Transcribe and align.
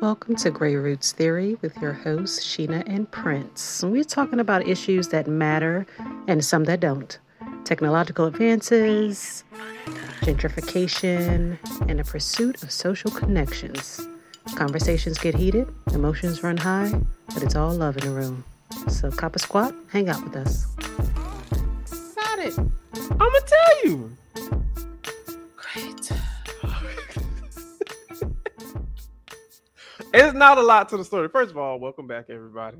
Welcome 0.00 0.36
to 0.36 0.50
Grey 0.50 0.76
Roots 0.76 1.12
Theory 1.12 1.58
with 1.60 1.76
your 1.76 1.92
hosts, 1.92 2.42
Shina 2.42 2.82
and 2.86 3.10
Pryns. 3.10 3.84
We're 3.86 4.02
talking 4.02 4.40
about 4.40 4.66
issues 4.66 5.08
that 5.08 5.26
matter 5.26 5.86
and 6.26 6.42
some 6.42 6.64
that 6.64 6.80
don't 6.80 7.18
technological 7.64 8.24
advances, 8.24 9.44
gentrification, 10.22 11.58
and 11.86 11.98
the 11.98 12.04
pursuit 12.04 12.62
of 12.62 12.72
social 12.72 13.10
connections. 13.10 14.00
Conversations 14.54 15.18
get 15.18 15.34
heated, 15.34 15.68
emotions 15.92 16.42
run 16.42 16.56
high, 16.56 16.90
but 17.34 17.42
it's 17.42 17.54
all 17.54 17.74
love 17.74 17.98
in 17.98 18.04
the 18.04 18.10
room. 18.10 18.42
So, 18.88 19.10
cop 19.10 19.36
a 19.36 19.38
squat, 19.38 19.74
hang 19.88 20.08
out 20.08 20.24
with 20.24 20.34
us. 20.34 20.64
Got 22.14 22.38
it. 22.38 22.58
I'm 22.58 23.18
gonna 23.18 23.40
tell 23.46 23.84
you. 23.84 24.16
It's 30.12 30.34
not 30.34 30.58
a 30.58 30.62
lot 30.62 30.88
to 30.88 30.96
the 30.96 31.04
story. 31.04 31.28
First 31.28 31.52
of 31.52 31.56
all, 31.56 31.78
welcome 31.78 32.06
back, 32.08 32.26
everybody. 32.30 32.78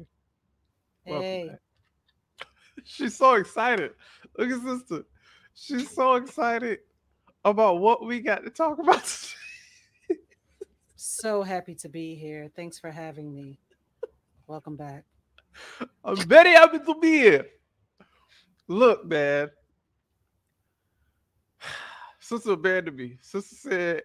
Welcome 1.07 1.23
Hey, 1.23 1.49
back. 1.49 1.59
She's 2.85 3.17
so 3.17 3.35
excited. 3.35 3.93
Look 4.37 4.51
at 4.51 4.61
sister. 4.61 5.05
She's 5.55 5.91
so 5.91 6.15
excited 6.15 6.81
about 7.45 7.79
what 7.79 8.05
we 8.05 8.21
got 8.21 8.45
to 8.45 8.51
talk 8.51 8.79
about. 8.81 9.05
today. 10.09 10.21
so 10.97 11.43
happy 11.43 11.75
to 11.77 11.89
be 11.89 12.17
here. 12.17 12.51
Thanks 12.57 12.81
for 12.81 12.91
having 12.91 13.33
me. 13.33 13.61
Welcome 14.49 14.77
back. 14.77 15.05
I'm 16.05 16.17
very 16.17 16.51
happy 16.51 16.81
to 16.81 16.95
be 17.01 17.13
here. 17.13 17.47
Look, 18.67 19.07
man. 19.07 19.51
Sister 22.19 22.53
abandoned 22.53 22.97
me. 22.97 23.19
Sister 23.21 23.55
said, 23.55 24.03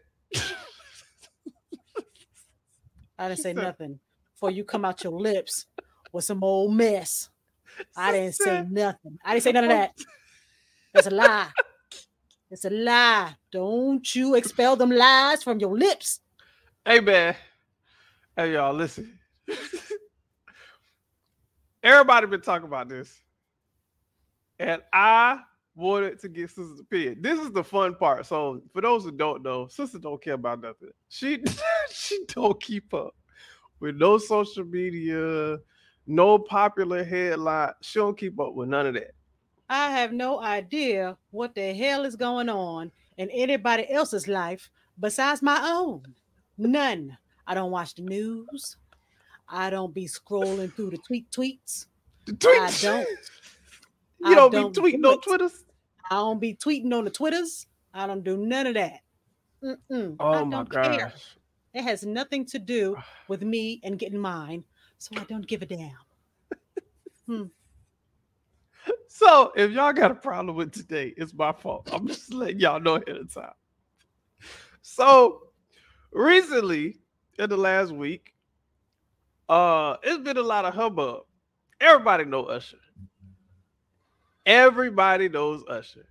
I 3.18 3.28
didn't 3.28 3.38
She 3.38 3.44
say 3.44 3.54
said- 3.54 3.64
nothing 3.64 4.00
before 4.34 4.52
you 4.52 4.64
come 4.64 4.86
out 4.86 5.04
your 5.04 5.20
lips 5.20 5.66
with 6.12 6.26
some 6.26 6.44
old 6.44 6.74
mess. 6.74 7.30
I 7.98 8.12
didn't 8.12 8.36
say 8.36 8.66
nothing. 8.70 9.18
I 9.24 9.34
didn't 9.34 9.44
say 9.44 9.52
none 9.52 9.64
of 9.66 9.70
that. 9.70 9.92
That's 10.94 11.08
a 11.08 11.12
lie. 11.12 11.50
It's 12.52 12.66
a 12.66 12.70
lie. 12.70 13.36
Don't 13.52 14.16
you 14.16 14.36
expel 14.36 14.76
them 14.76 14.92
lies 14.92 15.44
from 15.44 15.60
your 15.60 15.78
lips. 15.78 16.22
Hey 16.86 17.00
man. 17.00 17.36
Hey 18.38 18.54
y'all, 18.54 18.74
listen. 18.74 19.18
Everybody 21.84 22.28
been 22.28 22.42
talking 22.42 22.68
about 22.68 22.90
this. 22.90 23.14
And 24.60 24.82
I 24.94 25.40
wanted 25.76 26.20
to 26.22 26.30
get 26.30 26.50
Sister's 26.50 26.80
opinion. 26.80 27.18
This 27.22 27.40
is 27.40 27.52
the 27.52 27.64
fun 27.64 27.96
part. 27.96 28.26
So 28.26 28.62
for 28.74 28.82
those 28.82 29.04
who 29.04 29.12
don't 29.12 29.44
know, 29.44 29.68
Sister 29.68 30.00
don't 30.00 30.22
care 30.22 30.36
about 30.36 30.62
nothing. 30.62 30.90
She 31.10 31.44
she 31.92 32.26
don't 32.28 32.62
keep 32.62 32.94
up 32.94 33.16
with 33.80 33.96
no 33.96 34.18
social 34.18 34.64
media, 34.64 35.58
no 36.08 36.40
popular 36.40 37.04
headline. 37.04 37.74
She 37.82 38.00
don't 38.00 38.18
keep 38.18 38.40
up 38.40 38.54
with 38.54 38.70
none 38.70 38.88
of 38.88 38.94
that. 38.96 39.12
I 39.70 39.92
have 39.92 40.14
no 40.14 40.42
idea 40.42 41.18
what 41.32 41.56
the 41.56 41.74
hell 41.74 42.06
is 42.06 42.16
going 42.16 42.50
on 42.50 42.92
in 43.18 43.30
anybody 43.32 43.90
else's 43.90 44.28
life 44.28 44.70
besides 45.00 45.42
my 45.42 45.60
own. 45.64 46.04
None. 46.58 47.18
I 47.48 47.54
don't 47.54 47.72
watch 47.72 47.96
the 47.96 48.04
news. 48.04 48.78
I 49.48 49.70
don't 49.70 49.94
be 49.94 50.08
scrolling 50.08 50.74
through 50.74 50.92
the 50.92 50.98
tweet 50.98 51.30
tweets. 51.32 51.88
The 52.26 52.34
tweets. 52.34 52.86
I 52.86 52.92
don't. 52.92 53.08
You 54.20 54.36
don't, 54.36 54.52
don't 54.52 54.74
be 54.74 54.82
tweeting 54.82 55.04
do 55.04 55.12
it. 55.12 55.22
Twitters. 55.22 55.65
I 56.12 56.16
don't 56.16 56.40
be 56.40 56.56
tweeting 56.56 56.94
on 56.94 57.06
the 57.06 57.12
Twitters. 57.12 57.68
I 57.94 58.08
don't 58.08 58.24
do 58.24 58.38
none 58.38 58.68
of 58.68 58.74
that. 58.76 59.02
Mm-mm. 59.64 60.16
I 60.20 60.40
Oh 60.40 60.46
my 60.46 60.64
don't 60.64 60.72
care. 60.72 61.14
It 61.74 61.84
has 61.84 62.06
nothing 62.06 62.46
to 62.48 62.60
do 62.60 62.98
with 63.28 63.42
me 63.44 63.82
and 63.84 64.00
getting 64.00 64.20
mine, 64.20 64.64
so 64.98 65.12
I 65.20 65.24
don't 65.26 65.48
give 65.48 65.62
a 65.62 65.66
damn. 65.66 65.92
So 69.08 69.54
if 69.56 69.72
y'all 69.72 69.94
got 69.94 70.12
a 70.12 70.16
problem 70.16 70.58
with 70.58 70.74
today, 70.74 71.14
it's 71.16 71.34
my 71.34 71.54
fault. 71.54 71.90
I'm 71.94 72.06
just 72.08 72.34
letting 72.34 72.60
y'all 72.60 72.80
know 72.82 72.96
ahead 72.96 73.16
of 73.18 73.34
time. 73.34 73.54
So 74.82 75.50
recently, 76.12 77.00
in 77.40 77.50
the 77.50 77.58
last 77.58 77.92
week, 77.94 78.34
uh, 79.50 79.96
it's 80.04 80.24
been 80.24 80.38
a 80.38 80.42
lot 80.44 80.66
of 80.66 80.74
hubbub. 80.74 81.24
Everybody 81.80 82.26
know 82.26 82.44
Usher. 82.44 82.78
Everybody 84.46 85.30
knows 85.30 85.64
Usher. 85.68 86.08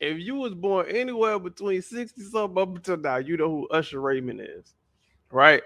If 0.00 0.18
you 0.18 0.36
was 0.36 0.54
born 0.54 0.86
anywhere 0.88 1.38
between 1.38 1.82
60 1.82 2.22
something 2.22 2.62
up 2.62 2.74
until 2.74 2.96
now, 2.96 3.16
you 3.18 3.36
know 3.36 3.50
who 3.50 3.68
Usher 3.68 4.00
Raymond 4.00 4.40
is, 4.40 4.74
right? 5.30 5.62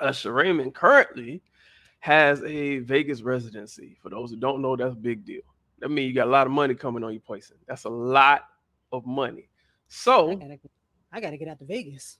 Usher 0.00 0.32
Raymond 0.32 0.74
currently 0.74 1.42
has 2.00 2.42
a 2.42 2.78
Vegas 2.80 3.22
residency. 3.22 3.96
For 4.02 4.10
those 4.10 4.30
who 4.30 4.36
don't 4.36 4.60
know, 4.60 4.76
that's 4.76 4.94
a 4.94 4.96
big 4.98 5.24
deal. 5.24 5.42
That 5.80 5.90
means 5.90 6.08
you 6.08 6.14
got 6.14 6.26
a 6.26 6.30
lot 6.30 6.46
of 6.48 6.52
money 6.52 6.74
coming 6.74 7.04
on 7.04 7.12
your 7.12 7.22
person. 7.22 7.56
That's 7.68 7.84
a 7.84 7.88
lot 7.90 8.42
of 8.92 9.06
money. 9.06 9.48
I 9.48 9.54
So, 9.88 10.36
gotta, 10.36 10.58
I 11.12 11.20
gotta 11.20 11.36
get 11.36 11.48
out 11.48 11.58
to 11.60 11.64
Vegas. 11.64 12.18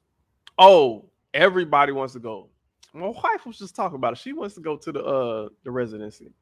oh, 0.59 1.11
everybody 1.35 1.93
wants 1.93 2.15
to 2.15 2.21
go. 2.21 2.49
My 2.95 3.09
wife 3.09 3.45
was 3.47 3.59
just 3.59 3.75
talking 3.77 3.97
about 3.97 4.15
it. 4.15 4.19
She 4.19 4.33
wants 4.33 4.55
to 4.55 4.61
go 4.61 4.77
to 4.77 4.93
the 4.93 5.05
uh 5.05 5.49
the 5.65 5.71
residency. 5.71 6.33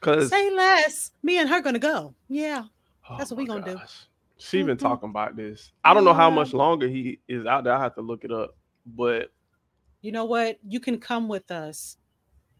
Cause 0.00 0.28
Say 0.30 0.50
less. 0.50 1.10
Me 1.22 1.38
and 1.38 1.48
her 1.48 1.60
gonna 1.60 1.78
go. 1.78 2.14
Yeah. 2.28 2.64
oh 3.10 3.16
that's 3.18 3.30
what 3.30 3.38
we 3.38 3.46
gonna 3.46 3.64
do. 3.64 3.74
gosh. 3.76 4.06
She 4.38 4.62
been 4.62 4.76
Mhm. 4.76 4.80
talking 4.80 5.08
about 5.08 5.34
this. 5.36 5.72
I 5.82 5.94
don't 5.94 6.04
know 6.04 6.12
how 6.12 6.28
much 6.30 6.52
longer 6.52 6.86
he 6.88 7.20
is 7.26 7.46
out 7.46 7.64
there. 7.64 7.72
I 7.72 7.80
have 7.80 7.94
to 7.94 8.02
look 8.02 8.22
it 8.24 8.30
up. 8.32 8.56
But 8.84 9.30
You 10.02 10.12
know 10.12 10.26
what? 10.26 10.58
You 10.66 10.78
can 10.78 11.00
come 11.00 11.26
with 11.26 11.50
us 11.50 11.96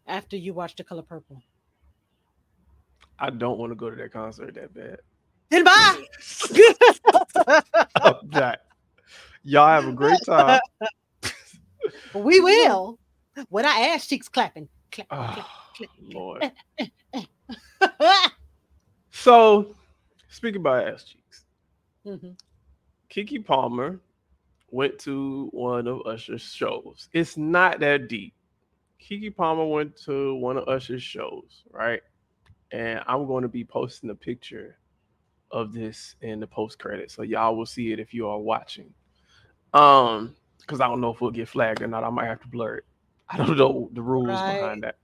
after 0.07 0.35
you 0.35 0.53
watch 0.53 0.75
The 0.75 0.83
Color 0.83 1.03
Purple. 1.03 1.41
I 3.19 3.29
don't 3.29 3.57
want 3.57 3.71
to 3.71 3.75
go 3.75 3.89
to 3.89 3.95
that 3.95 4.11
concert 4.11 4.55
that 4.55 4.73
bad. 4.73 4.99
Then 5.49 5.63
bye. 5.63 6.03
I'm 7.95 8.15
not. 8.31 8.59
Y'all 9.43 9.67
have 9.67 9.87
a 9.87 9.93
great 9.93 10.19
time. 10.25 10.59
we 12.13 12.39
will. 12.41 12.99
When 13.49 13.65
I 13.65 13.89
ass 13.93 14.07
cheeks 14.07 14.27
clapping. 14.27 14.67
Clap, 14.91 15.07
clap, 15.09 15.37
Oh, 15.37 15.45
clap, 15.75 15.89
Lord. 16.01 16.51
So, 19.11 19.75
speaking 20.29 20.61
about 20.61 20.87
ass 20.87 21.03
cheeks, 21.03 21.45
Mhm. 22.05 22.37
Keke 23.09 23.43
Palmer 23.45 23.99
went 24.69 24.99
to 24.99 25.49
one 25.53 25.87
of 25.87 26.05
Usher's 26.05 26.41
shows. 26.41 27.09
It's 27.13 27.35
not 27.37 27.79
that 27.79 28.07
deep. 28.09 28.33
Keke 29.01 29.35
Palmer 29.35 29.65
went 29.65 29.95
to 30.03 30.35
one 30.35 30.57
of 30.57 30.67
Usher's 30.67 31.03
shows, 31.03 31.63
right? 31.71 32.01
And 32.71 33.01
I'm 33.07 33.25
going 33.25 33.43
to 33.43 33.47
be 33.49 33.63
posting 33.63 34.09
a 34.09 34.15
picture 34.15 34.77
of 35.51 35.73
this 35.73 36.15
in 36.21 36.39
the 36.39 36.47
post 36.47 36.77
credit, 36.79 37.09
so 37.09 37.23
y'all 37.23 37.55
will 37.55 37.65
see 37.65 37.91
it 37.93 37.99
if 37.99 38.13
you 38.13 38.27
are 38.27 38.39
watching. 38.39 38.93
Um, 39.73 40.35
because 40.59 40.81
I 40.81 40.87
don't 40.87 41.01
know 41.01 41.13
if 41.13 41.21
we'll 41.21 41.31
get 41.31 41.47
flagged 41.47 41.81
or 41.81 41.87
not. 41.87 42.03
I 42.03 42.09
might 42.09 42.27
have 42.27 42.41
to 42.41 42.47
blur 42.47 42.75
it. 42.77 42.85
I 43.29 43.37
don't 43.37 43.57
know 43.57 43.89
the 43.93 44.01
rules 44.01 44.27
Right. 44.27 44.59
behind 44.59 44.83
that. 44.83 44.97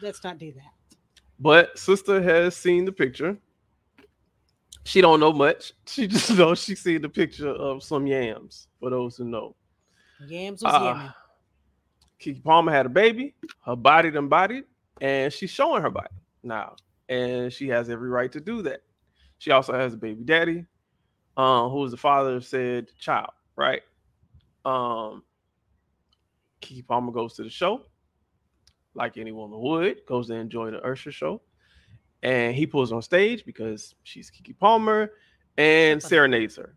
Let's 0.00 0.22
not 0.22 0.38
do 0.38 0.52
that. 0.52 0.72
But 1.42 1.76
sister 1.76 2.22
has 2.22 2.54
seen 2.54 2.84
the 2.84 2.92
picture. 2.92 3.36
She 4.84 5.00
don't 5.00 5.18
know 5.18 5.32
much. 5.32 5.72
She 5.86 6.06
just 6.08 6.30
knows 6.30 6.62
she 6.62 6.76
seen 6.76 7.02
the 7.02 7.08
picture 7.08 7.48
of 7.48 7.82
some 7.82 8.06
yams. 8.06 8.68
For 8.78 8.90
those 8.90 9.16
who 9.16 9.24
know, 9.24 9.56
Yams 10.24 10.62
was 10.62 10.72
uh, 10.72 10.94
yamming. 10.94 11.14
Keke 12.20 12.44
Palmer 12.44 12.70
had 12.70 12.86
a 12.86 12.88
baby. 12.88 13.34
Her 13.66 13.74
body 13.74 14.12
done 14.12 14.28
bodied, 14.28 14.64
and 15.00 15.32
she's 15.32 15.50
showing 15.50 15.82
her 15.82 15.90
body 15.90 16.14
now, 16.44 16.76
and 17.08 17.52
she 17.52 17.66
has 17.68 17.90
every 17.90 18.08
right 18.08 18.30
to 18.30 18.40
do 18.40 18.62
that. 18.62 18.82
She 19.38 19.50
also 19.50 19.72
has 19.72 19.94
a 19.94 19.96
baby 19.96 20.22
daddy, 20.22 20.64
um, 21.36 21.70
who 21.70 21.84
is 21.84 21.90
the 21.90 21.96
father 21.96 22.36
of 22.36 22.44
said 22.44 22.86
child, 23.00 23.32
right? 23.56 23.82
Um, 24.64 25.24
Keke 26.60 26.86
Palmer 26.86 27.10
goes 27.10 27.34
to 27.34 27.42
the 27.42 27.50
show, 27.50 27.82
like 28.94 29.16
any 29.16 29.32
woman 29.32 29.60
would, 29.60 30.04
goes 30.06 30.28
to 30.28 30.34
enjoy 30.34 30.70
the 30.70 30.80
Usher 30.82 31.12
show, 31.12 31.42
and 32.22 32.54
he 32.54 32.66
pulls 32.66 32.92
on 32.92 33.02
stage 33.02 33.44
because 33.44 33.94
she's 34.02 34.30
Keke 34.30 34.58
Palmer 34.58 35.12
and 35.56 36.02
serenades 36.02 36.56
her. 36.56 36.74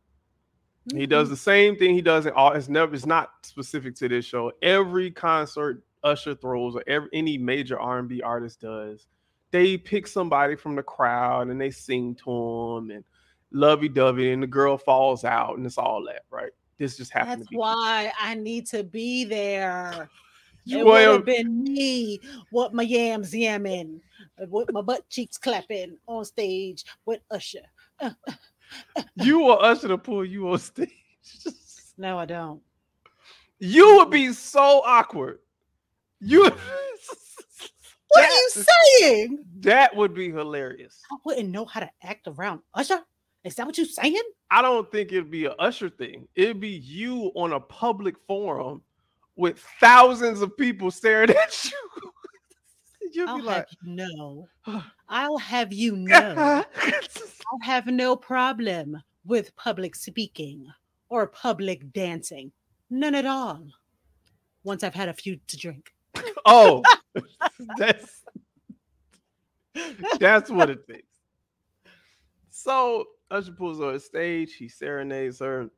He 0.91 1.01
mm-hmm. 1.01 1.09
does 1.09 1.29
the 1.29 1.37
same 1.37 1.75
thing 1.75 1.95
he 1.95 2.01
does 2.01 2.25
in 2.25 2.33
all. 2.33 2.53
It's 2.53 2.69
never. 2.69 2.93
It's 2.93 3.05
not 3.05 3.31
specific 3.43 3.95
to 3.95 4.07
this 4.07 4.25
show. 4.25 4.51
Every 4.61 5.09
concert 5.11 5.83
Usher 6.03 6.35
throws, 6.35 6.75
or 6.75 6.83
every 6.87 7.09
any 7.13 7.37
major 7.37 7.79
R 7.79 7.99
and 7.99 8.07
B 8.07 8.21
artist 8.21 8.61
does, 8.61 9.07
they 9.51 9.77
pick 9.77 10.05
somebody 10.05 10.55
from 10.55 10.75
the 10.75 10.83
crowd 10.83 11.47
and 11.47 11.59
they 11.59 11.71
sing 11.71 12.15
to 12.23 12.31
him 12.31 12.91
and 12.91 13.03
lovey 13.51 13.89
dovey, 13.89 14.31
and 14.31 14.43
the 14.43 14.47
girl 14.47 14.77
falls 14.77 15.23
out, 15.23 15.57
and 15.57 15.65
it's 15.65 15.77
all 15.77 16.03
that, 16.05 16.23
right? 16.29 16.51
This 16.77 16.97
just 16.97 17.11
happened 17.11 17.41
That's 17.41 17.47
to 17.47 17.51
be. 17.51 17.57
why 17.57 18.11
I 18.19 18.35
need 18.35 18.67
to 18.67 18.83
be 18.83 19.23
there. 19.23 20.09
You 20.65 20.79
it 20.79 20.85
would 20.85 21.01
have 21.01 21.25
been 21.25 21.63
me 21.63 22.19
with 22.51 22.73
my 22.73 22.83
yams 22.83 23.31
yamming, 23.31 24.01
uh, 24.41 24.45
with 24.49 24.71
my 24.71 24.81
butt 24.81 25.07
cheeks 25.09 25.37
clapping 25.37 25.97
on 26.07 26.25
stage 26.25 26.83
with 27.05 27.21
Usher. 27.29 27.59
you 29.15 29.39
want 29.39 29.61
Usher 29.61 29.87
to 29.89 29.97
pull 29.97 30.25
you 30.25 30.49
on 30.49 30.59
stage. 30.59 30.89
No, 31.97 32.19
I 32.19 32.25
don't. 32.25 32.61
You 33.59 33.95
would 33.97 34.09
be 34.09 34.33
so 34.33 34.81
awkward. 34.85 35.39
You. 36.19 36.43
What 36.43 36.57
That 38.15 38.29
are 38.29 38.33
you 38.59 38.65
saying? 38.99 39.45
That 39.61 39.95
would 39.95 40.13
be 40.13 40.29
hilarious. 40.29 41.01
I 41.11 41.15
wouldn't 41.23 41.49
know 41.49 41.63
how 41.65 41.79
to 41.79 41.89
act 42.03 42.27
around 42.27 42.59
Usher. 42.73 42.99
Is 43.45 43.55
that 43.55 43.65
what 43.65 43.77
you're 43.77 43.85
saying? 43.87 44.21
I 44.51 44.61
don't 44.61 44.91
think 44.91 45.11
it'd 45.11 45.31
be 45.31 45.45
a 45.45 45.53
Usher 45.53 45.89
thing. 45.89 46.27
It'd 46.35 46.59
be 46.59 46.69
you 46.69 47.31
on 47.35 47.53
a 47.53 47.59
public 47.59 48.15
forum 48.27 48.81
with 49.35 49.59
thousands 49.79 50.41
of 50.41 50.55
people 50.57 50.91
staring 50.91 51.29
at 51.43 51.65
you. 51.65 52.11
You'd 53.13 53.29
I'll 53.29 53.37
be 53.37 53.43
have 53.43 53.57
like, 53.57 53.67
you 53.83 53.95
know. 53.95 54.47
I'll 55.09 55.37
have 55.37 55.71
you 55.71 55.95
know. 55.95 56.65
I 56.75 57.65
have 57.65 57.87
no 57.87 58.15
problem 58.15 59.01
with 59.25 59.55
public 59.55 59.95
speaking 59.95 60.67
or 61.09 61.27
public 61.27 61.93
dancing. 61.93 62.51
None 62.89 63.15
at 63.15 63.25
all. 63.25 63.65
Once 64.63 64.83
I've 64.83 64.95
had 64.95 65.09
a 65.09 65.13
few 65.13 65.39
to 65.47 65.57
drink. 65.57 65.91
oh, 66.45 66.81
that's 67.77 68.23
that's 70.19 70.49
what 70.49 70.69
it 70.69 70.87
takes. 70.87 71.03
So 72.49 73.05
Usher 73.29 73.51
pulls 73.51 73.81
on 73.81 73.99
stage, 73.99 74.55
he 74.55 74.67
serenades 74.67 75.39
her. 75.39 75.69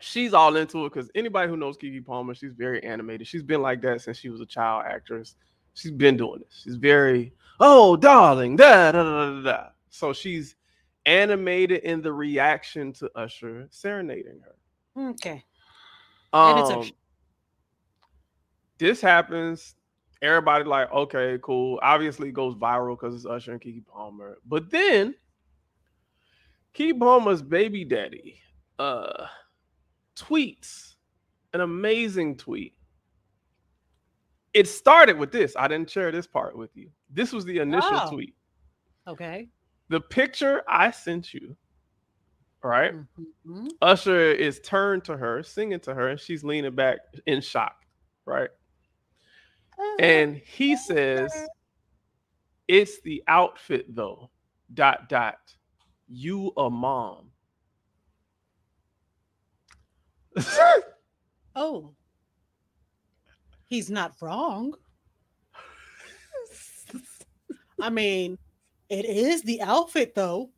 She's 0.00 0.34
all 0.34 0.56
into 0.56 0.84
it 0.84 0.92
because 0.92 1.10
anybody 1.14 1.48
who 1.48 1.56
knows 1.56 1.78
Keke 1.78 2.04
Palmer, 2.04 2.34
she's 2.34 2.52
very 2.52 2.82
animated. 2.82 3.26
She's 3.26 3.42
been 3.42 3.62
like 3.62 3.80
that 3.82 4.00
since 4.00 4.18
she 4.18 4.28
was 4.28 4.40
a 4.40 4.46
child 4.46 4.84
actress. 4.86 5.36
She's 5.74 5.92
been 5.92 6.16
doing 6.16 6.40
this. 6.40 6.62
She's 6.64 6.76
very, 6.76 7.32
oh, 7.60 7.96
darling, 7.96 8.56
da 8.56 8.92
da 8.92 9.02
da 9.02 9.30
da 9.30 9.42
da. 9.42 9.66
So 9.90 10.12
she's 10.12 10.56
animated 11.06 11.82
in 11.82 12.02
the 12.02 12.12
reaction 12.12 12.92
to 12.94 13.10
Usher 13.14 13.68
serenading 13.70 14.40
her. 14.44 15.10
Okay. 15.10 15.44
Um, 16.32 16.90
this 18.78 19.00
happens. 19.00 19.76
Everybody 20.22 20.64
like, 20.64 20.90
okay, 20.92 21.38
cool. 21.42 21.78
Obviously, 21.82 22.28
it 22.28 22.34
goes 22.34 22.54
viral 22.54 22.98
because 22.98 23.14
it's 23.14 23.26
Usher 23.26 23.52
and 23.52 23.60
Keke 23.60 23.84
Palmer. 23.86 24.38
But 24.46 24.70
then, 24.70 25.14
Keke 26.74 26.98
Palmer's 26.98 27.42
baby 27.42 27.84
daddy 27.84 28.40
uh, 28.78 29.26
tweets 30.16 30.94
an 31.52 31.60
amazing 31.60 32.36
tweet. 32.36 32.74
It 34.52 34.68
started 34.68 35.18
with 35.18 35.32
this. 35.32 35.54
I 35.56 35.66
didn't 35.68 35.90
share 35.90 36.12
this 36.12 36.26
part 36.26 36.56
with 36.56 36.76
you. 36.76 36.90
This 37.10 37.32
was 37.32 37.44
the 37.44 37.58
initial 37.58 37.90
Oh. 37.92 38.10
tweet. 38.10 38.34
Okay. 39.06 39.48
The 39.88 40.00
picture 40.00 40.62
I 40.68 40.90
sent 40.90 41.34
you, 41.34 41.56
right? 42.62 42.94
Mhm. 43.46 43.68
Usher 43.82 44.32
is 44.32 44.60
turned 44.60 45.04
to 45.04 45.16
her, 45.16 45.42
singing 45.42 45.80
to 45.80 45.94
her, 45.94 46.08
and 46.08 46.20
she's 46.20 46.44
leaning 46.44 46.74
back 46.74 47.00
in 47.26 47.40
shock, 47.40 47.84
right? 48.24 48.50
And 49.98 50.36
he 50.36 50.76
says, 50.76 51.32
It's 52.66 53.00
the 53.02 53.22
outfit 53.26 53.94
though. 53.94 54.30
Dot 54.72 55.08
dot. 55.10 55.54
You 56.08 56.52
a 56.56 56.70
mom. 56.70 57.30
Oh. 61.56 61.94
He's 63.66 63.88
not 63.88 64.14
wrong. 64.20 64.74
I 67.80 67.90
mean, 67.90 68.38
it 68.88 69.04
is 69.04 69.42
the 69.42 69.62
outfit 69.62 70.14
though. 70.14 70.50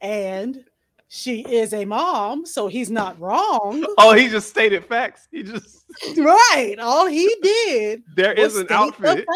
And 0.00 0.64
she 1.08 1.40
is 1.42 1.72
a 1.72 1.84
mom, 1.84 2.44
so 2.46 2.68
he's 2.68 2.90
not 2.90 3.18
wrong. 3.20 3.84
oh, 3.98 4.14
he 4.14 4.28
just 4.28 4.48
stated 4.50 4.84
facts. 4.84 5.28
He 5.30 5.42
just 5.42 5.84
right. 6.18 6.76
All 6.80 7.06
he 7.06 7.34
did 7.42 8.02
There 8.16 8.32
is 8.32 8.56
an 8.56 8.66
the 8.66 8.74
outfit. 8.74 9.26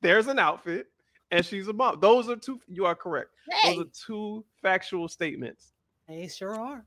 There's 0.00 0.26
an 0.28 0.38
outfit, 0.38 0.86
and 1.30 1.44
she's 1.44 1.68
a 1.68 1.72
mom. 1.72 2.00
Those 2.00 2.28
are 2.28 2.36
two. 2.36 2.58
You 2.68 2.86
are 2.86 2.94
correct. 2.94 3.30
Hey, 3.50 3.74
Those 3.76 3.84
are 3.86 3.88
two 4.06 4.44
factual 4.62 5.08
statements. 5.08 5.72
they 6.08 6.28
sure 6.28 6.54
are. 6.54 6.84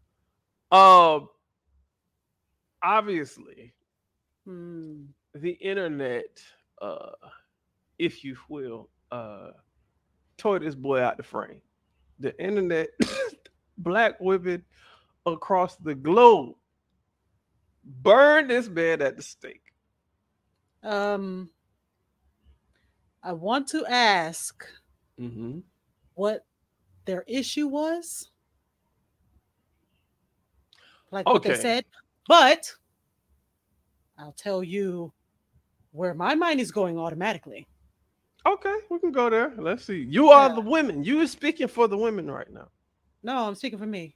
Um, 0.72 1.30
obviously, 2.84 3.74
Hmm. 4.46 5.06
the 5.34 5.52
internet, 5.52 6.42
uh, 6.82 7.12
if 8.00 8.24
you 8.24 8.38
will, 8.50 8.90
uh, 9.12 9.52
tore 10.38 10.60
this 10.60 10.76
boy 10.76 11.02
out 11.02 11.18
the 11.18 11.24
frame. 11.24 11.62
The 12.20 12.40
internet, 12.44 12.90
black 13.78 14.20
women 14.20 14.64
across 15.26 15.76
the 15.78 15.96
globe, 15.96 16.56
burned 17.84 18.50
this 18.50 18.68
man 18.70 19.02
at 19.02 19.18
the 19.18 19.24
stake. 19.24 19.64
Um, 20.84 21.50
I 23.24 23.34
want 23.34 23.68
to 23.70 23.86
ask 23.88 24.66
Mm-hmm. 25.20 25.60
what 26.16 26.46
their 27.06 27.24
issue 27.28 27.68
was, 27.68 28.30
like 31.12 31.32
what 31.32 31.44
they 31.44 31.54
said, 31.54 31.86
but 32.28 32.72
I'll 34.18 34.34
tell 34.34 34.64
you 34.64 35.12
where 35.92 36.14
my 36.14 36.36
mind 36.36 36.60
is 36.60 36.72
going 36.72 36.98
automatically. 36.98 37.66
Okay, 38.46 38.76
we 38.90 39.00
can 39.00 39.12
go 39.12 39.30
there. 39.30 39.54
Let's 39.58 39.86
see. 39.86 40.02
You 40.10 40.30
are 40.30 40.50
Yeah. 40.50 40.56
the 40.56 40.62
women. 40.62 41.04
You 41.04 41.22
are 41.22 41.28
speaking 41.28 41.68
for 41.68 41.88
the 41.88 41.98
women 41.98 42.30
right 42.30 42.52
now. 42.52 42.68
No, 43.24 43.48
I'm 43.48 43.56
speaking 43.56 43.80
for 43.80 43.86
me. 43.86 44.16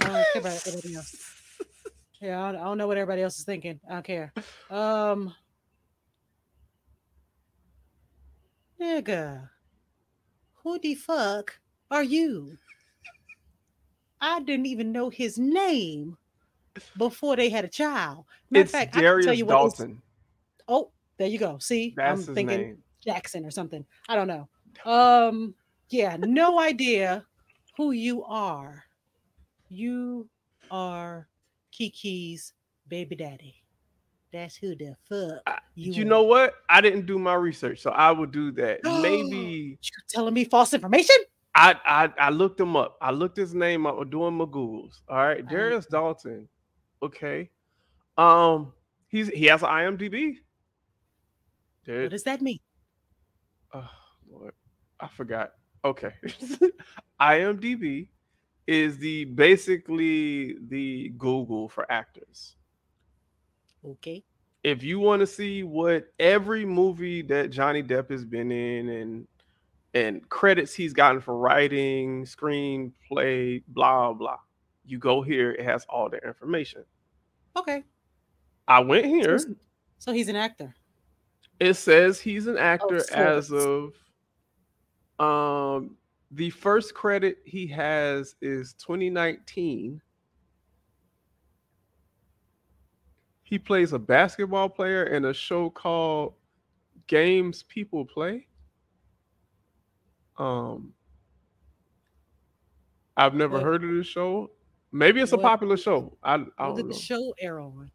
I 0.00 0.04
don't 0.06 0.26
care 0.32 0.40
about 0.40 0.66
everybody 0.66 0.94
else. 0.94 1.14
Yeah, 2.18 2.42
I 2.42 2.52
don't, 2.52 2.60
I 2.62 2.64
don't 2.64 2.78
know 2.78 2.86
what 2.86 2.96
everybody 2.96 3.20
else 3.20 3.38
is 3.38 3.44
thinking. 3.44 3.78
I 3.90 3.92
don't 3.92 4.04
care. 4.06 4.32
Um, 4.70 5.34
nigga, 8.80 9.50
who 10.62 10.78
the 10.78 10.94
fuck 10.94 11.58
are 11.90 12.02
you? 12.02 12.56
I 14.18 14.40
didn't 14.40 14.64
even 14.64 14.92
know 14.92 15.10
his 15.10 15.38
name 15.38 16.16
before 16.96 17.36
they 17.36 17.48
had 17.48 17.64
a 17.64 17.68
child. 17.68 18.24
Matter 18.50 18.60
of 18.62 18.64
it's 18.66 18.72
fact, 18.72 18.90
I 18.96 19.00
can 19.00 19.02
tell 19.02 19.12
Darius 19.14 19.38
you 19.38 19.46
what 19.46 19.56
Daulton. 19.56 19.98
Oh, 20.68 20.90
there 21.18 21.28
you 21.28 21.38
go. 21.38 21.58
See, 21.58 21.94
That's 21.96 22.28
I'm 22.28 22.34
thinking 22.34 22.60
name. 22.60 22.78
Jackson 23.04 23.44
or 23.44 23.50
something. 23.50 23.84
I 24.08 24.16
don't 24.16 24.28
know. 24.28 24.48
Um, 24.84 25.54
yeah, 25.88 26.16
no 26.18 26.58
idea 26.60 27.24
who 27.76 27.92
you 27.92 28.24
are. 28.24 28.84
You 29.68 30.28
are 30.70 31.28
Keke's 31.72 32.52
baby 32.88 33.16
daddy. 33.16 33.62
That's 34.32 34.56
who 34.56 34.74
the 34.76 34.94
fuck 35.08 35.40
I- 35.46 35.58
you, 35.74 35.92
You 35.92 36.04
know 36.04 36.22
what? 36.22 36.54
I 36.68 36.80
didn't 36.80 37.06
do 37.06 37.18
my 37.18 37.34
research, 37.34 37.80
so 37.80 37.90
I 37.90 38.10
will 38.10 38.26
do 38.26 38.50
that. 38.52 38.80
Maybe 38.84 39.78
You 39.80 39.90
telling 40.08 40.34
me 40.34 40.44
false 40.44 40.74
information? 40.74 41.16
I, 41.54 41.74
I 41.86 42.12
I 42.18 42.30
looked 42.30 42.60
him 42.60 42.76
up. 42.76 42.98
I 43.00 43.12
looked 43.12 43.36
his 43.38 43.54
name 43.54 43.86
up. 43.86 44.10
Doing 44.10 44.34
my 44.34 44.44
googles. 44.44 45.00
All 45.08 45.16
right, 45.16 45.46
Darius 45.48 45.86
Daulton. 45.90 46.48
Okay, 47.02 47.50
um, 48.16 48.72
he's 49.08 49.28
he 49.28 49.46
has 49.46 49.62
an 49.62 49.68
IMDb. 49.68 50.36
There, 51.84 52.02
What 52.04 52.10
does 52.10 52.24
that 52.24 52.42
mean? 52.42 52.60
oh, 53.74 53.88
Lord, 54.30 54.54
I 55.00 55.08
forgot. 55.08 55.52
Okay, 55.84 56.12
IMDb 57.20 58.08
is 58.66 58.98
the 58.98 59.24
basically 59.26 60.56
the 60.68 61.10
Google 61.18 61.68
for 61.68 61.90
actors. 61.90 62.56
Okay. 63.84 64.24
if 64.64 64.82
you 64.82 64.98
want 64.98 65.20
to 65.20 65.26
see 65.26 65.62
what 65.62 66.12
every 66.18 66.64
movie 66.64 67.22
that 67.22 67.50
Johnny 67.50 67.82
Depp 67.82 68.10
has 68.10 68.24
been 68.24 68.50
in 68.50 68.88
and 68.88 69.28
and 69.94 70.28
credits 70.28 70.74
he's 70.74 70.92
gotten 70.92 71.20
for 71.20 71.36
writing, 71.38 72.24
screenplay, 72.24 73.62
blah 73.68 74.12
blah, 74.12 74.38
you 74.86 74.98
go 74.98 75.22
here. 75.22 75.52
It 75.52 75.64
has 75.64 75.84
all 75.88 76.08
the 76.08 76.18
information. 76.18 76.84
Okay. 77.56 77.82
I 78.68 78.80
went 78.80 79.04
So 79.04 79.08
here. 79.10 79.32
he's- 79.32 79.46
So 79.98 80.12
he's 80.12 80.28
an 80.28 80.36
actor. 80.36 80.74
It 81.58 81.74
says 81.74 82.20
he's 82.20 82.46
an 82.46 82.58
actor 82.58 83.00
as 83.14 83.50
of 83.50 83.94
um 85.18 85.96
the 86.32 86.50
first 86.50 86.92
credit 86.94 87.38
he 87.44 87.66
has 87.68 88.34
is 88.42 88.74
2019. 88.74 90.02
He 93.42 93.58
plays 93.58 93.92
a 93.92 93.98
basketball 93.98 94.68
player 94.68 95.04
in 95.04 95.24
a 95.26 95.32
show 95.32 95.70
called 95.70 96.34
Games 97.06 97.62
People 97.62 98.04
Play. 98.04 98.46
Um 100.36 100.92
I've 103.16 103.34
never 103.34 103.58
heard 103.58 103.82
of 103.82 103.90
this 103.94 104.06
show. 104.06 104.50
Maybe 104.96 105.20
it's 105.20 105.32
a 105.32 105.38
popular 105.38 105.76
show. 105.76 106.16
I, 106.22 106.34
I 106.34 106.38
What 106.38 106.56
don't 106.58 106.76
did 106.76 106.86
know. 106.86 106.92
the 106.92 106.98
show 106.98 107.34
air 107.38 107.60
on? 107.60 107.90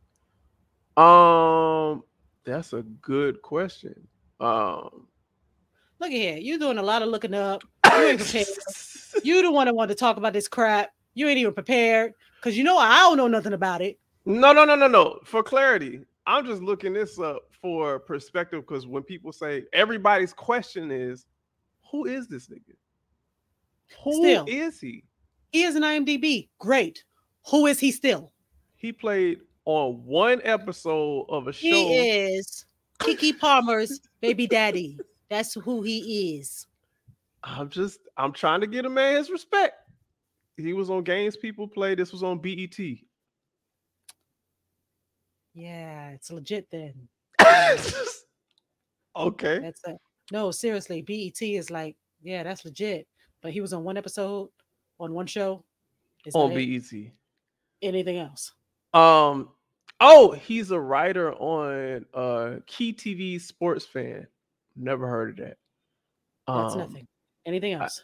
Um 0.98 2.04
that's 2.46 2.74
a 2.74 2.82
good 3.02 3.42
question. 3.42 3.96
Um 4.40 5.08
Look 6.00 6.10
at 6.12 6.16
here. 6.18 6.38
You're 6.38 6.58
doing 6.60 6.78
a 6.78 6.84
lot 6.84 7.02
of 7.02 7.10
looking 7.10 7.34
up. 7.34 7.64
You 7.86 8.02
ain't 8.08 8.20
prepared. 8.20 8.48
You 9.24 9.42
the 9.42 9.52
one 9.52 9.68
that 9.68 9.76
wanted 9.76 9.90
to 9.90 10.00
talk 10.00 10.16
about 10.18 10.32
this 10.32 10.48
crap. 10.48 10.90
You 11.16 11.28
ain't 11.28 11.38
even 11.38 11.54
prepared 11.54 12.14
because 12.38 12.58
you 12.58 12.64
know 12.64 12.78
I 12.78 13.00
don't 13.00 13.18
know 13.18 13.28
nothing 13.28 13.52
about 13.54 13.82
it. 13.82 14.00
No, 14.26 14.54
no, 14.54 14.64
no, 14.64 14.74
no, 14.76 14.88
no. 14.88 15.20
For 15.26 15.44
clarity, 15.44 16.00
I'm 16.26 16.46
just 16.46 16.62
looking 16.62 16.94
this 16.94 17.20
up 17.20 17.42
for 17.62 18.00
perspective 18.00 18.62
because 18.66 18.88
when 18.88 19.04
people 19.04 19.34
say 19.34 19.66
everybody's 19.74 20.32
question 20.34 20.92
is, 20.92 21.26
who 21.92 22.06
is 22.06 22.30
this 22.30 22.48
nigga? 22.48 22.74
Who 24.06 24.14
Still. 24.14 24.46
is 24.48 24.80
he? 24.80 25.04
He 25.52 25.64
is 25.64 25.76
an 25.76 25.84
IMDb. 25.84 26.50
Great. 26.60 27.04
Who 27.50 27.66
is 27.66 27.80
he 27.80 27.92
still? 27.92 28.32
He 28.78 28.92
played 28.92 29.42
on 29.66 30.04
one 30.06 30.42
episode 30.44 31.26
of 31.30 31.48
a 31.48 31.54
show. 31.54 31.68
He 31.68 32.10
is 32.10 32.66
Keke 33.00 33.38
Palmer's 33.38 34.00
baby 34.22 34.48
daddy. 34.48 34.98
That's 35.30 35.54
who 35.54 35.82
he 35.82 36.38
is. 36.38 36.68
I'm 37.44 37.70
just 37.70 38.00
I'm 38.18 38.32
trying 38.32 38.62
to 38.62 38.68
get 38.68 38.86
a 38.86 38.90
man 38.90 39.18
his 39.18 39.30
respect. 39.30 39.76
He 40.58 40.74
was 40.74 40.90
on 40.90 41.04
games 41.04 41.36
people 41.36 41.68
play. 41.68 41.96
This 41.96 42.12
was 42.12 42.24
on 42.24 42.40
BET. 42.40 42.78
Yeah, 45.54 46.10
it's 46.10 46.32
legit 46.32 46.68
then. 46.72 47.08
okay. 49.16 49.60
That's 49.60 49.82
a 49.86 49.98
no, 50.32 50.52
seriously. 50.52 51.02
BET 51.02 51.42
is 51.42 51.70
like, 51.70 51.98
yeah, 52.22 52.44
that's 52.44 52.64
legit. 52.64 53.08
But 53.42 53.52
he 53.52 53.60
was 53.60 53.74
on 53.74 53.84
one 53.84 53.98
episode 53.98 54.50
on 55.02 55.14
one 55.14 55.26
show. 55.28 55.64
Is 56.26 56.36
On 56.36 56.52
it? 56.52 56.56
BET. 56.92 57.12
Anything 57.82 58.18
else? 58.20 58.54
Um 58.94 59.50
oh, 60.00 60.32
he's 60.32 60.72
a 60.72 60.80
writer 60.80 61.34
on 61.34 62.06
uh 62.14 62.58
Key 62.68 62.94
TV 62.94 63.42
Sports 63.42 63.86
Fan. 63.86 64.28
Never 64.76 65.08
heard 65.08 65.32
of 65.32 65.36
that. 65.38 65.58
That's 66.48 66.74
Um, 66.74 66.80
nothing. 66.80 67.08
Anything 67.46 67.76
I- 67.76 67.84
else? 67.84 68.04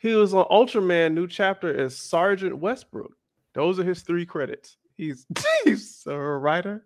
He 0.00 0.12
was 0.14 0.34
on 0.34 0.44
Ultraman 0.46 1.14
new 1.14 1.28
chapter 1.28 1.72
as 1.80 1.96
Sergeant 1.96 2.58
Westbrook. 2.58 3.12
Those 3.54 3.78
are 3.78 3.84
his 3.84 4.02
three 4.02 4.26
credits. 4.26 4.76
He's 4.96 5.26
he's 5.64 6.02
a 6.06 6.16
writer. 6.18 6.84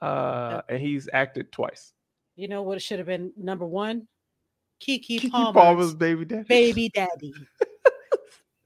Uh 0.00 0.62
and 0.68 0.80
he's 0.80 1.08
acted 1.12 1.52
twice. 1.52 1.92
You 2.36 2.48
know 2.48 2.62
what? 2.62 2.78
It 2.78 2.80
should 2.80 2.98
have 2.98 3.06
been 3.06 3.32
number 3.36 3.66
one. 3.66 4.08
Keke, 4.80 5.04
Keke 5.06 5.30
Palmer's, 5.30 5.52
Palmer's 5.62 5.94
baby 5.94 6.24
daddy. 6.24 6.44
baby 6.48 6.88
daddy. 6.94 7.32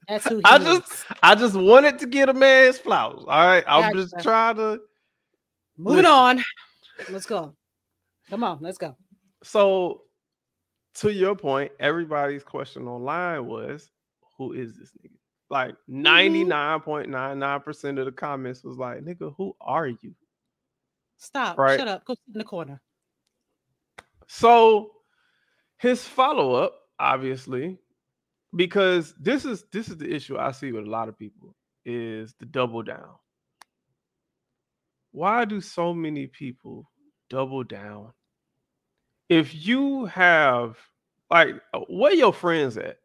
That's 0.07 0.25
who 0.27 0.41
I 0.45 0.57
is. 0.57 0.63
just 0.63 1.05
I 1.21 1.35
just 1.35 1.55
wanted 1.55 1.99
to 1.99 2.07
get 2.07 2.29
a 2.29 2.33
man's 2.33 2.77
flowers. 2.77 3.23
All 3.27 3.45
right. 3.45 3.63
I'm 3.67 3.93
Gotcha. 3.93 3.95
just 4.09 4.23
trying 4.23 4.55
to 4.55 4.79
Moving 5.77 5.97
listen. 5.97 6.11
on. 6.11 6.43
Let's 7.09 7.25
go. 7.25 7.53
Come 8.29 8.43
on, 8.43 8.57
let's 8.61 8.77
go. 8.77 8.95
So, 9.43 10.01
to 10.95 11.13
your 11.13 11.35
point, 11.35 11.71
everybody's 11.79 12.43
question 12.43 12.87
online 12.87 13.45
was, 13.45 13.91
"Who 14.37 14.53
is 14.53 14.75
this 14.77 14.91
nigga?" 15.03 15.11
Like 15.49 15.71
Mm-hmm. 15.73 16.01
ninety 16.01 16.43
nine 16.43 16.79
point 16.81 17.09
nine 17.09 17.39
nine 17.39 17.61
percent 17.61 17.99
of 17.99 18.05
the 18.05 18.11
comments 18.11 18.63
was 18.63 18.77
like, 18.77 18.99
"Nigga, 19.01 19.33
who 19.37 19.55
are 19.61 19.87
you?" 19.87 20.15
Stop. 21.17 21.57
Right. 21.57 21.77
Shut 21.79 21.87
up. 21.87 22.05
Go 22.05 22.13
sit 22.15 22.33
in 22.33 22.39
the 22.39 22.43
corner. 22.43 22.81
So, 24.27 24.91
his 25.77 26.03
follow 26.03 26.53
up, 26.53 26.73
obviously, 26.99 27.77
because 28.57 29.13
this 29.19 29.45
is 29.45 29.63
this 29.71 29.87
is 29.87 29.97
the 29.97 30.13
issue 30.13 30.37
I 30.37 30.51
see 30.51 30.71
with 30.71 30.85
a 30.85 30.89
lot 30.89 31.07
of 31.07 31.17
people 31.17 31.55
is 31.85 32.33
the 32.39 32.45
double 32.45 32.81
down. 32.81 33.15
Why 35.11 35.45
do 35.45 35.61
so 35.61 35.93
many 35.93 36.27
people 36.27 36.89
double 37.29 37.63
down? 37.63 38.11
If 39.29 39.53
you 39.67 40.05
have 40.05 40.77
like 41.29 41.55
uh, 41.73 41.79
where 41.87 42.13
your 42.13 42.33
friends 42.33 42.77
at? 42.77 42.97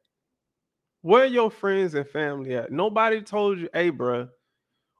Where 1.02 1.26
your 1.26 1.50
friends 1.50 1.94
and 1.94 2.08
family 2.08 2.54
at? 2.54 2.70
Nobody 2.70 3.22
told 3.22 3.58
you, 3.58 3.68
hey, 3.74 3.90
bruh, 3.90 4.28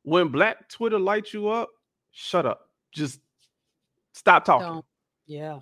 when 0.02 0.28
black 0.28 0.68
Twitter 0.68 0.99
lights 0.99 1.32
you 1.32 1.49
up, 1.49 1.68
shut 2.11 2.44
up. 2.44 2.68
Just 2.92 3.21
stop 4.12 4.44
talking. 4.44 4.66
Don't. 4.66 4.85
Yeah. 5.26 5.61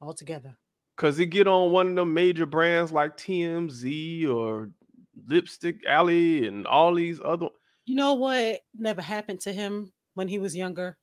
All 0.00 0.12
together. 0.12 0.56
Cause 0.96 1.16
he 1.16 1.26
get 1.26 1.48
on 1.48 1.72
one 1.72 1.88
of 1.88 1.94
the 1.96 2.04
major 2.04 2.46
brands 2.46 2.92
like 2.92 3.16
TMZ 3.16 4.28
or 4.28 4.70
Lipstick 5.26 5.84
Alley 5.86 6.46
and 6.46 6.66
all 6.66 6.94
these 6.94 7.18
other. 7.24 7.48
You 7.86 7.96
know 7.96 8.14
what 8.14 8.60
never 8.78 9.02
happened 9.02 9.40
to 9.40 9.52
him 9.52 9.92
when 10.14 10.28
he 10.28 10.38
was 10.38 10.54
younger? 10.56 10.96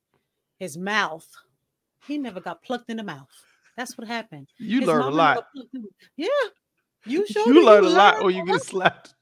His 0.58 0.78
mouth. 0.78 1.26
He 2.06 2.18
never 2.18 2.40
got 2.40 2.62
plucked 2.62 2.88
in 2.88 2.96
the 2.96 3.02
mouth. 3.02 3.28
That's 3.76 3.98
what 3.98 4.06
happened. 4.06 4.48
You 4.58 4.80
His 4.80 4.88
learn 4.88 5.02
a 5.02 5.10
lot. 5.10 5.34
never 5.34 5.46
plucked 5.54 5.74
him- 5.74 5.88
Yeah. 6.16 6.26
You 7.06 7.26
sure 7.30 7.46
You 7.52 7.64
learn 7.64 7.84
a 7.84 7.88
lot 7.88 8.22
or 8.22 8.30
you 8.30 8.44
get 8.46 8.62
slapped. 8.62 9.14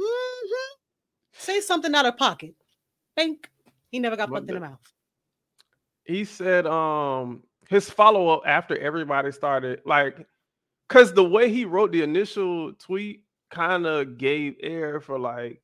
Mhm. 0.00 0.76
Say 1.32 1.60
something 1.60 1.94
out 1.94 2.06
of 2.06 2.16
pocket. 2.16 2.54
Think 3.16 3.50
he 3.90 3.98
never 3.98 4.16
got 4.16 4.28
plucked 4.28 4.48
in 4.48 4.54
the 4.54 4.60
mouth. 4.60 4.80
He 6.04 6.24
said 6.24 6.66
um 6.66 7.42
his 7.68 7.90
follow 7.90 8.28
up 8.28 8.42
after 8.46 8.76
everybody 8.78 9.32
started 9.32 9.80
like 9.84 10.26
because 10.88 11.12
the 11.12 11.24
way 11.24 11.50
he 11.50 11.64
wrote 11.64 11.92
the 11.92 12.02
initial 12.02 12.72
tweet 12.74 13.22
kind 13.50 13.86
of 13.86 14.18
gave 14.18 14.56
air 14.62 15.00
for 15.00 15.18
like 15.18 15.60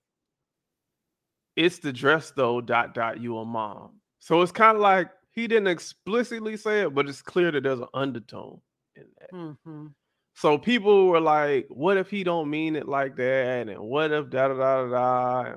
it's 1.57 1.79
the 1.79 1.93
dress 1.93 2.31
though 2.31 2.61
dot 2.61 2.95
dot 2.95 3.21
you 3.21 3.39
a 3.39 3.45
mom. 3.45 4.01
So 4.19 4.43
it's 4.43 4.53
kind 4.53 4.77
of 4.77 4.83
like 4.83 5.11
he 5.33 5.47
didn't 5.47 5.69
explicitly 5.69 6.57
say 6.57 6.83
it, 6.83 6.95
but 6.95 7.09
it's 7.09 7.23
clear 7.23 7.51
that 7.51 7.63
there's 7.63 7.81
an 7.81 7.89
undertone 7.95 8.61
in 8.97 9.05
that. 9.19 9.31
hmm 9.31 9.87
So 10.35 10.59
people 10.59 11.09
were 11.09 11.21
like, 11.21 11.67
"What 11.69 11.97
if 11.97 12.11
he 12.11 12.25
don't 12.25 12.51
mean 12.51 12.77
it 12.77 12.89
like 12.89 13.17
that?" 13.17 13.69
And 13.69 13.79
what 13.81 14.13
if 14.13 14.31
da 14.31 14.49
da 14.49 14.55
da 14.55 14.87
da 14.87 15.45
da? 15.45 15.57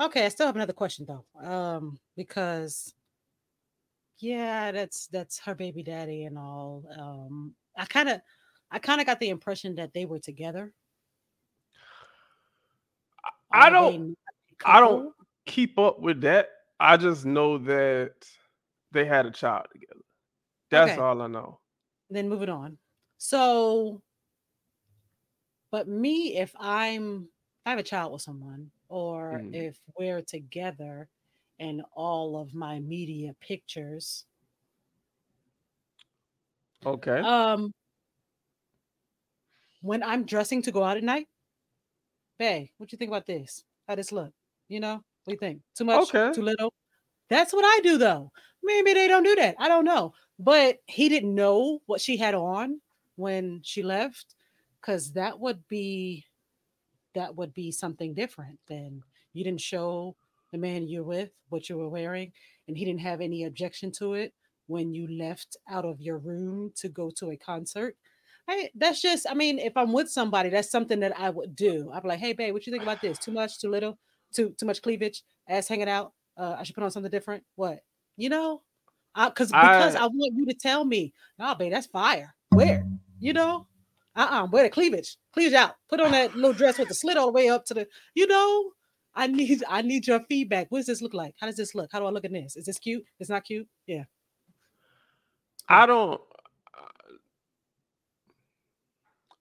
Okay, 0.00 0.26
I 0.26 0.28
still 0.28 0.46
have 0.46 0.56
another 0.56 0.72
question 0.72 1.06
though. 1.06 1.24
Um, 1.46 1.98
because 2.16 2.94
yeah, 4.22 4.70
that's 4.72 5.08
that's 5.08 5.40
her 5.40 5.54
baby 5.54 5.82
daddy 5.82 6.24
and 6.24 6.38
all. 6.38 6.84
Um, 6.96 7.54
I 7.76 7.84
kind 7.86 8.08
of 8.08 8.20
I 8.70 8.78
kind 8.78 9.00
of 9.00 9.06
got 9.06 9.20
the 9.20 9.28
impression 9.28 9.74
that 9.74 9.92
they 9.92 10.06
were 10.06 10.20
together. 10.20 10.72
I 13.50 13.68
don't- 13.68 14.16
I 14.64 14.80
don't- 14.80 15.14
Keep 15.44 15.76
up 15.76 15.98
with 15.98 16.20
that. 16.20 16.50
I 16.78 16.96
just 16.96 17.24
know 17.26 17.58
that 17.58 18.14
they 18.92 19.04
had 19.04 19.26
a 19.26 19.30
child 19.32 19.66
together. 19.72 20.00
That's 20.70 20.92
Okay. 20.92 21.00
all 21.00 21.20
I 21.20 21.26
know. 21.26 21.60
Then 22.08 22.28
moving 22.28 22.48
on. 22.48 22.78
So, 23.18 24.02
but 25.72 25.88
me, 25.88 26.36
if 26.36 26.54
I'm 26.58 27.24
if 27.24 27.66
I 27.66 27.70
have 27.70 27.78
a 27.80 27.82
child 27.82 28.12
with 28.12 28.22
someone, 28.22 28.70
or 28.88 29.32
Mhm. 29.40 29.52
if 29.54 29.78
we're 29.98 30.22
together, 30.22 31.08
and 31.58 31.82
all 31.94 32.40
of 32.40 32.54
my 32.54 32.80
media 32.80 33.34
pictures 33.40 34.24
Okay. 36.84 37.20
Um, 37.20 37.72
when 39.80 40.02
I'm 40.02 40.24
dressing 40.24 40.62
to 40.62 40.72
go 40.72 40.82
out 40.82 40.96
at 40.96 41.04
night, 41.04 41.28
Bay, 42.38 42.72
what 42.78 42.90
you 42.92 42.98
think 42.98 43.10
about 43.10 43.26
this? 43.26 43.62
How 43.86 43.94
this 43.94 44.12
look? 44.12 44.32
You 44.68 44.80
know, 44.80 44.94
what 44.94 45.26
do 45.26 45.32
you 45.32 45.38
think? 45.38 45.60
Too 45.76 45.84
much? 45.84 46.14
Okay. 46.14 46.32
Too 46.32 46.42
little? 46.42 46.72
That's 47.28 47.52
what 47.52 47.64
I 47.64 47.80
do 47.82 47.98
though. 47.98 48.32
Maybe 48.62 48.92
they 48.94 49.08
don't 49.08 49.24
do 49.24 49.34
that. 49.36 49.56
I 49.58 49.68
don't 49.68 49.84
know. 49.84 50.14
But 50.38 50.78
he 50.86 51.08
didn't 51.08 51.34
know 51.34 51.80
what 51.86 52.00
she 52.00 52.16
had 52.16 52.34
on 52.34 52.80
when 53.16 53.60
she 53.62 53.82
left, 53.82 54.34
because 54.80 55.12
that 55.12 55.38
would 55.38 55.66
be 55.68 56.24
that 57.14 57.36
would 57.36 57.52
be 57.52 57.70
something 57.70 58.14
different 58.14 58.58
than 58.66 59.02
you 59.34 59.44
didn't 59.44 59.60
show 59.60 60.16
the 60.52 60.58
man 60.58 60.86
you're 60.88 61.02
with 61.02 61.30
what 61.48 61.68
you 61.68 61.76
were 61.76 61.88
wearing, 61.88 62.32
and 62.68 62.76
he 62.76 62.84
didn't 62.84 63.00
have 63.00 63.20
any 63.20 63.44
objection 63.44 63.90
to 63.92 64.14
it 64.14 64.32
when 64.66 64.92
you 64.94 65.06
left 65.18 65.56
out 65.68 65.84
of 65.84 66.00
your 66.00 66.18
room 66.18 66.72
to 66.76 66.88
go 66.88 67.10
to 67.16 67.30
a 67.30 67.36
concert. 67.36 67.96
I, 68.48 68.70
that's 68.74 69.00
just, 69.00 69.26
I 69.28 69.34
mean, 69.34 69.58
if 69.58 69.76
I'm 69.76 69.92
with 69.92 70.10
somebody, 70.10 70.48
that's 70.50 70.70
something 70.70 71.00
that 71.00 71.18
I 71.18 71.30
would 71.30 71.54
do. 71.54 71.90
I'd 71.92 72.02
be 72.02 72.08
like, 72.08 72.18
hey, 72.18 72.32
babe, 72.32 72.52
what 72.52 72.66
you 72.66 72.72
think 72.72 72.82
about 72.82 73.00
this? 73.00 73.18
Too 73.18 73.32
much, 73.32 73.58
too 73.60 73.70
little, 73.70 73.98
too 74.34 74.54
too 74.58 74.66
much 74.66 74.82
cleavage, 74.82 75.22
ass 75.48 75.68
hanging 75.68 75.88
out. 75.88 76.12
Uh, 76.36 76.56
I 76.58 76.62
should 76.64 76.74
put 76.74 76.84
on 76.84 76.90
something 76.90 77.10
different. 77.10 77.44
What? 77.56 77.80
You 78.16 78.28
know? 78.30 78.62
I, 79.14 79.30
cause 79.30 79.48
because 79.48 79.94
I- 79.94 80.04
I 80.04 80.06
want 80.06 80.34
you 80.36 80.46
to 80.46 80.54
tell 80.54 80.84
me, 80.84 81.12
nah, 81.38 81.54
babe, 81.54 81.72
that's 81.72 81.86
fire. 81.86 82.34
Where? 82.50 82.86
You 83.20 83.32
know? 83.32 83.66
Uh-uh, 84.16 84.46
wear 84.50 84.64
the 84.64 84.70
cleavage, 84.70 85.16
cleavage 85.32 85.54
out. 85.54 85.76
Put 85.88 86.00
on 86.00 86.10
that 86.12 86.34
little 86.34 86.52
dress 86.52 86.78
with 86.78 86.88
the 86.88 86.94
slit 86.94 87.16
all 87.16 87.26
the 87.26 87.32
way 87.32 87.48
up 87.48 87.64
to 87.66 87.74
the, 87.74 87.86
you 88.14 88.26
know. 88.26 88.72
I 89.14 89.26
need 89.26 89.62
I 89.68 89.82
need 89.82 90.06
your 90.06 90.20
feedback. 90.20 90.68
What 90.70 90.78
does 90.78 90.86
this 90.86 91.02
look 91.02 91.14
like? 91.14 91.34
How 91.38 91.46
does 91.46 91.56
this 91.56 91.74
look? 91.74 91.90
How 91.92 92.00
do 92.00 92.06
I 92.06 92.10
look 92.10 92.24
in 92.24 92.32
this? 92.32 92.56
Is 92.56 92.64
this 92.64 92.78
cute? 92.78 93.04
It's 93.20 93.30
not 93.30 93.44
cute? 93.44 93.68
Yeah. 93.86 94.04
I 95.68 95.86
don't. 95.86 96.20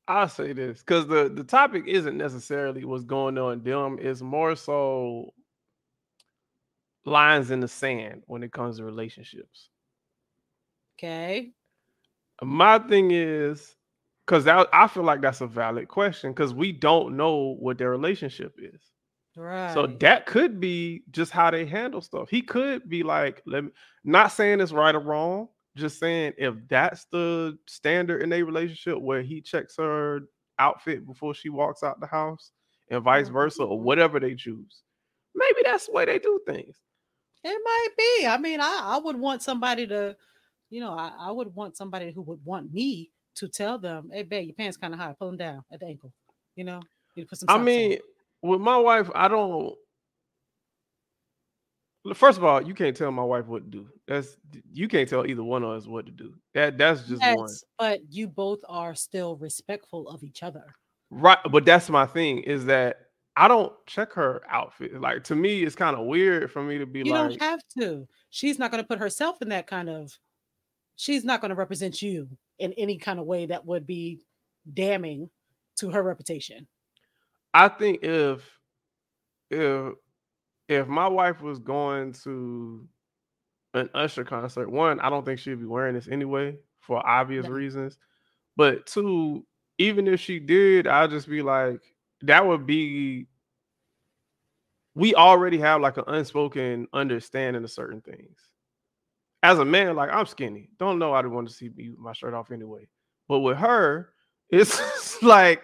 I'll 0.07 0.27
say 0.27 0.51
this 0.51 0.79
because 0.79 1.07
the 1.07 1.31
the 1.33 1.43
topic 1.43 1.85
isn't 1.87 2.17
necessarily 2.17 2.83
what's 2.83 3.05
going 3.05 3.37
on 3.37 3.63
them. 3.63 3.97
It's 4.01 4.21
more 4.21 4.55
so 4.57 5.33
lines 7.05 7.49
in 7.49 7.61
the 7.61 7.67
sand 7.67 8.23
when 8.27 8.43
it 8.43 8.51
comes 8.51 8.77
to 8.77 8.83
relationships. 8.83 9.69
Okay. 10.99 11.51
My 12.43 12.79
thing 12.79 13.11
is 13.11 13.75
because 14.25 14.47
I 14.47 14.87
feel 14.87 15.03
like 15.03 15.21
that's 15.21 15.41
a 15.41 15.47
valid 15.47 15.87
question 15.87 16.31
because 16.31 16.53
we 16.53 16.71
don't 16.71 17.15
know 17.15 17.55
what 17.59 17.77
their 17.77 17.89
relationship 17.89 18.55
is. 18.57 18.81
Right. 19.35 19.73
So 19.73 19.87
that 19.87 20.25
could 20.25 20.59
be 20.59 21.03
just 21.11 21.31
how 21.31 21.51
they 21.51 21.65
handle 21.65 22.01
stuff. 22.01 22.29
He 22.29 22.41
could 22.41 22.89
be 22.89 23.03
like, 23.03 23.41
let 23.45 23.63
me 23.63 23.71
not 24.03 24.31
saying 24.31 24.59
it's 24.59 24.73
right 24.73 24.93
or 24.93 24.99
wrong, 24.99 25.47
just 25.77 25.99
saying 25.99 26.33
if 26.37 26.55
that's 26.67 27.05
the 27.11 27.57
standard 27.67 28.23
in 28.23 28.33
a 28.33 28.43
relationship 28.43 28.99
where 28.99 29.21
he 29.21 29.39
checks 29.41 29.77
her 29.77 30.21
outfit 30.59 31.07
before 31.07 31.33
she 31.33 31.49
walks 31.49 31.81
out 31.81 31.99
the 31.99 32.07
house 32.07 32.51
and 32.89 33.03
vice 33.03 33.25
mm-hmm. 33.25 33.33
versa, 33.33 33.63
or 33.63 33.79
whatever 33.79 34.19
they 34.19 34.35
choose. 34.35 34.83
Maybe 35.33 35.61
that's 35.63 35.85
the 35.85 35.93
way 35.93 36.05
they 36.05 36.19
do 36.19 36.41
things. 36.45 36.75
It 37.43 37.61
might 37.63 37.87
be. 37.97 38.27
I 38.27 38.37
mean, 38.37 38.59
I, 38.59 38.81
I 38.83 38.97
would 38.97 39.15
want 39.15 39.41
somebody 39.41 39.87
to, 39.87 40.15
you 40.69 40.81
know, 40.81 40.91
I, 40.91 41.13
I 41.17 41.31
would 41.31 41.55
want 41.55 41.77
somebody 41.77 42.11
who 42.11 42.21
would 42.23 42.43
want 42.43 42.73
me 42.73 43.11
to 43.35 43.47
tell 43.47 43.79
them, 43.79 44.11
hey, 44.13 44.23
babe, 44.23 44.47
your 44.47 44.55
pants 44.55 44.77
kind 44.77 44.93
of 44.93 44.99
high, 44.99 45.15
pull 45.17 45.29
them 45.29 45.37
down 45.37 45.63
at 45.71 45.79
the 45.79 45.85
ankle. 45.87 46.11
You 46.55 46.65
know, 46.65 46.81
you 47.15 47.25
put 47.25 47.39
some. 47.39 47.49
I 47.49 47.57
mean, 47.57 47.93
on." 47.93 47.97
With 48.41 48.61
my 48.61 48.77
wife, 48.77 49.09
I 49.13 49.27
don't. 49.27 49.75
First 52.15 52.39
of 52.39 52.43
all, 52.43 52.63
you 52.63 52.73
can't 52.73 52.97
tell 52.97 53.11
my 53.11 53.23
wife 53.23 53.45
what 53.45 53.63
to 53.63 53.69
do. 53.69 53.87
That's 54.07 54.35
you 54.73 54.87
can't 54.87 55.07
tell 55.07 55.25
either 55.25 55.43
one 55.43 55.63
of 55.63 55.69
us 55.69 55.85
what 55.85 56.07
to 56.07 56.11
do. 56.11 56.33
That 56.55 56.77
that's 56.77 57.07
just 57.07 57.21
one. 57.21 57.49
But 57.77 57.99
you 58.09 58.27
both 58.27 58.59
are 58.67 58.95
still 58.95 59.35
respectful 59.35 60.09
of 60.09 60.23
each 60.23 60.41
other. 60.41 60.63
Right, 61.11 61.37
but 61.51 61.65
that's 61.65 61.89
my 61.89 62.07
thing 62.07 62.39
is 62.39 62.65
that 62.65 62.97
I 63.35 63.47
don't 63.47 63.73
check 63.85 64.13
her 64.13 64.41
outfit. 64.49 64.99
Like 64.99 65.23
to 65.25 65.35
me, 65.35 65.63
it's 65.63 65.75
kind 65.75 65.95
of 65.95 66.05
weird 66.05 66.51
for 66.51 66.63
me 66.63 66.79
to 66.79 66.85
be 66.85 66.99
You 66.99 67.05
like, 67.05 67.33
You 67.33 67.37
don't 67.37 67.41
have 67.41 67.61
to. 67.79 68.07
She's 68.31 68.57
not 68.57 68.71
going 68.71 68.83
to 68.83 68.87
put 68.87 68.99
herself 68.99 69.41
in 69.41 69.49
that 69.49 69.67
kind 69.67 69.89
of. 69.89 70.17
She's 70.95 71.23
not 71.23 71.41
going 71.41 71.49
to 71.49 71.55
represent 71.55 72.01
you 72.01 72.29
in 72.59 72.73
any 72.73 72.97
kind 72.97 73.19
of 73.19 73.25
way 73.25 73.45
that 73.47 73.65
would 73.65 73.85
be 73.85 74.21
damning 74.73 75.29
to 75.77 75.89
her 75.89 76.03
reputation. 76.03 76.67
I 77.53 77.67
think 77.67 78.03
if 78.03 78.41
if 79.49 79.93
if 80.69 80.87
my 80.87 81.07
wife 81.07 81.41
was 81.41 81.59
going 81.59 82.13
to 82.23 82.87
an 83.73 83.89
Usher 83.93 84.23
concert, 84.23 84.69
one, 84.69 84.99
I 84.99 85.09
don't 85.09 85.25
think 85.25 85.39
she'd 85.39 85.59
be 85.59 85.65
wearing 85.65 85.95
this 85.95 86.07
anyway 86.07 86.57
for 86.79 87.05
obvious 87.05 87.45
No. 87.45 87.51
reasons. 87.51 87.97
But 88.57 88.85
two, 88.85 89.45
even 89.77 90.07
if 90.07 90.19
she 90.19 90.39
did, 90.39 90.87
I'd 90.87 91.09
just 91.09 91.27
be 91.29 91.41
like, 91.41 91.81
that 92.21 92.45
would 92.45 92.65
be 92.65 93.27
we 94.93 95.15
already 95.15 95.57
have 95.57 95.81
like 95.81 95.97
an 95.97 96.03
unspoken 96.07 96.87
understanding 96.93 97.63
of 97.63 97.71
certain 97.71 98.01
things. 98.01 98.37
As 99.43 99.57
a 99.59 99.65
man, 99.65 99.95
like 99.95 100.09
I'm 100.11 100.25
skinny. 100.25 100.69
Don't 100.77 100.99
know 100.99 101.13
I 101.13 101.21
don't 101.21 101.33
want 101.33 101.47
to 101.47 101.53
see 101.53 101.69
me 101.69 101.91
my 101.97 102.13
shirt 102.13 102.33
off 102.33 102.51
anyway. 102.51 102.87
But 103.27 103.39
with 103.39 103.57
her, 103.57 104.09
it's 104.49 105.21
like, 105.23 105.63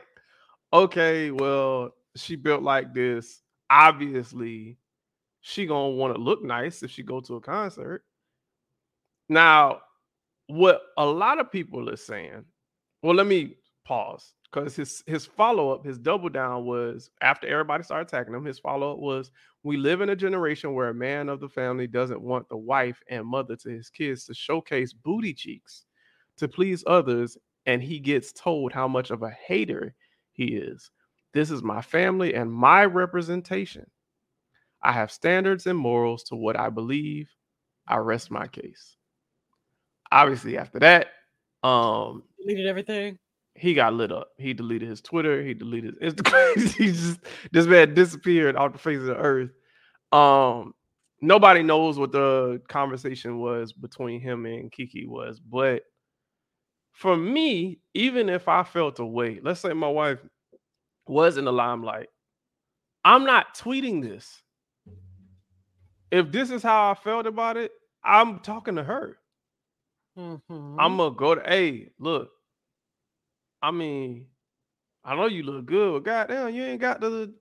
okay, 0.74 1.32
well, 1.32 1.92
she 2.16 2.36
built 2.36 2.64
like 2.64 2.94
this. 2.94 3.42
Obviously, 3.70 4.78
she 5.42 5.66
gonna 5.66 5.90
want 5.90 6.16
to 6.16 6.22
look 6.22 6.44
nice 6.44 6.84
if 6.84 6.92
she 6.92 7.04
go 7.04 7.22
to 7.22 7.36
a 7.36 7.42
concert. 7.42 8.04
Now, 9.30 9.82
what 10.48 10.82
a 10.98 11.06
lot 11.06 11.40
of 11.40 11.52
people 11.52 11.90
are 11.90 11.98
saying, 11.98 12.46
well, 13.04 13.16
let 13.16 13.28
me 13.28 13.56
pause 13.86 14.34
because 14.52 14.76
his 14.76 15.04
his 15.08 15.26
follow 15.26 15.72
up, 15.72 15.86
his 15.86 15.98
double 15.98 16.30
down 16.30 16.66
was 16.66 17.10
after 17.22 17.48
everybody 17.48 17.84
started 17.84 18.08
attacking 18.08 18.34
him. 18.34 18.46
His 18.46 18.60
follow 18.60 18.94
up 18.94 19.00
was, 19.00 19.32
"We 19.64 19.78
live 19.78 20.02
in 20.02 20.10
a 20.10 20.16
generation 20.16 20.74
where 20.74 20.90
a 20.90 20.94
man 20.94 21.30
of 21.30 21.40
the 21.40 21.50
family 21.50 21.88
doesn't 21.88 22.22
want 22.22 22.50
the 22.50 22.58
wife 22.58 23.02
and 23.10 23.26
mother 23.26 23.56
to 23.58 23.70
his 23.70 23.90
kids 23.90 24.26
to 24.26 24.34
showcase 24.34 24.94
booty 24.94 25.34
cheeks 25.34 25.86
to 26.38 26.48
please 26.48 26.84
others, 26.88 27.38
and 27.66 27.82
he 27.82 28.00
gets 28.00 28.32
told 28.32 28.72
how 28.72 28.88
much 28.88 29.12
of 29.12 29.24
a 29.24 29.30
hater 29.32 29.94
he 30.38 30.56
is. 30.56 30.92
This 31.34 31.52
is 31.52 31.64
my 31.64 31.82
family 31.84 32.36
and 32.36 32.52
my 32.54 32.86
representation. 32.86 33.88
I 34.84 34.94
have 34.94 35.12
standards 35.12 35.68
and 35.68 35.78
morals 35.80 36.24
to 36.26 36.36
what 36.36 36.60
I 36.60 36.70
believe. 36.70 37.30
I 37.88 37.98
rest 37.98 38.32
my 38.32 38.48
case." 38.48 38.96
Obviously, 40.12 40.58
after 40.58 40.80
that, 40.80 41.08
um, 41.64 42.24
Deleted 42.42 42.68
everything. 42.68 43.20
he 43.56 43.74
got 43.74 43.94
lit 43.94 44.12
up. 44.12 44.30
He 44.38 44.54
deleted 44.54 44.90
his 44.90 45.02
Twitter. 45.02 45.44
He 45.44 45.54
deleted 45.54 45.96
his 46.02 46.14
Instagram. 46.14 46.76
he 46.78 46.88
just 46.92 47.20
this 47.52 47.68
man 47.68 47.94
disappeared 47.94 48.56
off 48.56 48.74
the 48.74 48.80
face 48.80 49.00
of 49.00 49.06
the 49.08 49.18
earth. 49.18 49.52
Um, 50.14 50.74
nobody 51.22 51.64
knows 51.64 52.00
what 52.00 52.12
the 52.14 52.62
conversation 52.70 53.40
was 53.40 53.74
between 53.74 54.22
him 54.22 54.46
and 54.46 54.72
Keke 54.72 55.08
was, 55.08 55.40
but 55.40 55.84
for 56.98 57.16
me, 57.16 57.80
even 57.94 58.28
if 58.28 58.48
I 58.48 58.64
felt 58.64 58.98
a 58.98 59.06
way, 59.06 59.40
let's 59.44 59.60
say 59.60 59.72
my 59.72 59.88
wife 59.88 60.20
was 61.08 61.38
in 61.38 61.46
the 61.46 61.54
limelight, 61.54 62.08
I'm 63.06 63.24
not 63.24 63.56
tweeting 63.56 64.02
this. 64.02 64.42
If 66.10 66.32
this 66.32 66.50
is 66.50 66.64
how 66.64 66.90
I 66.90 66.96
felt 66.96 67.28
about 67.28 67.56
it, 67.56 67.72
I'm 68.04 68.40
talking 68.40 68.76
to 68.78 68.84
her. 68.84 69.20
Mhm. 70.18 70.76
I'm 70.80 70.98
gonna 70.98 71.16
go 71.16 71.36
to 71.36 71.42
hey, 71.48 71.92
look. 72.00 72.32
I 73.62 73.70
mean, 73.70 74.26
I 75.04 75.16
know 75.16 75.28
you 75.28 75.44
look 75.44 75.68
good, 75.68 75.94
but 75.94 76.04
goddamn, 76.04 76.56
you 76.56 76.64
ain't 76.64 76.82
got 76.82 77.00
the 77.00 77.32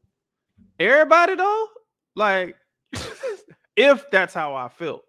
everybody 0.78 1.34
though. 1.34 1.68
Like, 2.14 2.56
if 3.76 4.10
that's 4.10 4.34
how 4.34 4.54
I 4.54 4.68
felt, 4.68 5.04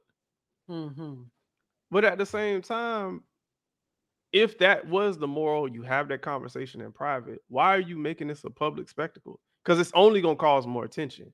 Mhm. 0.70 1.26
but 1.92 2.06
at 2.06 2.18
the 2.18 2.26
same 2.26 2.62
time, 2.62 3.24
if 4.42 4.58
that 4.60 4.88
was 4.88 5.18
the 5.18 5.28
moral, 5.28 5.68
you 5.68 5.82
have 5.84 6.08
that 6.10 6.22
conversation 6.22 6.82
in 6.82 6.92
private. 6.92 7.42
Why 7.48 7.76
are 7.76 7.80
you 7.80 7.98
making 7.98 8.28
this 8.28 8.44
a 8.44 8.50
public 8.50 8.90
spectacle? 8.90 9.40
Because 9.64 9.80
it's 9.80 9.92
only 9.94 10.22
gonna 10.22 10.36
cause 10.36 10.66
more 10.66 10.86
attention. 10.86 11.34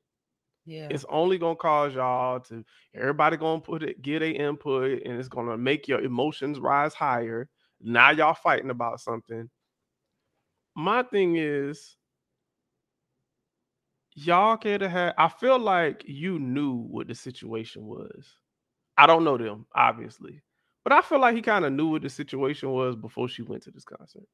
Yeah. 0.66 0.88
It's 0.90 1.06
only 1.10 1.38
gonna 1.38 1.56
cause 1.56 1.94
y'all 1.94 2.40
to 2.42 2.64
everybody 2.96 3.38
gonna 3.38 3.62
put 3.62 3.84
it, 3.84 4.02
get 4.02 4.22
a 4.22 4.32
input, 4.32 5.04
and 5.06 5.20
it's 5.20 5.28
gonna 5.28 5.58
make 5.58 5.88
your 5.88 6.02
emotions 6.02 6.60
rise 6.60 6.94
higher. 6.94 7.50
Now 7.82 8.12
y'all 8.12 8.34
fighting 8.34 8.70
about 8.70 9.02
something. 9.02 9.50
My 10.76 11.04
thing 11.04 11.36
is, 11.36 11.98
y'all 14.16 14.58
could 14.58 14.82
have 14.82 14.92
had. 14.92 15.14
I 15.18 15.28
feel 15.28 15.60
like 15.60 16.04
you 16.08 16.40
knew 16.40 16.76
what 16.76 17.08
the 17.08 17.16
situation 17.16 17.86
was. 17.86 18.38
I 18.98 19.06
don't 19.08 19.24
know 19.24 19.38
them, 19.38 19.66
obviously, 19.76 20.42
but 20.84 20.94
I 20.94 21.02
feel 21.02 21.20
like 21.20 21.36
he 21.36 21.42
kind 21.42 21.66
of 21.66 21.74
knew 21.74 21.90
what 21.90 22.02
the 22.02 22.10
situation 22.10 22.72
was 22.72 22.96
before 22.96 23.28
she 23.28 23.42
went 23.42 23.64
to 23.64 23.72
this 23.72 23.86
concert. 23.86 24.28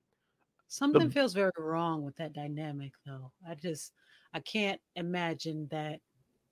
Something 0.67 1.09
feels 1.09 1.33
very 1.33 1.51
wrong 1.57 2.03
with 2.03 2.15
that 2.17 2.33
dynamic, 2.33 2.93
though. 3.05 3.31
I 3.47 3.55
just, 3.55 3.93
I 4.33 4.39
can't 4.39 4.79
imagine 4.95 5.67
that 5.71 6.01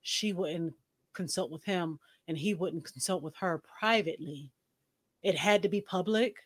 she 0.02 0.32
wouldn't 0.32 0.74
consult 1.12 1.50
with 1.50 1.64
him 1.64 2.00
and 2.26 2.36
he 2.36 2.54
wouldn't 2.54 2.84
consult 2.84 3.22
with 3.22 3.36
her 3.36 3.62
privately. 3.78 4.52
It 5.22 5.36
had 5.36 5.62
to 5.62 5.68
be 5.68 5.80
public, 5.80 6.36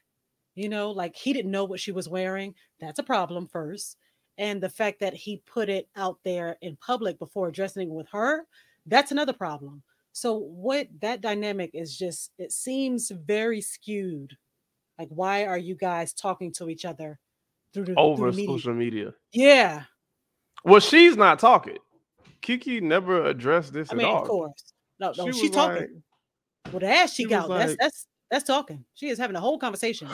you 0.55 0.69
know, 0.69 0.91
like 0.91 1.17
he 1.17 1.33
didn't 1.33 1.51
know 1.51 1.65
what 1.65 1.81
she 1.81 1.93
was 1.93 2.09
wearing. 2.09 2.55
That's 2.81 2.99
a 2.99 3.05
problem 3.05 3.47
first. 3.49 3.97
And 4.38 4.62
the 4.62 4.71
fact 4.71 5.01
that 5.01 5.15
he 5.15 5.38
put 5.38 5.69
it 5.69 5.88
out 5.97 6.19
there 6.25 6.57
in 6.62 6.77
public 6.77 7.19
before 7.19 7.49
addressing 7.49 7.88
it 7.88 7.95
with 7.95 8.09
her, 8.11 8.47
that's 8.87 9.12
another 9.12 9.33
problem. 9.33 9.83
So, 10.12 10.35
what 10.37 10.88
that 11.01 11.20
dynamic 11.22 11.70
is 11.75 11.96
just, 11.96 12.33
it 12.38 12.53
seems 12.53 13.11
very 13.11 13.61
skewed. 13.61 14.37
Like, 14.98 15.09
why 15.09 15.46
are 15.46 15.59
you 15.59 15.75
guys 15.75 16.12
talking 16.12 16.53
to 16.55 16.68
each 16.68 16.85
other 16.85 17.18
through 17.72 17.87
the, 17.87 17.94
Over 17.96 18.31
the 18.31 18.37
media? 18.37 18.46
social 18.59 18.75
media. 18.75 19.14
Yeah, 19.33 19.85
Well, 20.64 20.81
she's 20.81 21.16
not 21.16 21.38
talking. 21.38 21.79
Keke 22.42 22.83
never 22.83 23.25
addressed 23.25 23.72
this 23.72 23.88
I 23.90 23.92
at 23.92 23.96
mean, 23.98 24.07
all. 24.07 24.22
of 24.22 24.29
course. 24.29 24.72
No, 25.01 25.12
no, 25.16 25.33
She 25.33 25.48
talking. 25.48 25.81
like- 26.64 26.72
Well, 26.72 26.81
the 26.81 26.88
ass 26.88 27.14
she 27.14 27.25
cheek 27.25 27.31
was 27.31 27.44
out. 27.44 27.48
that's 27.48 27.77
that's 27.79 28.07
that's 28.31 28.44
talking. 28.44 28.85
She 28.94 29.09
is 29.09 29.18
having 29.18 29.37
a 29.37 29.40
whole 29.40 29.59
conversation. 29.59 30.09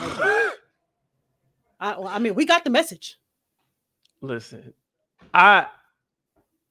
I, 1.79 1.97
well, 1.97 2.07
I 2.07 2.19
mean, 2.19 2.35
we 2.35 2.45
got 2.45 2.63
the 2.63 2.69
message. 2.69 3.17
Listen, 4.21 4.73
I, 5.33 5.67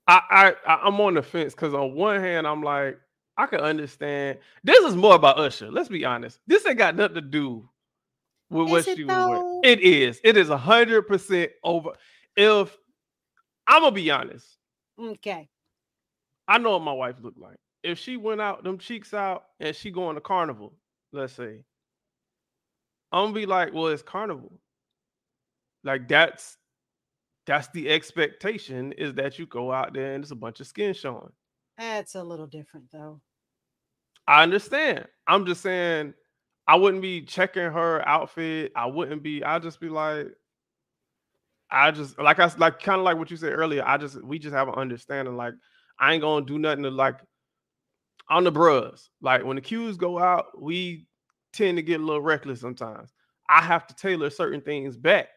I, 0.06 0.54
I- 0.66 0.80
I'm 0.84 1.00
on 1.00 1.14
the 1.14 1.22
fence 1.22 1.54
because 1.54 1.72
on 1.74 1.94
one 1.94 2.20
hand, 2.20 2.46
I'm 2.46 2.62
like, 2.62 2.98
I 3.38 3.46
can 3.46 3.60
understand. 3.60 4.38
This 4.64 4.84
is 4.84 4.96
more 4.96 5.14
about 5.14 5.38
Usher. 5.38 5.70
Let's 5.70 5.88
be 5.88 6.04
honest. 6.04 6.40
This 6.46 6.66
ain't 6.66 6.76
got 6.76 6.96
nothing 6.96 7.14
to 7.14 7.20
do 7.20 7.68
with 8.50 8.68
what 8.68 8.80
Is 8.80 8.88
it 8.88 8.96
she 8.96 9.04
was 9.04 9.28
wearing. 9.28 9.60
It 9.62 9.80
is. 9.80 10.20
It 10.24 10.36
is 10.36 10.50
a 10.50 10.58
hundred 10.58 11.02
percent 11.02 11.52
over. 11.62 11.90
If 12.36 12.76
I'm 13.66 13.82
gonna 13.82 13.94
be 13.94 14.10
honest, 14.10 14.58
Okay. 15.00 15.48
I 16.48 16.58
know 16.58 16.72
what 16.72 16.82
my 16.82 16.92
wife 16.92 17.16
looked 17.22 17.38
like. 17.38 17.58
If 17.84 17.98
she 17.98 18.16
went 18.16 18.40
out, 18.40 18.64
them 18.64 18.78
cheeks 18.78 19.14
out, 19.14 19.44
and 19.60 19.74
she 19.76 19.90
going 19.90 20.16
to 20.16 20.20
carnival, 20.20 20.74
let's 21.12 21.34
say, 21.34 21.62
I'm 23.12 23.26
gonna 23.26 23.34
be 23.34 23.46
like, 23.46 23.72
well, 23.72 23.86
it's 23.88 24.02
carnival. 24.02 24.58
Like 25.84 26.08
that's 26.08 26.56
that's 27.46 27.68
the 27.68 27.88
expectation 27.88 28.92
is 28.92 29.14
that 29.14 29.38
you 29.38 29.46
go 29.46 29.72
out 29.72 29.94
there 29.94 30.14
and 30.14 30.22
it's 30.22 30.32
a 30.32 30.36
bunch 30.36 30.60
of 30.60 30.66
skin 30.66 30.92
showing. 30.92 31.30
That's 31.78 32.16
a 32.16 32.22
little 32.22 32.46
different 32.46 32.90
though. 32.92 33.20
I 34.28 34.42
understand. 34.42 35.06
I'm 35.26 35.46
just 35.46 35.62
saying 35.62 36.12
I 36.66 36.76
wouldn't 36.76 37.02
be 37.02 37.22
checking 37.22 37.62
her 37.62 38.06
outfit. 38.06 38.72
I 38.76 38.86
wouldn't 38.86 39.22
be, 39.22 39.42
I'd 39.42 39.62
just 39.62 39.80
be 39.80 39.88
like, 39.88 40.28
I 41.70 41.90
just 41.90 42.18
like 42.18 42.38
I 42.38 42.50
like 42.58 42.80
kind 42.80 42.98
of 42.98 43.04
like 43.04 43.16
what 43.16 43.30
you 43.30 43.36
said 43.36 43.52
earlier. 43.52 43.82
I 43.84 43.98
just 43.98 44.22
we 44.22 44.38
just 44.38 44.54
have 44.54 44.68
an 44.68 44.74
understanding. 44.74 45.36
Like 45.36 45.54
I 45.98 46.12
ain't 46.14 46.22
gonna 46.22 46.46
do 46.46 46.58
nothing 46.58 46.84
to 46.84 46.90
like 46.90 47.16
on 48.30 48.44
the 48.44 48.52
bros. 48.52 49.10
Like 49.20 49.44
when 49.44 49.56
the 49.56 49.62
cues 49.62 49.96
go 49.96 50.18
out, 50.18 50.46
we 50.60 51.06
tend 51.52 51.76
to 51.76 51.82
get 51.82 52.00
a 52.00 52.04
little 52.04 52.22
reckless 52.22 52.60
sometimes. 52.60 53.12
I 53.50 53.62
have 53.62 53.86
to 53.86 53.94
tailor 53.94 54.30
certain 54.30 54.60
things 54.60 54.96
back. 54.96 55.28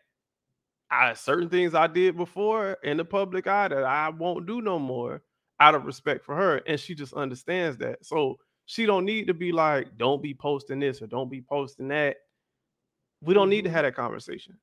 I 0.90 1.14
certain 1.14 1.50
things 1.50 1.74
I 1.74 1.88
did 1.88 2.16
before 2.18 2.78
in 2.84 2.98
the 2.98 3.06
public 3.06 3.48
eye 3.48 3.70
that 3.70 3.84
I 3.84 4.10
won't 4.10 4.46
do 4.46 4.62
no 4.62 4.80
more 4.80 5.22
out 5.60 5.76
of 5.76 5.86
respect 5.86 6.26
for 6.26 6.36
her, 6.36 6.62
and 6.66 6.80
she 6.80 6.96
just 6.96 7.14
understands 7.14 7.78
that. 7.78 8.06
So 8.06 8.38
she 8.66 8.86
don't 8.86 9.06
need 9.06 9.28
to 9.28 9.34
be 9.34 9.52
like, 9.52 9.98
don't 9.98 10.22
be 10.22 10.34
posting 10.34 10.80
this 10.80 11.02
or 11.02 11.08
don't 11.08 11.30
be 11.30 11.42
posting 11.42 11.90
that. 11.90 12.18
We 13.22 13.34
don't 13.34 13.50
need 13.50 13.64
to 13.64 13.70
Mhm. 13.70 13.74
have 13.74 13.84
that 13.84 13.96
conversation. 13.96 14.58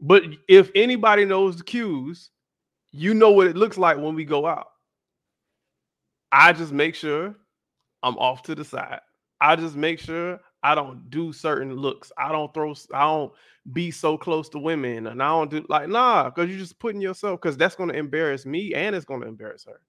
But 0.00 0.24
if 0.48 0.70
anybody 0.74 1.24
knows 1.24 1.56
the 1.56 1.64
cues, 1.64 2.30
you 2.90 3.14
know 3.14 3.30
what 3.30 3.46
it 3.46 3.56
looks 3.56 3.78
like 3.78 3.96
when 3.96 4.14
we 4.14 4.24
go 4.24 4.46
out. 4.46 4.68
I 6.32 6.52
just 6.52 6.72
make 6.72 6.94
sure 6.94 7.36
I'm 8.02 8.18
off 8.18 8.42
to 8.44 8.54
the 8.54 8.64
side. 8.64 9.00
I 9.40 9.56
just 9.56 9.76
make 9.76 9.98
sure 9.98 10.40
I 10.62 10.74
don't 10.74 11.10
do 11.10 11.32
certain 11.32 11.74
looks. 11.76 12.10
I 12.18 12.32
don't 12.32 12.52
throw. 12.54 12.74
I 12.92 13.02
don't 13.02 13.32
be 13.72 13.90
so 13.90 14.16
close 14.18 14.48
to 14.50 14.58
women, 14.58 15.06
and 15.06 15.22
I 15.22 15.28
don't 15.28 15.50
do 15.50 15.64
like 15.68 15.88
nah, 15.88 16.24
because 16.30 16.48
you're 16.48 16.58
just 16.58 16.78
putting 16.78 17.00
yourself. 17.00 17.40
Because 17.40 17.56
that's 17.56 17.76
going 17.76 17.90
to 17.90 17.96
embarrass 17.96 18.46
me, 18.46 18.74
and 18.74 18.96
it's 18.96 19.04
going 19.04 19.20
to 19.20 19.28
embarrass 19.28 19.64
her. 19.64 19.80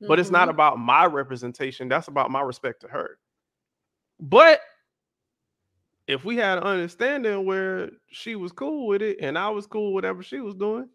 But 0.00 0.18
it's 0.20 0.30
not 0.30 0.48
Mhm. 0.48 0.52
about 0.52 0.78
my 0.78 1.06
representation. 1.06 1.88
That's 1.88 2.08
about 2.08 2.30
my 2.30 2.40
respect 2.40 2.80
to 2.82 2.88
her. 2.88 3.18
But 4.20 4.60
if 6.06 6.24
we 6.24 6.36
had 6.36 6.58
an 6.58 6.64
understanding 6.64 7.44
where 7.44 7.90
she 8.10 8.34
was 8.36 8.52
cool 8.52 8.86
with 8.86 9.02
it 9.02 9.18
and 9.20 9.38
I 9.38 9.50
was 9.50 9.66
cool 9.66 9.92
with 9.92 10.04
whatever 10.04 10.22
she 10.22 10.40
was 10.40 10.54
doing, 10.54 10.88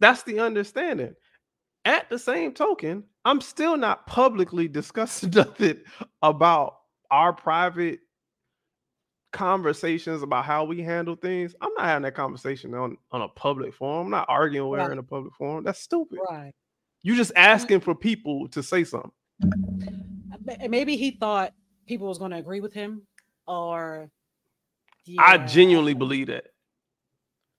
that's 0.00 0.22
the 0.22 0.40
understanding. 0.40 1.14
At 1.84 2.10
the 2.10 2.18
same 2.18 2.54
token, 2.54 3.04
I'm 3.24 3.40
still 3.40 3.76
not 3.76 4.06
publicly 4.06 4.68
discussing 4.68 5.30
nothing 5.34 5.80
about 6.22 6.74
our 7.10 7.32
private 7.32 8.00
conversations 9.32 10.22
about 10.22 10.44
how 10.44 10.64
we 10.64 10.82
handle 10.82 11.14
things. 11.14 11.54
I'm 11.60 11.72
not 11.76 11.86
having 11.86 12.02
that 12.02 12.14
conversation 12.14 12.74
on, 12.74 12.96
on 13.12 13.22
a 13.22 13.28
public 13.28 13.74
forum. 13.74 14.06
I'm 14.06 14.10
not 14.10 14.26
arguing 14.28 14.68
with 14.68 14.80
her 14.80 14.88
Right. 14.88 14.92
in 14.92 14.98
a 14.98 15.02
public 15.02 15.34
forum. 15.34 15.64
That's 15.64 15.80
stupid. 15.80 16.18
Right. 16.28 16.52
You 17.02 17.16
just 17.16 17.32
asking 17.36 17.80
for 17.80 17.94
people 17.94 18.48
to 18.48 18.62
say 18.62 18.84
something. 18.84 19.10
Maybe 20.68 20.96
he 20.96 21.12
thought 21.12 21.54
people 21.86 22.08
was 22.08 22.18
going 22.18 22.30
to 22.32 22.36
agree 22.36 22.60
with 22.60 22.72
him, 22.72 23.06
or 23.46 24.10
I 25.18 25.38
genuinely 25.38 25.94
believe 25.94 26.26
that. 26.26 26.44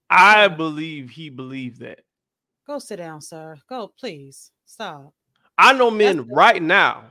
I 0.09 0.47
believe 0.47 1.09
he 1.09 1.29
believed 1.29 1.79
that. 1.79 2.01
Go 2.67 2.79
sit 2.79 2.97
down, 2.97 3.21
sir. 3.21 3.57
Go, 3.67 3.91
please. 3.99 4.51
Stop. 4.65 5.13
I 5.57 5.73
know 5.73 5.91
men 5.91 6.17
That's 6.17 6.29
right 6.29 6.61
now 6.61 7.03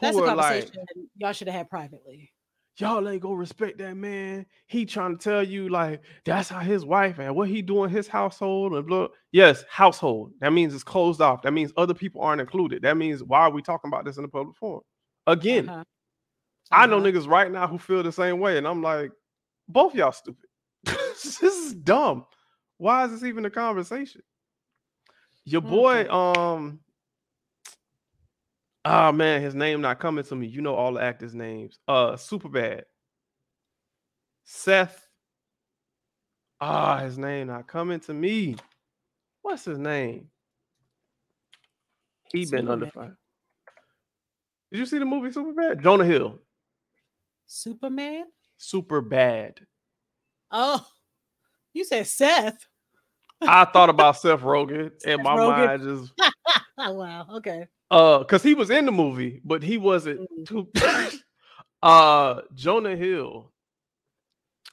That's 0.00 0.16
who 0.16 0.24
a 0.24 0.30
are 0.30 0.36
like, 0.36 0.70
y'all 1.16 1.32
should 1.32 1.48
have 1.48 1.56
had 1.56 1.70
privately. 1.70 2.32
Y'all 2.78 3.08
ain't 3.08 3.22
gonna 3.22 3.34
respect 3.36 3.78
that 3.78 3.96
man. 3.96 4.46
He 4.66 4.84
trying 4.84 5.16
to 5.16 5.22
tell 5.22 5.42
you 5.42 5.68
like 5.68 6.02
that's 6.24 6.48
how 6.48 6.60
his 6.60 6.84
wife 6.84 7.18
and 7.18 7.34
what 7.34 7.48
he 7.48 7.62
doing 7.62 7.90
his 7.90 8.06
household 8.08 8.74
and 8.74 8.86
blah. 8.86 9.08
Yes, 9.32 9.64
household. 9.70 10.32
That 10.40 10.52
means 10.52 10.74
it's 10.74 10.84
closed 10.84 11.20
off. 11.20 11.42
That 11.42 11.52
means 11.52 11.72
other 11.76 11.94
people 11.94 12.20
aren't 12.22 12.40
included. 12.40 12.82
That 12.82 12.96
means 12.96 13.22
why 13.22 13.40
are 13.40 13.50
we 13.50 13.62
talking 13.62 13.88
about 13.88 14.04
this 14.04 14.16
in 14.16 14.22
the 14.22 14.28
public 14.28 14.56
forum? 14.56 14.82
Again, 15.26 15.68
Uh-huh. 15.68 15.84
I 16.72 16.86
know 16.86 16.96
Uh-huh. 16.98 17.06
niggas 17.06 17.28
right 17.28 17.50
now 17.50 17.66
who 17.66 17.78
feel 17.78 18.02
the 18.02 18.12
same 18.12 18.40
way, 18.40 18.58
and 18.58 18.66
I'm 18.66 18.82
like, 18.82 19.10
both 19.68 19.94
y'all 19.94 20.12
stupid. 20.12 20.48
this 20.84 21.42
is 21.42 21.74
dumb. 21.74 22.26
Why 22.78 23.04
is 23.04 23.12
this 23.12 23.24
even 23.24 23.44
a 23.46 23.50
conversation? 23.50 24.22
Your 25.44 25.60
boy, 25.62 26.00
Okay. 26.00 26.08
um, 26.08 26.80
oh 28.86 29.12
man, 29.12 29.42
his 29.42 29.54
name 29.54 29.80
not 29.80 29.98
coming 29.98 30.24
to 30.24 30.34
me. 30.34 30.46
You 30.46 30.62
know 30.62 30.74
all 30.74 30.94
the 30.94 31.02
actors' 31.02 31.34
names. 31.34 31.78
Uh, 31.86 32.16
super 32.16 32.48
bad. 32.48 32.84
Seth. 34.44 35.06
Ah, 36.60 36.98
his 36.98 37.18
name 37.18 37.48
not 37.48 37.66
coming 37.66 38.00
to 38.00 38.14
me. 38.14 38.56
What's 39.42 39.64
his 39.64 39.78
name? 39.78 40.28
He 42.32 42.46
been 42.46 42.68
under 42.68 42.86
Superman. 42.86 42.90
fire. 42.92 43.18
Did 44.72 44.78
you 44.78 44.86
see 44.86 44.98
the 44.98 45.04
movie 45.04 45.30
Super 45.30 45.52
Bad? 45.52 45.82
Jonah 45.82 46.04
Hill. 46.04 46.38
Superman? 47.46 48.24
Super 48.56 49.00
bad. 49.00 49.60
Oh, 50.50 50.84
you 51.72 51.84
said 51.84 52.06
Seth. 52.06 52.66
I 53.42 53.64
thought 53.66 53.90
about 53.90 54.16
Seth 54.20 54.40
Rogen, 54.40 54.90
and 55.06 55.22
my 55.22 55.36
Rogen. 55.36 55.56
mind 55.66 55.82
just 55.82 56.12
Oh, 56.78 56.92
wow. 56.92 57.26
Okay. 57.36 57.66
Uh, 57.90 58.18
because 58.18 58.42
he 58.42 58.54
was 58.54 58.70
in 58.70 58.86
the 58.86 58.92
movie, 58.92 59.40
but 59.44 59.62
he 59.62 59.78
wasn't 59.78 60.28
Mhm. 60.30 60.46
too. 60.46 60.70
uh, 61.82 62.42
Jonah 62.54 62.96
Hill, 62.96 63.52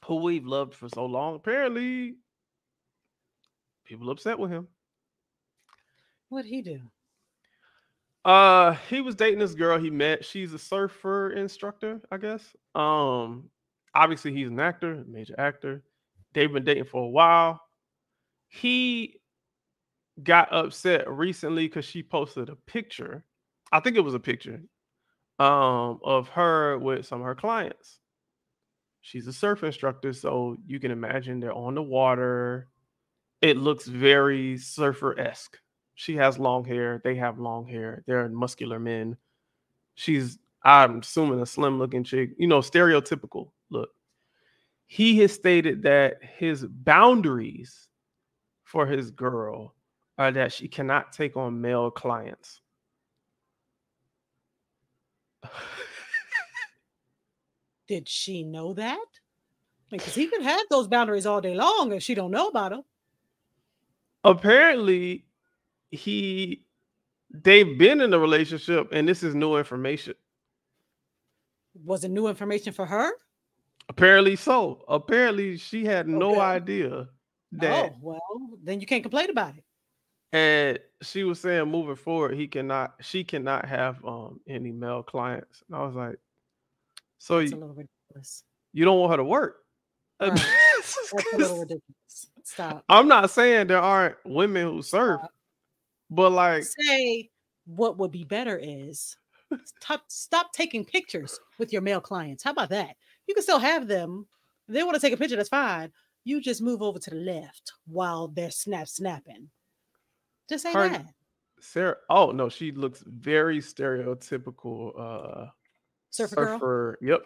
who 0.06 0.16
we've 0.16 0.46
loved 0.46 0.74
for 0.74 0.88
so 0.88 1.06
long, 1.06 1.36
apparently 1.36 2.16
people 3.84 4.10
upset 4.10 4.38
with 4.38 4.50
him. 4.50 4.68
What'd 6.28 6.50
he 6.50 6.62
do? 6.62 6.80
Uh, 8.24 8.72
he 8.88 9.00
was 9.02 9.14
dating 9.14 9.38
this 9.38 9.54
girl 9.54 9.78
he 9.78 9.90
met. 9.90 10.24
She's 10.24 10.54
a 10.54 10.58
surfer 10.58 11.30
instructor, 11.32 12.00
I 12.10 12.16
guess. 12.16 12.56
Um, 12.74 13.50
obviously 13.94 14.32
he's 14.32 14.48
an 14.48 14.58
actor, 14.58 15.04
major 15.06 15.34
actor. 15.38 15.82
They've 16.32 16.52
been 16.52 16.64
dating 16.64 16.84
for 16.86 17.02
a 17.02 17.08
while. 17.08 17.60
He 18.48 19.20
got 20.22 20.52
upset 20.52 21.08
recently 21.10 21.66
because 21.66 21.84
she 21.84 22.02
posted 22.02 22.48
a 22.48 22.56
picture. 22.56 23.24
I 23.72 23.80
think 23.80 23.96
it 23.96 24.04
was 24.04 24.14
a 24.14 24.20
picture 24.20 24.60
um 25.40 25.98
of 26.04 26.28
her 26.28 26.78
with 26.78 27.04
some 27.04 27.20
of 27.20 27.26
her 27.26 27.34
clients. 27.34 27.98
She's 29.00 29.26
a 29.26 29.32
surf 29.32 29.64
instructor, 29.64 30.12
so 30.12 30.56
you 30.66 30.78
can 30.80 30.90
imagine 30.90 31.40
they're 31.40 31.52
on 31.52 31.74
the 31.74 31.82
water. 31.82 32.68
It 33.42 33.56
looks 33.58 33.86
very 33.86 34.56
surfer-esque. 34.56 35.58
She 35.94 36.16
has 36.16 36.38
long 36.38 36.64
hair. 36.64 37.02
They 37.04 37.16
have 37.16 37.38
long 37.38 37.66
hair. 37.66 38.02
They're 38.06 38.28
muscular 38.30 38.78
men. 38.78 39.16
She's, 39.96 40.38
I'm 40.64 41.00
assuming, 41.00 41.40
a 41.42 41.46
slim 41.46 41.78
looking 41.78 42.02
chick, 42.02 42.30
you 42.38 42.46
know, 42.46 42.60
stereotypical 42.60 43.50
look. 43.70 43.90
He 44.86 45.18
has 45.18 45.32
stated 45.32 45.82
that 45.82 46.18
his 46.22 46.64
boundaries 46.64 47.88
for 48.62 48.86
his 48.86 49.10
girl 49.10 49.74
are 50.18 50.30
that 50.32 50.52
she 50.52 50.68
cannot 50.68 51.12
take 51.12 51.36
on 51.36 51.60
male 51.60 51.90
clients. 51.90 52.60
Did 57.88 58.08
she 58.08 58.44
know 58.44 58.72
that? 58.74 59.04
Because 59.90 60.14
he 60.14 60.26
could 60.26 60.42
have 60.42 60.62
those 60.70 60.88
boundaries 60.88 61.26
all 61.26 61.40
day 61.40 61.54
long 61.54 61.92
if 61.92 62.02
she 62.02 62.14
don't 62.14 62.30
know 62.30 62.48
about 62.48 62.70
them. 62.70 62.82
Apparently, 64.24 65.26
he 65.90 66.66
they've 67.30 67.78
been 67.78 68.00
in 68.00 68.14
a 68.14 68.18
relationship 68.18 68.88
and 68.92 69.06
this 69.06 69.22
is 69.22 69.34
new 69.34 69.56
information. 69.56 70.14
Was 71.84 72.04
it 72.04 72.10
new 72.10 72.28
information 72.28 72.72
for 72.72 72.86
her? 72.86 73.12
Apparently 73.88 74.36
so. 74.36 74.84
Apparently 74.88 75.58
she 75.58 75.84
had 75.84 76.08
no 76.08 76.30
Okay. 76.30 76.40
idea 76.40 76.90
oh, 76.92 77.08
that 77.52 77.92
Oh, 77.92 77.98
well, 78.00 78.58
then 78.62 78.80
you 78.80 78.86
can't 78.86 79.02
complain 79.02 79.28
about 79.30 79.56
it. 79.56 79.64
And 80.34 80.80
she 81.00 81.22
was 81.22 81.38
saying 81.38 81.70
moving 81.70 81.94
forward 81.94 82.34
he 82.34 82.48
cannot 82.48 82.94
she 83.00 83.22
cannot 83.22 83.66
have 83.66 84.04
um 84.04 84.40
any 84.48 84.72
male 84.72 85.02
clients. 85.02 85.62
And 85.68 85.76
I 85.76 85.84
was 85.84 85.94
like, 85.94 86.18
so 87.18 87.38
you, 87.38 87.56
ridiculous. 87.56 88.42
you 88.72 88.84
don't 88.84 88.98
want 88.98 89.12
her 89.12 89.16
to 89.18 89.24
work. 89.24 89.58
Right. 90.20 90.40
That's 91.12 91.34
a 91.34 91.36
little 91.36 91.60
ridiculous. 91.60 92.26
Stop. 92.42 92.84
I'm 92.88 93.08
not 93.08 93.30
saying 93.30 93.68
there 93.68 93.80
aren't 93.80 94.16
women 94.24 94.66
who 94.66 94.82
surf, 94.82 95.20
but 96.10 96.30
like 96.30 96.64
Say 96.64 97.30
what 97.66 97.96
would 97.98 98.10
be 98.10 98.24
better 98.24 98.58
is 98.62 99.16
stop, 99.64 100.02
stop 100.08 100.52
taking 100.52 100.84
pictures 100.84 101.38
with 101.58 101.72
your 101.72 101.82
male 101.82 102.00
clients. 102.00 102.42
How 102.44 102.50
about 102.50 102.70
that? 102.70 102.96
You 103.26 103.34
can 103.34 103.42
still 103.42 103.58
have 103.58 103.86
them. 103.86 104.26
If 104.68 104.74
they 104.74 104.82
want 104.82 104.94
to 104.94 105.00
take 105.00 105.12
a 105.12 105.16
picture, 105.16 105.36
that's 105.36 105.48
fine. 105.48 105.92
You 106.24 106.40
just 106.40 106.62
move 106.62 106.82
over 106.82 106.98
to 106.98 107.10
the 107.10 107.16
left 107.16 107.72
while 107.86 108.28
they're 108.28 108.50
snap 108.50 108.88
snapping. 108.88 109.48
Just 110.48 110.64
say 110.64 110.72
Her- 110.72 110.88
that. 110.88 111.06
Sarah, 111.60 111.96
oh 112.10 112.30
no, 112.30 112.50
she 112.50 112.72
looks 112.72 113.02
very 113.06 113.58
stereotypical 113.58 114.92
uh 114.98 115.46
Surfer 116.10 116.58
girl. 116.58 116.96
Yep. 117.00 117.22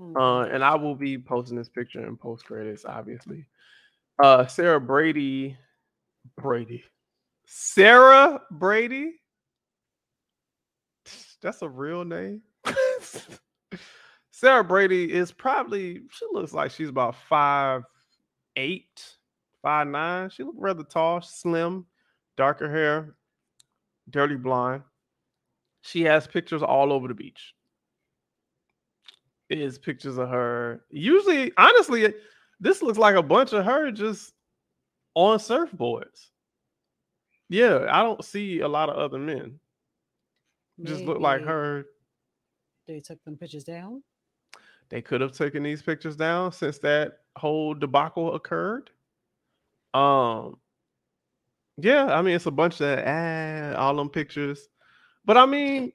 Mm. 0.00 0.16
Uh, 0.16 0.48
and 0.52 0.64
I 0.64 0.74
will 0.74 0.94
be 0.94 1.18
posting 1.18 1.56
this 1.56 1.68
picture 1.68 2.04
in 2.06 2.16
post 2.16 2.44
credits, 2.44 2.84
obviously. 2.84 3.46
Uh, 4.22 4.46
Sarah 4.46 4.80
Brady, 4.80 5.56
Brady, 6.36 6.84
Sarah 7.46 8.42
Brady. 8.50 9.20
That's 11.42 11.62
a 11.62 11.68
real 11.68 12.04
name. 12.04 12.42
Sarah 14.32 14.64
Brady 14.64 15.12
is 15.12 15.32
probably. 15.32 16.02
She 16.10 16.26
looks 16.32 16.52
like 16.52 16.70
she's 16.72 16.88
about 16.88 17.14
five 17.28 17.82
eight, 18.56 19.16
five 19.62 19.86
nine. 19.86 20.30
She 20.30 20.42
looked 20.42 20.58
rather 20.58 20.82
tall, 20.82 21.22
slim, 21.22 21.86
darker 22.36 22.70
hair, 22.70 23.14
dirty 24.10 24.36
blonde. 24.36 24.82
She 25.82 26.02
has 26.02 26.26
pictures 26.26 26.62
all 26.62 26.92
over 26.92 27.08
the 27.08 27.14
beach. 27.14 27.54
It 29.48 29.60
is 29.60 29.78
pictures 29.78 30.18
of 30.18 30.28
her. 30.28 30.84
Usually, 30.90 31.52
honestly, 31.56 32.12
this 32.58 32.82
looks 32.82 32.98
like 32.98 33.14
a 33.14 33.22
bunch 33.22 33.52
of 33.52 33.64
her 33.64 33.90
just 33.92 34.32
on 35.14 35.38
surfboards. 35.38 36.30
Yeah, 37.48 37.86
I 37.90 38.02
don't 38.02 38.24
see 38.24 38.60
a 38.60 38.68
lot 38.68 38.88
of 38.88 38.96
other 38.96 39.18
men. 39.18 39.60
Just 40.82 41.04
look 41.04 41.20
like 41.20 41.42
her. 41.42 41.86
They 42.86 43.00
took 43.00 43.22
them 43.24 43.36
pictures 43.36 43.64
down. 43.64 44.02
They 44.88 45.00
could 45.00 45.20
have 45.20 45.32
taken 45.32 45.62
these 45.62 45.82
pictures 45.82 46.16
down 46.16 46.52
since 46.52 46.78
that 46.78 47.20
whole 47.36 47.74
debacle 47.74 48.34
occurred. 48.34 48.90
Um, 49.94 50.58
yeah, 51.78 52.06
I 52.06 52.22
mean 52.22 52.34
it's 52.34 52.46
a 52.46 52.50
bunch 52.50 52.80
of 52.80 52.98
ah, 53.06 53.74
all 53.76 53.96
them 53.96 54.08
pictures, 54.08 54.68
but 55.24 55.36
I 55.36 55.46
mean, 55.46 55.92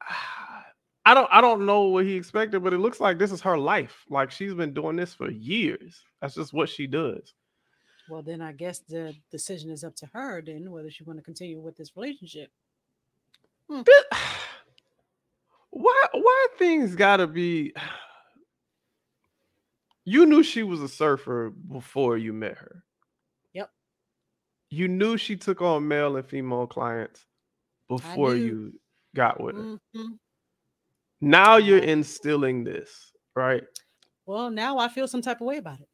I 1.04 1.14
don't 1.14 1.28
I 1.30 1.40
don't 1.40 1.66
know 1.66 1.82
what 1.82 2.04
he 2.04 2.16
expected, 2.16 2.64
but 2.64 2.72
it 2.72 2.78
looks 2.78 3.00
like 3.00 3.18
this 3.18 3.30
is 3.30 3.40
her 3.42 3.56
life. 3.56 4.04
Like 4.10 4.30
she's 4.30 4.54
been 4.54 4.74
doing 4.74 4.96
this 4.96 5.14
for 5.14 5.30
years. 5.30 6.02
That's 6.20 6.34
just 6.34 6.52
what 6.52 6.68
she 6.68 6.88
does. 6.88 7.32
Well, 8.08 8.22
then 8.22 8.40
I 8.40 8.52
guess 8.52 8.80
the 8.80 9.14
decision 9.30 9.70
is 9.70 9.84
up 9.84 9.94
to 9.96 10.06
her 10.12 10.42
then 10.42 10.70
whether 10.70 10.90
she 10.90 11.04
want 11.04 11.18
to 11.18 11.24
continue 11.24 11.60
with 11.60 11.76
this 11.76 11.92
relationship. 11.96 12.50
Th- 13.70 13.86
Why 15.70 16.06
why 16.12 16.46
things 16.58 16.96
gotta 16.96 17.26
be 17.26 17.74
you 20.04 20.24
knew 20.24 20.42
she 20.42 20.62
was 20.62 20.80
a 20.80 20.88
surfer 20.88 21.50
before 21.50 22.16
you 22.16 22.32
met 22.32 22.56
her. 22.56 22.85
You 24.70 24.88
knew 24.88 25.16
she 25.16 25.36
took 25.36 25.62
on 25.62 25.86
male 25.86 26.16
and 26.16 26.26
female 26.26 26.66
clients 26.66 27.26
before 27.88 28.34
you 28.34 28.78
got 29.14 29.40
with 29.40 29.56
her. 29.56 29.78
Mhm. 29.94 30.18
Now 31.20 31.56
you're 31.56 31.78
instilling 31.78 32.64
this, 32.64 33.12
right? 33.34 33.62
Well, 34.26 34.50
now 34.50 34.78
I 34.78 34.88
feel 34.88 35.08
some 35.08 35.22
type 35.22 35.40
of 35.40 35.46
way 35.46 35.58
about 35.58 35.80
it. 35.80 35.88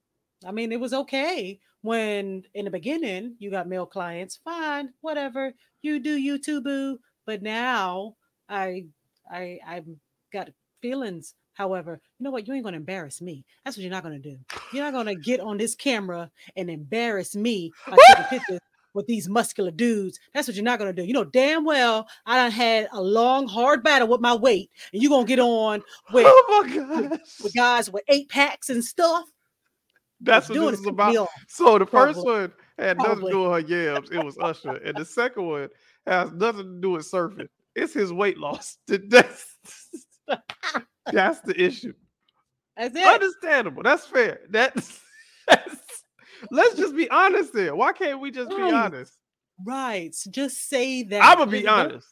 I 0.44 0.52
mean, 0.52 0.72
it 0.72 0.80
was 0.80 0.92
okay 0.92 1.60
when 1.82 2.44
in 2.54 2.64
the 2.64 2.70
beginning 2.70 3.36
you 3.38 3.50
got 3.50 3.68
male 3.68 3.86
clients, 3.86 4.36
fine, 4.42 4.92
whatever, 5.00 5.52
you 5.82 5.98
do 6.00 6.16
you 6.16 6.38
too, 6.38 6.60
boo. 6.60 6.98
But 7.26 7.42
now 7.42 8.16
I 8.48 8.86
I 9.30 9.60
I've 9.66 9.86
got 10.32 10.50
feelings. 10.80 11.34
However, 11.54 12.00
you 12.18 12.24
know 12.24 12.30
what? 12.30 12.48
You 12.48 12.54
ain't 12.54 12.64
gonna 12.64 12.78
embarrass 12.78 13.20
me. 13.20 13.44
That's 13.64 13.76
what 13.76 13.82
you're 13.82 13.90
not 13.90 14.02
gonna 14.02 14.18
do. 14.18 14.38
You're 14.72 14.84
not 14.84 14.94
gonna 14.94 15.14
get 15.14 15.38
on 15.38 15.58
this 15.58 15.74
camera 15.74 16.30
and 16.56 16.70
embarrass 16.70 17.36
me 17.36 17.70
by 17.86 17.96
taking 18.08 18.24
pictures 18.24 18.60
with 18.94 19.06
these 19.06 19.28
muscular 19.28 19.70
dudes. 19.70 20.18
That's 20.34 20.46
what 20.48 20.54
you're 20.54 20.64
not 20.64 20.78
gonna 20.78 20.92
do. 20.92 21.04
You 21.04 21.12
know 21.12 21.24
damn 21.24 21.64
well 21.64 22.06
I 22.26 22.36
done 22.36 22.50
had 22.50 22.88
a 22.92 23.00
long, 23.02 23.46
hard 23.48 23.82
battle 23.82 24.08
with 24.08 24.20
my 24.20 24.34
weight, 24.34 24.70
and 24.92 25.02
you're 25.02 25.10
gonna 25.10 25.26
get 25.26 25.38
on 25.38 25.82
with 26.12 26.26
Oh 26.28 26.64
my 26.66 27.08
gosh. 27.08 27.18
with 27.42 27.54
guys 27.54 27.90
with 27.90 28.02
eight 28.08 28.28
packs 28.28 28.70
and 28.70 28.84
stuff. 28.84 29.24
That's 30.20 30.46
Doing 30.46 30.64
what 30.66 30.70
this 30.72 30.80
is 30.80 30.86
about. 30.86 31.28
So 31.48 31.78
the 31.78 31.86
first 31.86 32.14
Probably. 32.22 32.32
one 32.42 32.52
had 32.78 32.96
nothing 32.98 33.12
Probably. 33.12 33.32
to 33.32 33.36
do 33.38 33.42
with 33.42 33.52
her 33.52 33.92
yams. 33.94 34.10
It 34.10 34.24
was 34.24 34.38
Usher. 34.40 34.76
and 34.76 34.96
the 34.96 35.04
second 35.04 35.46
one 35.46 35.68
has 36.06 36.30
nothing 36.32 36.62
to 36.76 36.80
do 36.80 36.90
with 36.90 37.10
surfing. 37.10 37.48
It's 37.74 37.92
his 37.92 38.12
weight 38.12 38.38
loss. 38.38 38.78
That's, 38.86 39.56
that's 41.12 41.40
the 41.40 41.60
issue. 41.60 41.92
That's 42.76 42.94
it. 42.96 43.04
Understandable. 43.04 43.82
That's 43.82 44.06
fair. 44.06 44.40
That's, 44.50 45.00
that's 45.48 46.04
let's 46.50 46.74
just 46.76 46.96
be 46.96 47.08
honest 47.10 47.52
there. 47.52 47.74
Why 47.74 47.92
can't 47.92 48.20
we 48.20 48.30
just 48.30 48.50
be 48.50 48.62
honest? 48.62 49.16
Right. 49.64 50.14
Just 50.30 50.68
say 50.68 51.02
that. 51.04 51.22
I'm 51.22 51.38
gonna 51.38 51.50
be 51.50 51.66
honest. 51.66 52.06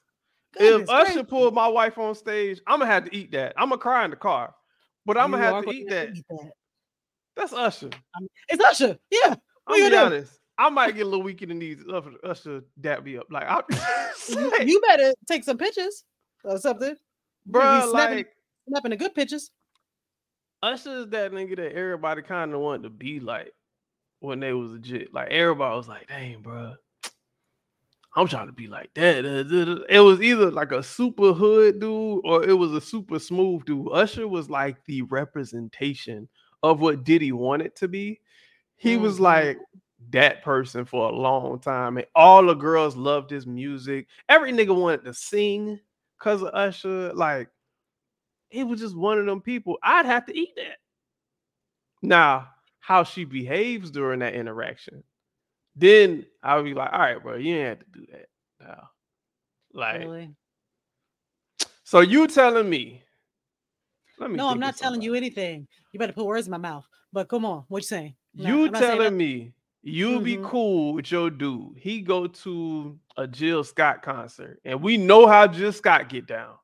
goodness 0.56 0.82
if 0.82 0.90
Usher 0.90 1.04
gracious. 1.12 1.30
pulled 1.30 1.54
my 1.54 1.68
wife 1.68 1.98
on 1.98 2.14
stage, 2.14 2.60
I'm 2.66 2.80
gonna 2.80 2.90
have 2.90 3.04
to 3.06 3.16
eat 3.16 3.32
that. 3.32 3.54
I'm 3.56 3.68
gonna 3.68 3.80
cry 3.80 4.04
in 4.04 4.10
the 4.10 4.16
car, 4.16 4.54
but 5.06 5.16
I'm 5.16 5.30
gonna 5.30 5.42
have 5.42 5.64
to 5.64 5.70
eat 5.70 5.88
that. 5.90 6.10
eat 6.16 6.24
that. 6.28 6.50
That's 7.36 7.52
Usher. 7.52 7.90
Um, 8.16 8.28
it's 8.48 8.62
Usher. 8.64 8.98
Yeah. 9.10 9.34
I'm 9.66 9.78
gonna 9.78 9.90
be 9.90 9.96
honest. 9.96 10.38
I 10.58 10.68
might 10.68 10.94
get 10.94 11.06
a 11.06 11.08
little 11.08 11.22
weak 11.22 11.40
in 11.40 11.48
the 11.48 11.54
knees. 11.54 11.82
Usher, 11.90 12.12
Usher 12.22 12.60
dap 12.80 13.02
me 13.04 13.16
up. 13.16 13.26
Like, 13.30 13.44
I, 13.48 13.62
You, 14.28 14.52
you 14.64 14.80
better 14.86 15.14
take 15.26 15.44
some 15.44 15.56
pictures 15.56 16.04
or 16.44 16.58
something. 16.58 16.94
bro, 17.46 17.90
snapping- 17.90 18.16
like 18.18 18.36
Snapping 18.68 18.90
the 18.90 18.96
good 18.96 19.14
pictures. 19.14 19.50
Usher 20.62 20.98
is 20.98 21.06
that 21.08 21.32
nigga 21.32 21.56
that 21.56 21.72
everybody 21.72 22.20
kind 22.22 22.52
of 22.52 22.60
wanted 22.60 22.82
to 22.82 22.90
be 22.90 23.18
like 23.20 23.52
when 24.20 24.40
they 24.40 24.52
was 24.52 24.72
legit. 24.72 25.12
Like 25.14 25.30
everybody 25.30 25.76
was 25.76 25.88
like, 25.88 26.08
"Dang, 26.08 26.40
bro, 26.42 26.74
I'm 28.16 28.26
trying 28.26 28.46
to 28.48 28.52
be 28.52 28.66
like 28.66 28.92
that." 28.94 29.24
Uh, 29.24 29.42
duh, 29.44 29.64
duh." 29.64 29.84
It 29.88 30.00
was 30.00 30.20
either 30.20 30.50
like 30.50 30.72
a 30.72 30.82
super 30.82 31.32
hood 31.32 31.80
dude 31.80 32.20
or 32.24 32.44
it 32.44 32.54
was 32.54 32.72
a 32.72 32.80
super 32.80 33.18
smooth 33.18 33.64
dude. 33.64 33.88
Usher 33.92 34.26
was 34.28 34.50
like 34.50 34.76
the 34.86 35.02
representation 35.02 36.28
of 36.62 36.80
what 36.80 37.04
Diddy 37.04 37.32
wanted 37.32 37.74
to 37.76 37.88
be. 37.88 38.20
He 38.76 38.96
was 38.96 39.18
Mhm. 39.18 39.20
like 39.20 39.58
that 40.10 40.42
person 40.42 40.84
for 40.86 41.10
a 41.10 41.14
long 41.16 41.60
time, 41.60 41.98
and 41.98 42.06
all 42.14 42.44
the 42.46 42.54
girls 42.54 42.96
loved 42.96 43.30
his 43.30 43.46
music. 43.46 44.08
Every 44.28 44.52
nigga 44.52 44.74
wanted 44.76 45.04
to 45.04 45.14
sing 45.14 45.80
because 46.18 46.42
of 46.42 46.54
Usher. 46.54 47.12
Like 47.14 47.48
he 48.50 48.64
was 48.64 48.80
just 48.80 48.96
one 48.96 49.18
of 49.18 49.26
them 49.26 49.40
people. 49.40 49.78
I'd 49.82 50.06
have 50.06 50.26
to 50.26 50.38
eat 50.38 50.54
that. 50.56 50.78
Now, 52.02 52.48
how 52.80 53.04
she 53.04 53.24
behaves 53.24 53.90
during 53.90 54.20
that 54.20 54.34
interaction, 54.34 55.04
then 55.76 56.26
I'll 56.42 56.64
be 56.64 56.74
like, 56.74 56.92
all 56.92 56.98
right, 56.98 57.22
bro, 57.22 57.36
you 57.36 57.54
ain't 57.56 57.68
have 57.68 57.78
to 57.78 58.00
do 58.00 58.06
that. 58.12 58.26
Now, 58.60 58.90
like, 59.72 60.00
Really? 60.00 60.34
so 61.84 62.00
you 62.00 62.26
telling 62.26 62.68
me? 62.68 63.02
Let 64.18 64.30
me. 64.30 64.36
No, 64.36 64.48
I'm 64.48 64.58
not 64.58 64.76
telling 64.76 65.00
you 65.00 65.14
anything. 65.14 65.66
You 65.92 65.98
better 65.98 66.12
put 66.12 66.26
words 66.26 66.46
in 66.46 66.50
my 66.50 66.58
mouth. 66.58 66.86
But 67.12 67.28
come 67.28 67.44
on, 67.44 67.64
what 67.68 67.78
you 67.82 67.86
saying? 67.86 68.14
No, 68.34 68.48
You 68.48 68.66
I'm 68.66 68.72
telling 68.72 69.16
me 69.16 69.52
you 69.82 70.20
be 70.20 70.36
Mhm. 70.36 70.44
cool 70.44 70.92
with 70.94 71.10
your 71.10 71.30
dude? 71.30 71.76
He 71.78 72.00
go 72.00 72.26
to 72.26 72.98
a 73.16 73.26
Jill 73.26 73.64
Scott 73.64 74.02
concert, 74.02 74.60
and 74.64 74.82
we 74.82 74.96
know 74.96 75.26
how 75.26 75.46
Jill 75.46 75.72
Scott 75.72 76.08
get 76.08 76.26
down, 76.26 76.56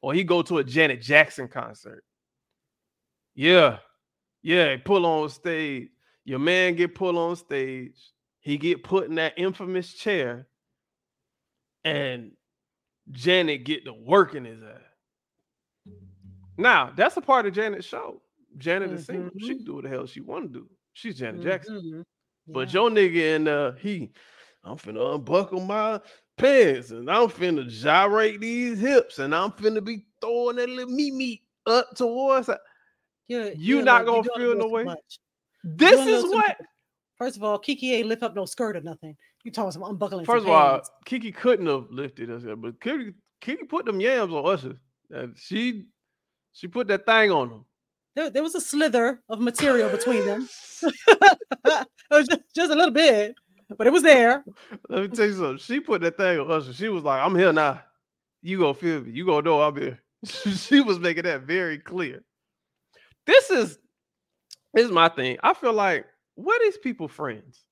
or 0.00 0.14
he 0.14 0.24
go 0.24 0.42
to 0.42 0.58
a 0.58 0.64
Janet 0.64 1.02
Jackson 1.02 1.46
concert. 1.46 2.04
Yeah, 3.34 3.78
yeah, 4.42 4.76
pull 4.84 5.04
on 5.06 5.28
stage. 5.30 5.88
Your 6.24 6.38
man 6.38 6.74
get 6.74 6.94
pulled 6.94 7.16
on 7.16 7.36
stage. 7.36 7.96
He 8.40 8.56
get 8.58 8.82
put 8.84 9.08
in 9.08 9.14
that 9.16 9.34
infamous 9.36 9.92
chair, 9.94 10.46
and 11.84 12.32
Janet 13.10 13.64
get 13.64 13.84
to 13.84 13.92
work 13.92 14.34
in 14.34 14.44
his 14.44 14.62
ass. 14.62 15.92
Now 16.56 16.92
that's 16.94 17.16
a 17.16 17.20
part 17.20 17.46
of 17.46 17.54
Janet's 17.54 17.86
show. 17.86 18.20
Janet 18.56 18.90
is 18.92 19.06
single. 19.06 19.30
She 19.38 19.54
can 19.56 19.64
do 19.64 19.74
what 19.76 19.84
the 19.84 19.90
hell 19.90 20.06
she 20.06 20.20
want 20.20 20.52
to 20.52 20.58
do. 20.60 20.68
She's 20.92 21.16
Janet 21.18 21.42
Jackson. 21.42 21.76
Mhm. 21.80 22.04
But 22.48 22.72
Yeah. 22.72 22.80
your 22.80 22.90
nigga 22.90 23.36
and 23.36 23.48
uh 23.48 23.72
he, 23.72 24.10
I'm 24.64 24.76
finna 24.76 25.14
unbuckle 25.14 25.60
my 25.60 26.00
pants 26.36 26.90
and 26.90 27.08
I'm 27.10 27.28
finna 27.28 27.68
gyrate 27.68 28.40
these 28.40 28.78
hips 28.80 29.18
and 29.18 29.34
I'm 29.34 29.52
finna 29.52 29.84
be 29.84 30.06
throwing 30.20 30.56
that 30.56 30.68
little 30.68 30.92
meat 30.92 31.14
meat 31.14 31.42
up 31.66 31.94
towards. 31.94 32.48
her. 32.48 32.58
You're- 33.28 33.50
you 33.50 33.76
you're 33.76 33.84
not 33.84 34.04
little- 34.04 34.22
gonna 34.22 34.44
feel 34.44 34.56
no 34.56 34.68
way? 34.68 34.86
This 35.64 36.06
is 36.06 36.24
what. 36.24 36.56
First 37.16 37.36
of 37.36 37.42
all, 37.42 37.58
Keke 37.58 37.82
ain't 37.94 38.06
lift 38.08 38.22
up 38.22 38.34
no 38.36 38.44
skirt 38.44 38.76
or 38.76 38.80
nothing. 38.80 39.16
You 39.42 39.50
talking 39.50 39.72
some 39.72 39.82
unbuckling. 39.82 40.24
First 40.24 40.42
of 40.42 40.48
some 40.48 40.52
all, 40.52 40.70
pants. 40.70 40.90
Keke 41.04 41.34
couldn't 41.34 41.66
have 41.66 41.86
lifted 41.90 42.30
us, 42.30 42.42
but 42.44 42.78
Keke, 42.80 43.12
Keke 43.42 43.68
put 43.68 43.86
them 43.86 44.00
yams 44.00 44.32
on 44.32 44.46
us. 44.46 44.64
And 45.10 45.36
she 45.36 45.86
she 46.52 46.68
put 46.68 46.86
that 46.88 47.06
thing 47.06 47.30
on 47.30 47.50
him. 47.50 47.64
there, 48.14 48.30
there 48.30 48.42
was 48.42 48.54
a 48.54 48.60
slither 48.60 49.20
of 49.28 49.40
material 49.40 49.88
between 49.90 50.24
them. 50.26 50.48
it 50.82 51.86
was 52.10 52.28
just, 52.28 52.40
just 52.54 52.72
a 52.72 52.74
little 52.74 52.92
bit, 52.92 53.34
but 53.76 53.86
it 53.86 53.92
was 53.92 54.02
there. 54.02 54.44
Let 54.88 55.02
me 55.02 55.08
tell 55.08 55.26
you 55.26 55.32
something. 55.34 55.58
She 55.58 55.80
put 55.80 56.00
that 56.02 56.16
thing 56.16 56.38
on 56.38 56.50
us. 56.50 56.74
She 56.74 56.88
was 56.88 57.04
like, 57.04 57.20
I'm 57.20 57.36
here 57.36 57.52
now. 57.52 57.80
You 58.42 58.58
gonna 58.58 58.74
feel 58.74 59.00
me. 59.02 59.10
You 59.12 59.26
gonna 59.26 59.42
know 59.42 59.60
I'm 59.60 59.76
here. 59.76 60.00
she 60.24 60.80
was 60.80 60.98
making 60.98 61.24
that 61.24 61.42
very 61.42 61.78
clear. 61.78 62.22
This 63.28 63.50
is 63.50 63.78
this 64.72 64.86
is 64.86 64.90
my 64.90 65.10
thing. 65.10 65.36
I 65.42 65.52
feel 65.52 65.74
like 65.74 66.06
what 66.34 66.62
is 66.62 66.78
people 66.78 67.08
friends? 67.08 67.66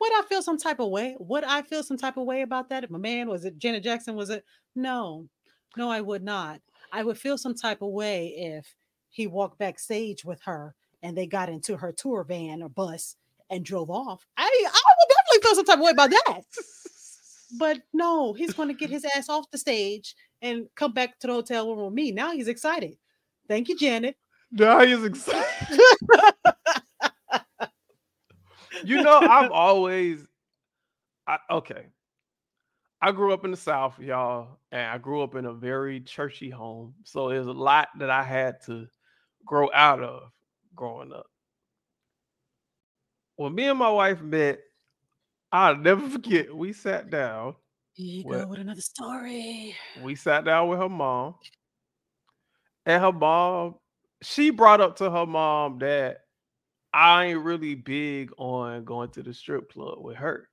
Would 0.00 0.12
I 0.12 0.22
feel 0.28 0.42
some 0.42 0.58
type 0.58 0.80
of 0.80 0.90
way? 0.90 1.14
Would 1.20 1.44
I 1.44 1.62
feel 1.62 1.84
some 1.84 1.96
type 1.96 2.16
of 2.16 2.24
way 2.24 2.42
about 2.42 2.68
that? 2.70 2.82
If 2.82 2.90
my 2.90 2.98
man 2.98 3.28
was 3.28 3.44
it 3.44 3.56
Janet 3.56 3.84
Jackson? 3.84 4.16
Was 4.16 4.30
it? 4.30 4.44
No, 4.74 5.28
no, 5.76 5.88
I 5.88 6.00
would 6.00 6.24
not. 6.24 6.60
I 6.92 7.04
would 7.04 7.16
feel 7.16 7.38
some 7.38 7.54
type 7.54 7.82
of 7.82 7.90
way 7.90 8.34
if 8.36 8.74
he 9.10 9.28
walked 9.28 9.60
backstage 9.60 10.24
with 10.24 10.42
her 10.42 10.74
and 11.04 11.16
they 11.16 11.28
got 11.28 11.48
into 11.48 11.76
her 11.76 11.92
tour 11.92 12.24
van 12.24 12.60
or 12.60 12.68
bus 12.68 13.14
and 13.50 13.64
drove 13.64 13.90
off. 13.90 14.26
I, 14.36 14.42
I 14.42 14.46
would 14.48 15.14
definitely 15.14 15.48
feel 15.48 15.54
some 15.54 15.64
type 15.66 15.78
of 15.78 15.84
way 15.84 15.92
about 15.92 16.10
that. 16.10 16.42
But 17.60 17.78
no, 17.92 18.32
he's 18.32 18.54
going 18.54 18.68
to 18.68 18.74
get 18.74 18.90
his 18.90 19.04
ass 19.04 19.28
off 19.28 19.50
the 19.52 19.58
stage 19.58 20.16
and 20.42 20.66
come 20.74 20.92
back 20.92 21.20
to 21.20 21.28
the 21.28 21.32
hotel 21.34 21.68
room 21.68 21.84
with 21.84 21.94
me. 21.94 22.10
Now 22.10 22.32
he's 22.32 22.48
excited. 22.48 22.96
Thank 23.46 23.68
you, 23.68 23.76
Janet. 23.76 24.16
Now 24.54 24.84
he's 24.84 25.02
excited. 25.02 25.44
you 28.84 29.02
know, 29.02 29.18
I've 29.18 29.50
always, 29.50 30.24
I, 31.26 31.38
okay. 31.50 31.86
I 33.02 33.10
grew 33.10 33.34
up 33.34 33.44
in 33.44 33.50
the 33.50 33.56
South, 33.56 33.98
y'all, 33.98 34.60
and 34.70 34.82
I 34.82 34.98
grew 34.98 35.22
up 35.22 35.34
in 35.34 35.44
a 35.44 35.52
very 35.52 36.00
churchy 36.00 36.50
home. 36.50 36.94
So 37.02 37.28
there's 37.28 37.48
a 37.48 37.52
lot 37.52 37.88
that 37.98 38.10
I 38.10 38.22
had 38.22 38.64
to 38.66 38.86
grow 39.44 39.68
out 39.74 40.00
of 40.00 40.30
growing 40.74 41.12
up. 41.12 41.26
When 43.34 43.54
me 43.56 43.64
and 43.64 43.78
my 43.78 43.90
wife 43.90 44.22
met, 44.22 44.60
I'll 45.50 45.76
never 45.76 46.08
forget. 46.08 46.54
We 46.54 46.72
sat 46.72 47.10
down. 47.10 47.56
Here 47.94 48.18
you 48.18 48.24
go 48.24 48.46
with 48.46 48.60
another 48.60 48.80
story. 48.80 49.74
We 50.00 50.14
sat 50.14 50.44
down 50.44 50.68
with 50.68 50.78
her 50.78 50.88
mom, 50.88 51.34
and 52.86 53.02
her 53.02 53.12
mom, 53.12 53.74
she 54.24 54.50
brought 54.50 54.80
up 54.80 54.96
to 54.96 55.10
her 55.10 55.26
mom 55.26 55.78
that 55.80 56.22
I 56.92 57.26
ain't 57.26 57.44
really 57.44 57.74
big 57.74 58.30
on 58.38 58.84
going 58.84 59.10
to 59.10 59.22
the 59.22 59.34
strip 59.34 59.72
club 59.72 59.98
with 60.00 60.16
her. 60.16 60.48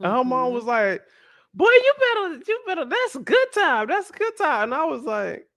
And 0.00 0.12
her 0.12 0.24
mom 0.24 0.50
Mhm. 0.50 0.54
was 0.54 0.64
like, 0.64 1.02
Boy, 1.52 1.66
you 1.66 1.92
better, 1.98 2.42
you 2.46 2.62
better, 2.64 2.84
that's 2.84 3.16
a 3.16 3.20
good 3.20 3.52
time. 3.52 3.88
That's 3.88 4.08
a 4.10 4.12
good 4.12 4.36
time. 4.36 4.64
And 4.64 4.74
I 4.74 4.84
was 4.84 5.02
like, 5.02 5.48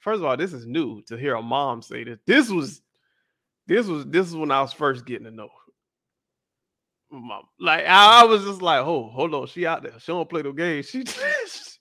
first 0.00 0.20
of 0.20 0.24
all, 0.24 0.38
this 0.38 0.54
is 0.54 0.66
new 0.66 1.02
to 1.02 1.18
hear 1.18 1.34
a 1.34 1.42
mom 1.42 1.82
say 1.82 2.02
this. 2.02 2.18
This 2.26 2.48
was, 2.48 2.80
this 3.66 3.86
was, 3.86 4.06
this 4.06 4.26
is 4.26 4.34
when 4.34 4.50
I 4.50 4.62
was 4.62 4.72
first 4.72 5.04
getting 5.04 5.26
to 5.26 5.30
know 5.30 5.50
mom. 7.10 7.44
Like 7.60 7.84
I, 7.84 8.22
I 8.22 8.24
was 8.24 8.44
just 8.44 8.62
like, 8.62 8.80
oh, 8.80 9.10
hold 9.10 9.34
on, 9.34 9.46
she 9.46 9.66
out 9.66 9.82
there. 9.82 9.98
She 9.98 10.12
don't 10.12 10.28
play 10.28 10.42
no 10.42 10.52
games. 10.52 10.88
She 10.88 11.04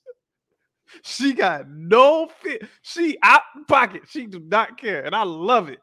she 1.03 1.33
got 1.33 1.69
no 1.69 2.27
fit. 2.41 2.63
She 2.81 3.17
out 3.23 3.41
pocket. 3.67 4.03
She 4.07 4.27
do 4.27 4.39
not 4.39 4.77
care. 4.77 5.03
And 5.05 5.15
I 5.15 5.23
love 5.23 5.69
it. 5.69 5.79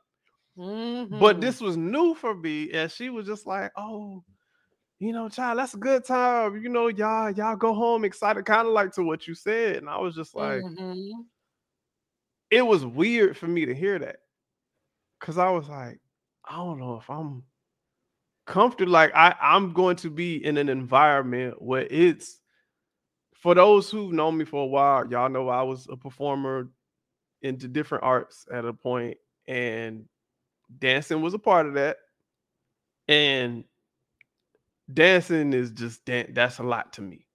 But 1.10 1.40
Mhm. 1.40 1.40
this 1.40 1.60
was 1.60 1.76
new 1.76 2.14
for 2.14 2.34
me, 2.34 2.70
and 2.72 2.90
she 2.90 3.08
was 3.10 3.26
just 3.26 3.46
like, 3.46 3.72
"Oh, 3.76 4.24
you 5.00 5.12
know, 5.12 5.28
child, 5.28 5.58
that's 5.58 5.74
a 5.74 5.78
good 5.78 6.04
time. 6.04 6.62
You 6.62 6.68
know, 6.70 6.88
y'all, 6.88 7.30
y'all 7.32 7.56
go 7.56 7.74
home 7.74 8.04
excited, 8.04 8.44
kind 8.46 8.68
of 8.68 8.74
like 8.74 8.92
to 8.94 9.02
what 9.04 9.26
you 9.28 9.34
said." 9.34 9.76
And 9.78 9.90
I 9.90 9.98
was 9.98 10.14
just 10.16 10.34
like, 10.34 10.66
Mhm. 10.66 11.28
it 12.50 12.62
was 12.62 12.84
weird 12.84 13.36
for 13.36 13.46
me 13.46 13.66
to 13.66 13.74
hear 13.74 13.98
that, 13.98 14.20
because 15.20 15.38
I 15.38 15.50
was 15.50 15.68
like, 15.68 16.00
I 16.44 16.56
don't 16.56 16.78
know 16.78 16.96
if 16.96 17.08
I'm 17.10 17.44
comfortable. 18.46 18.92
Like, 18.92 19.12
I 19.14 19.34
I'm 19.40 19.72
going 19.72 19.96
to 19.96 20.10
be 20.10 20.44
in 20.44 20.56
an 20.56 20.68
environment 20.68 21.60
where 21.60 21.86
it's 21.90 22.40
for 23.38 23.54
those 23.54 23.90
who've 23.90 24.12
known 24.12 24.36
me 24.36 24.44
for 24.44 24.62
a 24.62 24.66
while. 24.66 25.08
Y'all 25.10 25.28
know 25.28 25.48
I 25.48 25.62
was 25.62 25.86
a 25.90 25.96
performer 25.96 26.68
into 27.42 27.68
different 27.68 28.04
arts 28.04 28.46
at 28.52 28.64
a 28.64 28.72
point, 28.72 29.16
and 29.46 30.06
dancing 30.78 31.22
was 31.22 31.34
a 31.34 31.38
part 31.38 31.66
of 31.66 31.74
that. 31.74 31.98
And 33.08 33.64
dancing 34.92 35.52
is 35.52 35.70
just 35.70 36.04
dan- 36.04 36.32
that's 36.32 36.58
a 36.58 36.62
lot 36.62 36.92
to 36.94 37.02
me. 37.02 37.26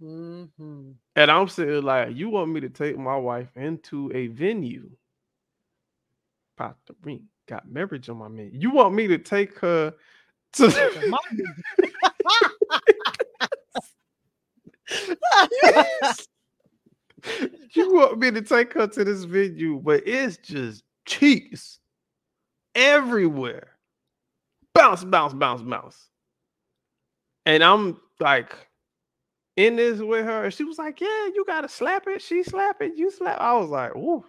Mhm. 0.00 0.94
And 1.16 1.30
I'm 1.30 1.48
saying, 1.48 1.82
like, 1.82 2.16
you 2.16 2.28
want 2.28 2.50
me 2.50 2.60
to 2.60 2.68
take 2.70 2.98
my 2.98 3.16
wife 3.16 3.56
into 3.56 4.10
a 4.14 4.28
venue? 4.28 4.90
Pop 6.56 6.78
the 6.86 6.94
ring, 7.02 7.28
got 7.46 7.68
marriage 7.70 8.08
on 8.08 8.18
my 8.18 8.28
menu. 8.28 8.50
You 8.54 8.70
want 8.70 8.94
me 8.94 9.06
to 9.08 9.18
take 9.18 9.58
her 9.60 9.94
to 10.54 10.70
Take 10.70 10.94
her 10.94 11.08
mommy. 11.08 11.44
you 17.74 17.94
want 17.94 18.18
me 18.18 18.30
to 18.30 18.42
take 18.42 18.72
her 18.74 18.86
to 18.86 19.04
this 19.04 19.24
venue, 19.24 19.80
but 19.82 20.06
it's 20.06 20.36
just 20.38 20.84
cheeks 21.06 21.78
everywhere. 22.74 23.68
Bounce, 24.74 25.04
bounce, 25.04 25.34
bounce, 25.34 25.62
bounce. 25.62 26.08
And 27.44 27.62
I'm 27.62 28.00
like 28.20 28.54
in 29.56 29.76
this 29.76 30.00
with 30.00 30.24
her. 30.24 30.50
She 30.50 30.64
was 30.64 30.78
like, 30.78 31.00
Yeah, 31.00 31.26
you 31.34 31.44
gotta 31.46 31.68
slap 31.68 32.06
it. 32.06 32.22
She 32.22 32.42
slap 32.42 32.80
it, 32.80 32.92
you 32.96 33.10
slap. 33.10 33.40
I 33.40 33.54
was 33.54 33.70
like, 33.70 33.94
Ooh, 33.96 34.24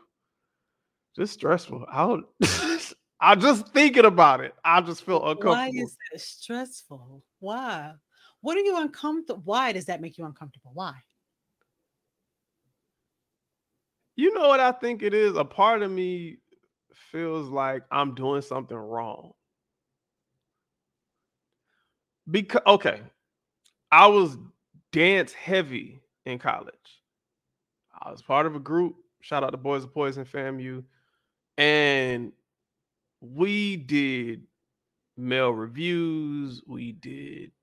just 1.16 1.34
stressful. 1.34 1.86
I 1.92 2.06
don't 2.06 2.26
I 3.20 3.36
just 3.36 3.70
thinking 3.70 4.06
about 4.06 4.42
it. 4.42 4.54
I 4.66 4.82
just 4.82 5.06
feel 5.06 5.18
uncomfortable. 5.26 5.52
Why 5.52 5.70
is 5.70 5.96
that 6.12 6.20
stressful? 6.20 7.24
Why? 7.40 7.94
What 8.44 8.58
are 8.58 8.62
you 8.62 8.78
uncomfortable? 8.78 9.42
Why 9.46 9.72
does 9.72 9.86
that 9.86 10.02
make 10.02 10.18
you 10.18 10.26
uncomfortable? 10.26 10.72
Why? 10.74 10.96
You 14.18 14.34
know 14.34 14.50
what 14.50 14.60
I 14.60 14.74
think 14.74 15.02
it 15.02 15.14
is? 15.14 15.38
A 15.38 15.46
part 15.46 15.82
of 15.82 15.90
me 15.90 16.40
feels 16.94 17.50
like 17.50 17.84
I'm 17.90 18.14
doing 18.14 18.42
something 18.42 18.76
wrong. 18.76 19.32
Because 22.30 22.62
okay, 22.68 23.00
I 23.90 24.08
was 24.08 24.38
dance 24.92 25.32
heavy 25.32 26.02
in 26.26 26.38
college. 26.38 26.74
I 27.98 28.12
was 28.12 28.22
part 28.22 28.46
of 28.46 28.58
a 28.58 28.60
group. 28.60 28.98
Shout 29.22 29.46
out 29.46 29.52
to 29.52 29.58
Boys 29.58 29.86
of 29.86 29.94
Poison 29.94 30.26
FAMU. 30.26 30.84
And 31.58 32.34
we 33.22 33.78
did 33.78 34.44
male 35.16 35.52
reviews, 35.52 36.62
we 36.68 36.92
did 36.92 37.54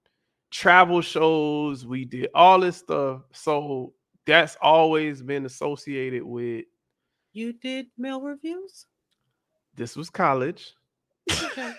travel 0.51 1.01
shows, 1.01 1.87
we 1.87 2.05
did 2.05 2.29
all 2.35 2.61
this 2.61 2.77
stuff. 2.77 3.23
So 3.33 3.95
that's 4.27 4.57
always 4.61 5.23
been 5.23 5.47
associated 5.47 6.23
with 6.23 6.65
You 7.33 7.53
did 7.53 7.87
mail 7.97 8.21
reviews? 8.21 8.87
this 9.77 9.97
was 9.97 10.11
college. 10.11 10.75
Okay. 11.31 11.73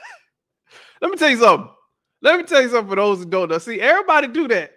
Let 1.02 1.12
me 1.12 1.18
tell 1.18 1.30
you 1.30 1.38
something. 1.38 1.70
Let 2.22 2.38
me 2.38 2.44
tell 2.44 2.62
you 2.62 2.70
something 2.70 2.90
for 2.90 2.96
those 2.96 3.20
who 3.20 3.26
don't 3.26 3.50
know. 3.50 3.58
See, 3.58 3.80
everybody 3.82 4.28
do 4.28 4.48
that. 4.48 4.72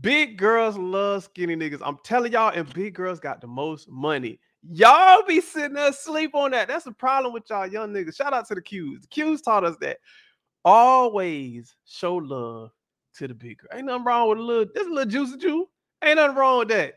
Big 0.00 0.36
girls 0.36 0.76
love 0.76 1.24
skinny 1.24 1.54
niggas. 1.54 1.80
I'm 1.84 1.98
telling 2.04 2.32
y'all, 2.32 2.52
and 2.52 2.72
big 2.72 2.94
girls 2.94 3.20
got 3.20 3.40
the 3.40 3.46
most 3.46 3.88
money. 3.88 4.40
Y'all 4.68 5.22
be 5.26 5.40
sitting 5.40 5.74
there 5.74 5.90
asleep 5.90 6.34
on 6.34 6.50
that. 6.52 6.66
That's 6.66 6.84
the 6.84 6.92
problem 6.92 7.32
with 7.32 7.44
y'all 7.50 7.66
young 7.66 7.92
niggas. 7.92 8.16
Shout 8.16 8.32
out 8.32 8.48
to 8.48 8.54
the 8.54 8.62
Qs. 8.62 9.02
The 9.02 9.08
Qs 9.08 9.44
taught 9.44 9.64
us 9.64 9.76
that. 9.80 9.98
Always 10.64 11.76
show 11.84 12.16
love 12.16 12.70
to 13.18 13.28
the 13.28 13.34
big 13.34 13.58
girl. 13.58 13.70
Ain't 13.72 13.86
nothing 13.86 14.04
wrong 14.04 14.28
with 14.28 14.38
a 14.38 14.42
little, 14.42 14.66
this 14.74 14.86
a 14.86 14.90
little 14.90 15.10
juicy 15.10 15.36
Jew. 15.38 15.68
Ain't 16.02 16.16
nothing 16.16 16.36
wrong 16.36 16.58
with 16.60 16.68
that. 16.68 16.94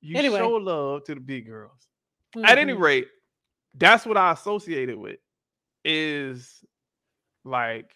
You 0.00 0.16
Anyway. 0.16 0.38
show 0.38 0.50
love 0.50 1.04
to 1.04 1.14
the 1.14 1.20
big 1.20 1.46
girls. 1.46 1.88
At 2.44 2.58
any 2.58 2.72
Mhm. 2.74 2.80
rate, 2.80 3.08
that's 3.74 4.06
what 4.06 4.16
I 4.16 4.32
associated 4.32 4.96
with 4.96 5.18
is 5.84 6.64
like 7.44 7.94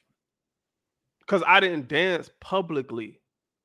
because 1.21 1.43
I 1.47 1.61
didn't 1.61 1.89
dance 1.89 2.31
publicly 2.41 3.21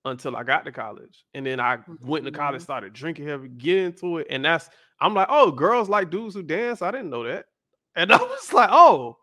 until 0.05 0.35
I 0.37 0.43
got 0.43 0.63
to 0.65 0.71
college. 0.71 1.25
And 1.33 1.45
then 1.45 1.59
I 1.59 1.79
went 2.01 2.23
to 2.25 2.31
college, 2.31 2.61
Mhm. 2.61 2.65
started 2.65 2.93
drinking 2.93 3.27
heavy, 3.27 3.49
get 3.49 3.77
into 3.83 4.19
it. 4.19 4.27
And 4.29 4.45
that's 4.45 4.69
I'm 4.99 5.13
like, 5.13 5.27
oh, 5.29 5.51
girls 5.51 5.89
like 5.89 6.09
dudes 6.09 6.33
who 6.35 6.41
dance. 6.43 6.81
I 6.81 6.91
didn't 6.91 7.09
know 7.09 7.23
that. 7.23 7.45
And 7.95 8.09
I 8.13 8.17
was 8.17 8.53
like, 8.53 8.69
oh, 8.71 9.17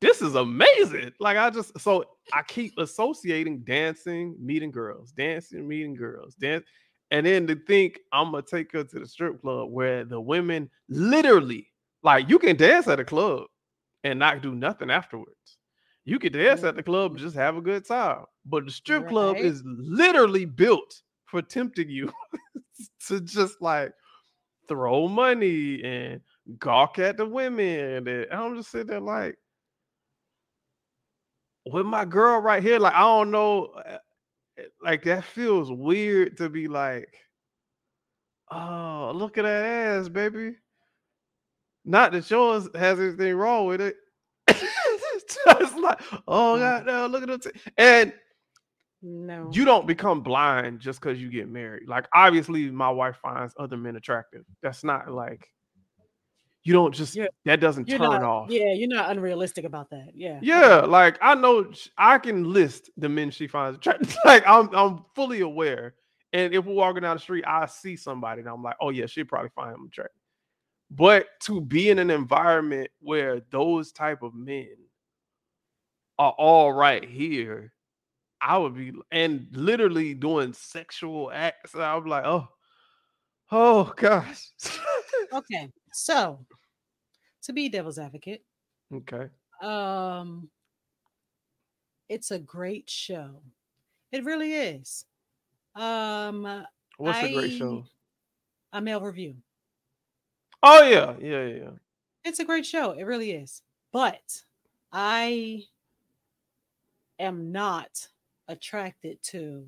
this 0.00 0.22
is 0.22 0.34
amazing. 0.34 1.12
Like 1.18 1.36
I 1.36 1.50
just 1.50 1.78
so 1.80 2.04
I 2.32 2.42
keep 2.42 2.74
associating 2.78 3.60
dancing, 3.60 4.36
meeting 4.38 4.70
girls, 4.70 5.12
dancing, 5.12 5.66
meeting 5.66 5.94
girls, 5.94 6.34
dance. 6.34 6.64
And 7.10 7.26
then 7.26 7.46
to 7.46 7.56
think 7.56 7.98
I'm 8.12 8.32
gonna 8.32 8.42
take 8.42 8.72
her 8.72 8.84
to 8.84 8.98
the 9.00 9.06
strip 9.06 9.40
club 9.40 9.70
where 9.70 10.04
the 10.04 10.20
women 10.20 10.70
literally 10.88 11.68
like 12.02 12.28
you 12.28 12.38
can 12.38 12.56
dance 12.56 12.86
at 12.86 13.00
a 13.00 13.04
club 13.04 13.46
and 14.04 14.18
not 14.18 14.42
do 14.42 14.54
nothing 14.54 14.90
afterwards. 14.90 15.58
You 16.04 16.18
can 16.18 16.32
dance 16.32 16.64
at 16.64 16.76
the 16.76 16.82
club 16.82 17.12
and 17.12 17.20
just 17.20 17.36
have 17.36 17.56
a 17.56 17.60
good 17.60 17.86
time. 17.86 18.24
But 18.46 18.64
the 18.64 18.70
strip 18.70 19.08
club 19.08 19.36
is 19.36 19.62
literally 19.66 20.46
built 20.46 21.02
for 21.26 21.42
tempting 21.42 21.90
you 21.90 22.10
to 23.08 23.20
just 23.20 23.60
like 23.60 23.92
throw 24.68 25.08
money 25.08 25.82
and 25.82 26.20
gawk 26.58 26.98
at 26.98 27.16
the 27.18 27.26
women. 27.26 28.08
And 28.08 28.26
I'm 28.32 28.56
just 28.56 28.70
sitting 28.70 28.86
there 28.86 29.00
like, 29.00 29.36
with 31.72 31.86
my 31.86 32.04
girl 32.04 32.40
right 32.40 32.62
here, 32.62 32.78
like 32.78 32.94
I 32.94 33.00
don't 33.00 33.30
know, 33.30 33.66
uh, 33.86 33.98
like 34.82 35.04
that 35.04 35.24
feels 35.24 35.70
weird 35.70 36.36
to 36.38 36.48
be 36.48 36.68
like, 36.68 37.08
oh, 38.50 39.12
look 39.14 39.38
at 39.38 39.42
that 39.42 39.64
ass, 39.64 40.08
baby. 40.08 40.56
Not 41.84 42.12
that 42.12 42.30
yours 42.30 42.68
has 42.74 43.00
anything 43.00 43.34
wrong 43.36 43.66
with 43.66 43.80
it. 43.80 43.96
just 44.48 45.76
like, 45.78 46.00
oh 46.26 46.56
Mhm. 46.56 46.60
god, 46.60 46.86
no, 46.86 47.06
look 47.06 47.22
at 47.22 47.30
it. 47.46 47.56
And 47.76 48.12
No. 49.02 49.50
you 49.52 49.64
don't 49.64 49.86
become 49.86 50.22
blind 50.22 50.80
just 50.80 51.00
because 51.00 51.20
you 51.20 51.30
get 51.30 51.48
married. 51.48 51.88
Like, 51.88 52.06
obviously, 52.14 52.70
my 52.70 52.90
wife 52.90 53.16
finds 53.16 53.54
other 53.58 53.76
men 53.76 53.96
attractive. 53.96 54.44
That's 54.62 54.84
not 54.84 55.10
like 55.10 55.48
you 56.68 56.74
don't 56.74 56.94
just 56.94 57.16
Yeah. 57.16 57.28
that 57.46 57.60
doesn't 57.60 57.86
turn 57.86 58.02
not, 58.02 58.22
off. 58.22 58.50
Yeah, 58.50 58.74
you're 58.74 58.90
not 58.90 59.10
unrealistic 59.10 59.64
about 59.64 59.88
that. 59.88 60.10
Yeah. 60.14 60.38
Yeah, 60.42 60.80
like 60.80 61.16
I 61.22 61.34
know 61.34 61.72
I 61.96 62.18
can 62.18 62.44
list 62.52 62.90
the 62.98 63.08
men 63.08 63.30
she 63.30 63.46
finds. 63.46 63.78
Like 64.26 64.46
I'm 64.46 64.68
I'm 64.74 65.06
fully 65.14 65.40
aware. 65.40 65.94
And 66.34 66.52
if 66.52 66.66
we're 66.66 66.74
walking 66.74 67.00
down 67.00 67.16
the 67.16 67.20
street, 67.20 67.44
I 67.46 67.64
see 67.64 67.96
somebody 67.96 68.40
and 68.40 68.50
I'm 68.50 68.62
like, 68.62 68.76
oh 68.82 68.90
yeah, 68.90 69.06
she 69.06 69.24
probably 69.24 69.48
find 69.54 69.74
him 69.74 69.86
attractive. 69.86 70.20
But 70.90 71.28
to 71.44 71.62
be 71.62 71.88
in 71.88 71.98
an 71.98 72.10
environment 72.10 72.90
where 73.00 73.40
those 73.50 73.90
type 73.90 74.22
of 74.22 74.34
men 74.34 74.76
are 76.18 76.34
all 76.36 76.70
right 76.70 77.02
here, 77.02 77.72
I 78.42 78.58
would 78.58 78.74
be 78.74 78.92
and 79.10 79.46
literally 79.52 80.12
doing 80.12 80.52
sexual 80.52 81.30
acts. 81.32 81.74
I'm 81.74 82.04
like, 82.04 82.26
oh, 82.26 82.46
oh 83.50 83.90
gosh. 83.96 84.50
Okay, 85.32 85.68
so 85.92 86.46
to 87.48 87.54
be 87.54 87.70
devil's 87.70 87.98
advocate, 87.98 88.44
okay. 88.94 89.28
um, 89.62 90.50
it's 92.08 92.30
a 92.30 92.38
great 92.38 92.88
show. 92.90 93.40
It 94.12 94.24
really 94.24 94.52
is. 94.52 95.06
Um, 95.74 96.66
What's 96.98 97.22
a 97.22 97.32
great 97.32 97.56
show? 97.56 97.84
a 98.74 98.80
male 98.82 99.00
review. 99.00 99.36
Oh 100.62 100.82
yeah, 100.82 101.14
yeah, 101.20 101.46
yeah. 101.46 101.56
yeah. 101.56 101.70
It's 102.24 102.38
a 102.38 102.44
great 102.44 102.66
show. 102.66 102.90
It 102.90 103.04
really 103.04 103.32
is. 103.32 103.62
But 103.92 104.42
I 104.92 105.62
am 107.18 107.50
not 107.50 108.08
attracted 108.46 109.22
to 109.22 109.66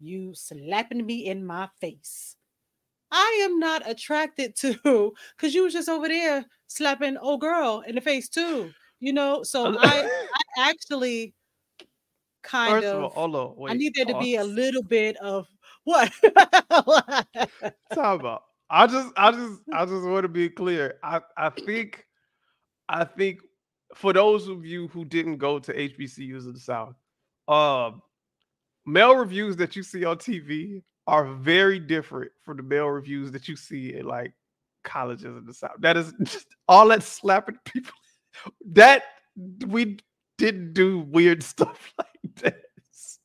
you 0.00 0.34
slapping 0.34 1.06
me 1.06 1.26
in 1.26 1.46
my 1.46 1.70
face. 1.80 2.36
I 3.10 3.40
am 3.44 3.58
not 3.58 3.88
attracted 3.88 4.56
to 4.56 5.12
because 5.36 5.54
you 5.54 5.64
was 5.64 5.72
just 5.72 5.88
over 5.88 6.08
there 6.08 6.44
slapping 6.66 7.16
old 7.16 7.40
girl 7.40 7.82
in 7.86 7.94
the 7.94 8.00
face 8.00 8.28
too. 8.28 8.70
You 9.00 9.12
know, 9.12 9.42
so 9.42 9.76
I, 9.78 10.08
I 10.58 10.70
actually 10.70 11.34
kind 12.42 12.72
First 12.72 12.86
of 12.86 13.04
of 13.04 13.34
all. 13.34 13.54
Wait, 13.58 13.70
I 13.70 13.74
need 13.74 13.92
there 13.94 14.06
to 14.06 14.18
be 14.18 14.36
a 14.36 14.44
little 14.44 14.82
bit 14.82 15.16
of 15.18 15.46
what? 15.84 16.12
Talk 17.94 18.20
about. 18.20 18.42
I 18.68 18.86
just, 18.86 19.12
I 19.16 19.30
just, 19.30 19.60
I 19.72 19.84
just 19.84 20.04
want 20.04 20.24
to 20.24 20.28
be 20.28 20.48
clear. 20.48 20.98
I, 21.02 21.20
I 21.36 21.50
think, 21.50 22.04
I 22.88 23.04
think, 23.04 23.40
for 23.94 24.12
those 24.12 24.48
of 24.48 24.64
you 24.66 24.88
who 24.88 25.04
didn't 25.04 25.36
go 25.36 25.60
to 25.60 25.72
HBCUs 25.72 26.48
of 26.48 26.54
the 26.54 26.60
South, 26.60 26.96
um, 27.46 28.02
male 28.84 29.14
reviews 29.14 29.56
that 29.56 29.76
you 29.76 29.84
see 29.84 30.04
on 30.04 30.16
TV 30.16 30.82
are 31.06 31.24
very 31.34 31.78
different 31.78 32.32
from 32.42 32.56
the 32.56 32.62
male 32.62 32.88
reviews 32.88 33.30
that 33.32 33.48
you 33.48 33.56
see 33.56 33.94
at 33.94 34.04
like 34.04 34.32
colleges 34.84 35.24
in 35.36 35.44
the 35.44 35.54
South. 35.54 35.76
That 35.78 35.96
is 35.96 36.12
just 36.22 36.46
all 36.68 36.88
that 36.88 37.02
slapping 37.02 37.58
people. 37.64 37.94
That 38.72 39.04
we 39.66 39.98
didn't 40.38 40.72
do 40.74 40.98
weird 41.00 41.42
stuff 41.42 41.92
like 41.98 42.34
this. 42.36 43.18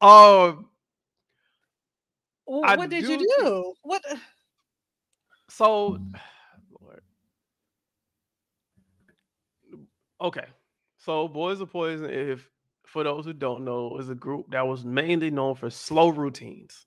Um. 0.00 0.68
I 2.48 2.76
what 2.76 2.90
did 2.90 3.02
you 3.02 3.18
do 3.18 3.18
think- 3.18 3.38
do? 3.40 3.74
What? 3.82 4.04
So, 5.48 5.98
Lord. 6.80 7.02
Okay. 10.20 10.44
So, 10.98 11.28
Boys 11.28 11.60
of 11.60 11.70
Poison, 11.70 12.10
if 12.10 12.46
for 12.84 13.04
those 13.04 13.24
who 13.24 13.32
don't 13.32 13.64
know, 13.64 13.96
is 13.98 14.10
a 14.10 14.14
group 14.14 14.50
that 14.50 14.66
was 14.66 14.84
mainly 14.84 15.30
known 15.30 15.54
for 15.54 15.70
slow 15.70 16.08
routines. 16.08 16.86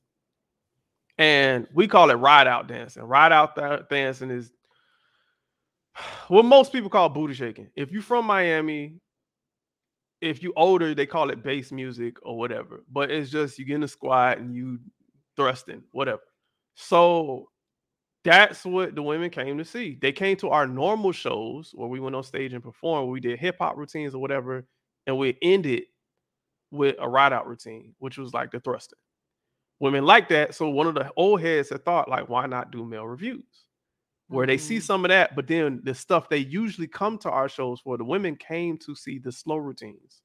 And 1.20 1.68
we 1.74 1.88
call 1.88 2.10
it 2.10 2.16
ride 2.16 2.48
out 2.48 2.68
dancing. 2.68 3.04
Ride 3.04 3.34
out 3.34 3.56
da- 3.56 3.82
dancing 3.90 4.32
is 4.32 4.52
what 6.30 6.46
most 6.46 6.72
people 6.72 6.90
call 6.90 7.10
booty 7.10 7.34
shaking. 7.34 7.70
If 7.76 7.92
you're 7.92 8.02
from 8.02 8.26
Miami, 8.26 8.96
if 10.22 10.42
you 10.42 10.54
older, 10.56 10.96
they 10.96 11.06
call 11.06 11.30
it 11.30 11.44
bass 11.44 11.72
music 11.72 12.16
or 12.24 12.38
whatever. 12.38 12.84
But 12.92 13.12
it's 13.12 13.30
just 13.30 13.60
you 13.60 13.66
get 13.66 13.76
in 13.76 13.84
a 13.84 13.88
squat 13.88 14.38
and 14.38 14.56
you 14.56 14.80
thrusting, 15.36 15.84
whatever. 15.92 16.22
So 16.76 17.50
that's 18.24 18.66
what 18.66 18.96
the 18.96 19.04
women 19.04 19.30
came 19.30 19.58
to 19.58 19.66
see. 19.66 19.98
They 20.02 20.12
came 20.14 20.38
to 20.38 20.50
our 20.50 20.68
normal 20.68 21.12
shows 21.12 21.72
where 21.74 21.90
we 21.90 22.00
went 22.00 22.16
on 22.16 22.24
stage 22.24 22.54
and 22.54 22.64
performed. 22.64 23.10
We 23.10 23.20
did 23.20 23.40
hip 23.40 23.58
hop 23.60 23.78
routines 23.78 24.16
or 24.16 24.20
whatever, 24.20 24.66
and 25.06 25.18
we 25.18 25.38
ended 25.42 25.84
with 26.72 26.96
a 27.00 27.10
ride 27.10 27.34
out 27.34 27.48
routine, 27.48 27.94
which 28.00 28.18
was 28.18 28.34
like 28.34 28.52
the 28.52 28.60
thrusting. 28.62 29.00
Women 29.80 30.06
like 30.06 30.30
that. 30.30 30.56
So 30.56 30.70
one 30.70 30.88
of 30.88 30.96
the 30.96 31.12
old 31.16 31.42
heads 31.42 31.70
had 31.70 31.86
thought, 31.86 32.10
like, 32.10 32.28
why 32.30 32.46
not 32.48 32.72
do 32.72 32.86
male 32.86 33.08
reviews? 33.08 33.66
Where 34.30 34.48
they 34.48 34.58
see 34.58 34.80
Mhm. 34.80 34.82
some 34.82 35.06
of 35.06 35.10
that, 35.10 35.36
but 35.36 35.48
then 35.48 35.82
the 35.84 35.96
stuff 35.96 36.30
they 36.30 36.38
usually 36.40 36.88
come 36.88 37.18
to 37.20 37.32
our 37.32 37.50
shows 37.50 37.82
for, 37.82 37.98
the 37.98 38.06
women 38.06 38.36
came 38.36 38.78
to 38.80 38.96
see 38.96 39.20
the 39.20 39.32
slow 39.32 39.58
routines 39.58 40.22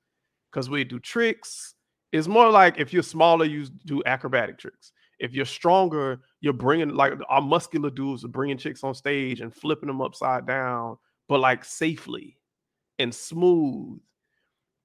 because 0.50 0.70
we 0.70 0.84
do 0.84 1.00
tricks. 1.00 1.74
It's 2.12 2.28
more 2.28 2.50
like 2.50 2.78
if 2.78 2.92
you're 2.92 3.02
smaller, 3.04 3.44
you 3.46 3.66
do 3.86 4.02
acrobatic 4.06 4.58
tricks. 4.58 4.92
If 5.20 5.34
you're 5.34 5.46
stronger, 5.46 6.22
you're 6.40 6.52
bringing 6.54 6.90
like 6.90 7.14
our 7.28 7.42
muscular 7.42 7.90
dudes 7.90 8.24
are 8.24 8.28
bringing 8.28 8.58
chicks 8.58 8.84
on 8.84 8.94
stage 8.94 9.40
and 9.40 9.54
flipping 9.54 9.88
them 9.88 10.02
upside 10.02 10.46
down, 10.46 10.98
but 11.28 11.40
like 11.40 11.64
safely 11.64 12.38
and 12.98 13.14
smooth. 13.14 14.00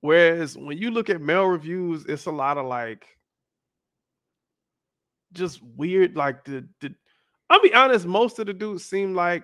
Whereas 0.01 0.57
when 0.57 0.77
you 0.77 0.91
look 0.91 1.09
at 1.09 1.21
male 1.21 1.45
reviews, 1.45 2.05
it's 2.07 2.25
a 2.27 2.31
lot 2.31 2.57
of 2.57 2.65
like 2.67 3.18
just 5.33 5.61
weird, 5.75 6.15
like 6.15 6.43
the 6.43 6.67
the. 6.81 6.93
I'll 7.49 7.61
be 7.61 7.73
honest, 7.73 8.05
most 8.05 8.37
of 8.39 8.45
the 8.45 8.53
dudes 8.53 8.85
seem 8.85 9.15
like 9.15 9.43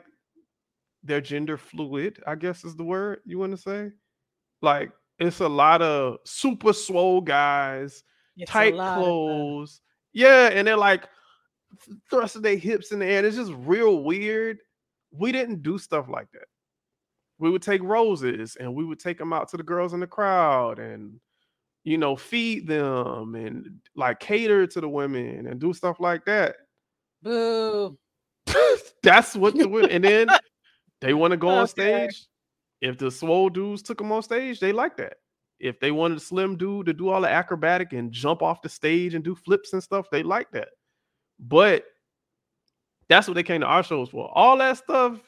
they're 1.03 1.21
gender 1.21 1.57
fluid. 1.57 2.21
I 2.27 2.35
guess 2.35 2.63
is 2.63 2.75
the 2.75 2.83
word 2.83 3.19
you 3.25 3.39
want 3.39 3.51
to 3.51 3.57
say. 3.57 3.91
Like 4.61 4.91
it's 5.19 5.39
a 5.39 5.47
lot 5.49 5.81
of 5.81 6.17
super 6.25 6.73
swole 6.73 7.21
guys 7.21 8.03
It's 8.37 8.51
tight 8.51 8.73
clothes. 8.73 9.81
yeah, 10.13 10.49
and 10.49 10.67
they're 10.67 10.77
like 10.77 11.07
thrusting 12.09 12.41
their 12.41 12.57
hips 12.57 12.91
in 12.91 12.99
the 12.99 13.05
air. 13.05 13.25
It's 13.25 13.35
just 13.35 13.53
real 13.57 14.03
weird. 14.03 14.59
We 15.11 15.31
didn't 15.31 15.63
do 15.63 15.77
stuff 15.77 16.07
like 16.09 16.27
that. 16.33 16.47
We 17.37 17.49
would 17.49 17.61
take 17.61 17.83
roses 17.83 18.55
and 18.55 18.73
we 18.73 18.85
would 18.85 18.99
take 18.99 19.17
them 19.17 19.33
out 19.33 19.49
to 19.49 19.57
the 19.57 19.63
girls 19.63 19.93
in 19.93 19.99
the 19.99 20.07
crowd 20.07 20.79
and 20.79 21.19
you 21.85 21.97
know 21.97 22.15
feed 22.15 22.67
them 22.67 23.35
and 23.35 23.79
like 23.95 24.19
cater 24.19 24.67
to 24.67 24.81
the 24.81 24.89
women 24.89 25.47
and 25.47 25.59
do 25.59 25.71
stuff 25.73 25.99
like 25.99 26.25
that. 26.25 26.55
boo. 27.23 27.97
That's 29.03 29.35
what 29.35 29.55
the 29.55 29.67
women 29.67 29.91
and 29.91 30.03
then 30.03 30.27
they 31.01 31.13
want 31.13 31.31
to 31.31 31.37
go 31.37 31.49
on 31.49 31.67
stage. 31.67 32.25
If 32.81 32.97
the 32.97 33.09
swole 33.09 33.49
dudes 33.49 33.81
took 33.81 33.99
them 33.99 34.11
on 34.11 34.21
stage, 34.23 34.59
they 34.59 34.73
like 34.73 34.97
that. 34.97 35.17
If 35.59 35.79
they 35.79 35.91
wanted 35.91 36.17
a 36.17 36.21
slim 36.21 36.57
dude 36.57 36.87
to 36.87 36.93
do 36.93 37.09
all 37.09 37.21
the 37.21 37.29
acrobatic 37.29 37.93
and 37.93 38.11
jump 38.11 38.41
off 38.41 38.61
the 38.61 38.69
stage 38.69 39.13
and 39.13 39.23
do 39.23 39.35
flips 39.35 39.73
and 39.73 39.81
stuff, 39.81 40.07
they 40.11 40.23
like 40.23 40.51
that. 40.51 40.69
But 41.39 41.85
that's 43.07 43.27
what 43.27 43.35
they 43.35 43.43
came 43.43 43.61
to 43.61 43.67
our 43.67 43.83
shows 43.83 44.09
for. 44.09 44.29
All 44.35 44.57
that 44.57 44.77
stuff, 44.77 45.19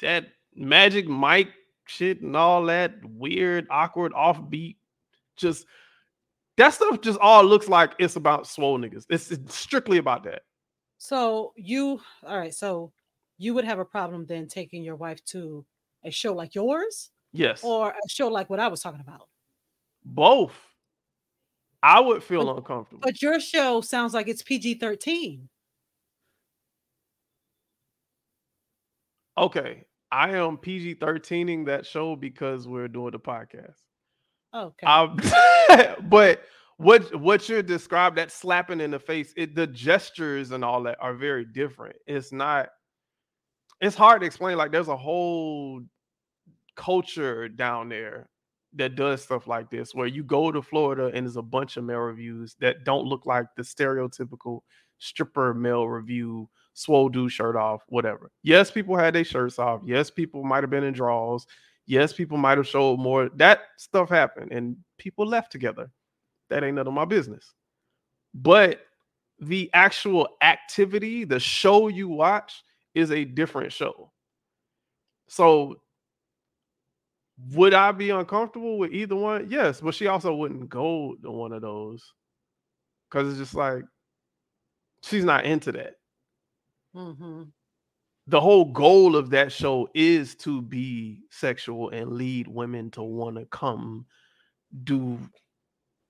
that 0.00 0.26
Magic 0.54 1.08
Mike 1.08 1.48
shit 1.86 2.20
and 2.22 2.36
all 2.36 2.64
that 2.66 2.94
weird, 3.04 3.66
awkward, 3.70 4.12
offbeat, 4.12 4.76
just 5.40 5.66
that 6.56 6.74
stuff 6.74 7.00
just 7.00 7.18
all 7.20 7.42
looks 7.44 7.68
like 7.68 7.94
it's 7.98 8.16
about 8.16 8.46
swole 8.46 8.78
niggas. 8.78 9.06
It's, 9.08 9.30
it's 9.30 9.54
strictly 9.56 9.98
about 9.98 10.24
that. 10.24 10.42
So 10.98 11.52
you 11.56 12.00
all 12.22 12.38
right? 12.38 12.54
So 12.54 12.92
you 13.38 13.54
would 13.54 13.64
have 13.64 13.78
a 13.78 13.84
problem 13.84 14.26
then 14.26 14.46
taking 14.46 14.82
your 14.82 14.96
wife 14.96 15.24
to 15.26 15.64
a 16.04 16.10
show 16.10 16.34
like 16.34 16.54
yours 16.54 17.10
Yes. 17.32 17.62
or 17.64 17.90
a 17.90 18.08
show 18.08 18.28
like 18.28 18.50
what 18.50 18.60
I 18.60 18.68
was 18.68 18.80
talking 18.82 19.00
about. 19.00 19.28
Both. 20.04 20.52
I 21.82 21.98
would 22.00 22.22
feel 22.22 22.44
But- 22.44 22.56
uncomfortable. 22.58 23.00
But 23.02 23.22
your 23.22 23.40
show 23.40 23.80
sounds 23.80 24.12
like 24.12 24.28
it's 24.28 24.42
PG 24.42 24.74
thirteen. 24.74 25.48
okay. 29.38 29.86
I 30.12 30.30
am 30.30 30.58
PG 30.58 30.96
13ing 30.96 31.66
that 31.66 31.86
show 31.86 32.16
because 32.16 32.66
we're 32.66 32.88
doing 32.88 33.12
the 33.12 33.20
podcast. 33.20 33.78
Okay. 34.54 34.86
Um, 34.86 35.18
but 36.08 36.42
what 36.76 37.14
what 37.20 37.48
you're 37.48 37.62
described 37.62 38.16
that 38.16 38.32
slapping 38.32 38.80
in 38.80 38.90
the 38.90 38.98
face, 38.98 39.32
it 39.36 39.54
the 39.54 39.66
gestures 39.66 40.50
and 40.50 40.64
all 40.64 40.82
that 40.84 40.98
are 41.00 41.14
very 41.14 41.44
different. 41.44 41.96
It's 42.06 42.32
not. 42.32 42.68
It's 43.80 43.96
hard 43.96 44.20
to 44.20 44.26
explain. 44.26 44.56
Like 44.56 44.72
there's 44.72 44.88
a 44.88 44.96
whole 44.96 45.82
culture 46.76 47.48
down 47.48 47.88
there 47.88 48.28
that 48.74 48.94
does 48.94 49.22
stuff 49.22 49.46
like 49.46 49.70
this, 49.70 49.94
where 49.94 50.06
you 50.06 50.22
go 50.22 50.52
to 50.52 50.62
Florida 50.62 51.10
and 51.14 51.26
there's 51.26 51.36
a 51.36 51.42
bunch 51.42 51.76
of 51.76 51.84
male 51.84 51.98
reviews 51.98 52.56
that 52.60 52.84
don't 52.84 53.06
look 53.06 53.26
like 53.26 53.46
the 53.56 53.62
stereotypical 53.62 54.60
stripper 54.98 55.52
male 55.54 55.88
review, 55.88 56.48
swole 56.74 57.08
dude 57.08 57.32
shirt 57.32 57.56
off, 57.56 57.82
whatever. 57.88 58.30
Yes, 58.42 58.70
people 58.70 58.96
had 58.96 59.14
their 59.14 59.24
shirts 59.24 59.58
off. 59.58 59.80
Yes, 59.84 60.10
people 60.10 60.44
might 60.44 60.62
have 60.62 60.70
been 60.70 60.84
in 60.84 60.94
draws. 60.94 61.46
Yes, 61.90 62.12
people 62.12 62.38
might 62.38 62.56
have 62.56 62.68
showed 62.68 63.00
more. 63.00 63.30
That 63.34 63.62
stuff 63.76 64.08
happened 64.10 64.52
and 64.52 64.76
people 64.96 65.26
left 65.26 65.50
together. 65.50 65.90
That 66.48 66.62
ain't 66.62 66.76
none 66.76 66.86
of 66.86 66.92
my 66.92 67.04
business. 67.04 67.52
But 68.32 68.82
the 69.40 69.68
actual 69.74 70.28
activity, 70.40 71.24
the 71.24 71.40
show 71.40 71.88
you 71.88 72.08
watch, 72.08 72.62
is 72.94 73.10
a 73.10 73.24
different 73.24 73.72
show. 73.72 74.12
So 75.26 75.80
would 77.54 77.74
I 77.74 77.90
be 77.90 78.10
uncomfortable 78.10 78.78
with 78.78 78.92
either 78.92 79.16
one? 79.16 79.48
Yes, 79.50 79.80
but 79.80 79.96
she 79.96 80.06
also 80.06 80.32
wouldn't 80.32 80.68
go 80.68 81.16
to 81.24 81.30
one 81.32 81.52
of 81.52 81.60
those 81.60 82.04
because 83.10 83.30
it's 83.30 83.38
just 83.38 83.56
like 83.56 83.82
she's 85.02 85.24
not 85.24 85.44
into 85.44 85.72
that. 85.72 85.94
hmm 86.94 87.42
the 88.30 88.40
whole 88.40 88.64
goal 88.64 89.16
of 89.16 89.30
that 89.30 89.50
show 89.50 89.88
is 89.92 90.36
to 90.36 90.62
be 90.62 91.24
sexual 91.30 91.90
and 91.90 92.12
lead 92.12 92.46
women 92.46 92.88
to 92.92 93.02
want 93.02 93.36
to 93.36 93.44
come 93.46 94.06
do 94.84 95.18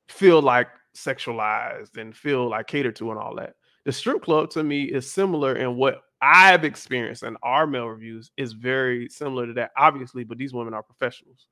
feel 0.06 0.42
like 0.42 0.68
sexualized 0.94 1.96
and 1.96 2.14
feel 2.14 2.50
like 2.50 2.66
catered 2.66 2.94
to 2.96 3.10
and 3.10 3.18
all 3.18 3.34
that. 3.36 3.54
The 3.86 3.92
strip 3.92 4.22
club 4.22 4.50
to 4.50 4.62
me 4.62 4.82
is 4.84 5.10
similar 5.10 5.56
in 5.56 5.76
what 5.76 6.02
I've 6.20 6.64
experienced 6.64 7.22
and 7.22 7.38
our 7.42 7.66
male 7.66 7.86
reviews 7.86 8.30
is 8.36 8.52
very 8.52 9.08
similar 9.08 9.46
to 9.46 9.54
that, 9.54 9.70
obviously, 9.78 10.22
but 10.22 10.36
these 10.36 10.52
women 10.52 10.74
are 10.74 10.82
professionals. 10.82 11.46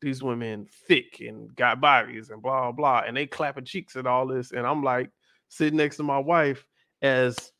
These 0.00 0.20
women 0.20 0.66
thick 0.88 1.20
and 1.20 1.54
got 1.54 1.80
bodies 1.80 2.30
and 2.30 2.42
blah 2.42 2.72
blah, 2.72 3.04
and 3.06 3.16
they 3.16 3.26
clapping 3.26 3.66
cheeks 3.66 3.94
and 3.94 4.08
all 4.08 4.26
this. 4.26 4.50
And 4.50 4.66
I'm 4.66 4.82
like 4.82 5.10
sitting 5.48 5.76
next 5.76 5.98
to 5.98 6.02
my 6.02 6.18
wife 6.18 6.66
as 7.02 7.52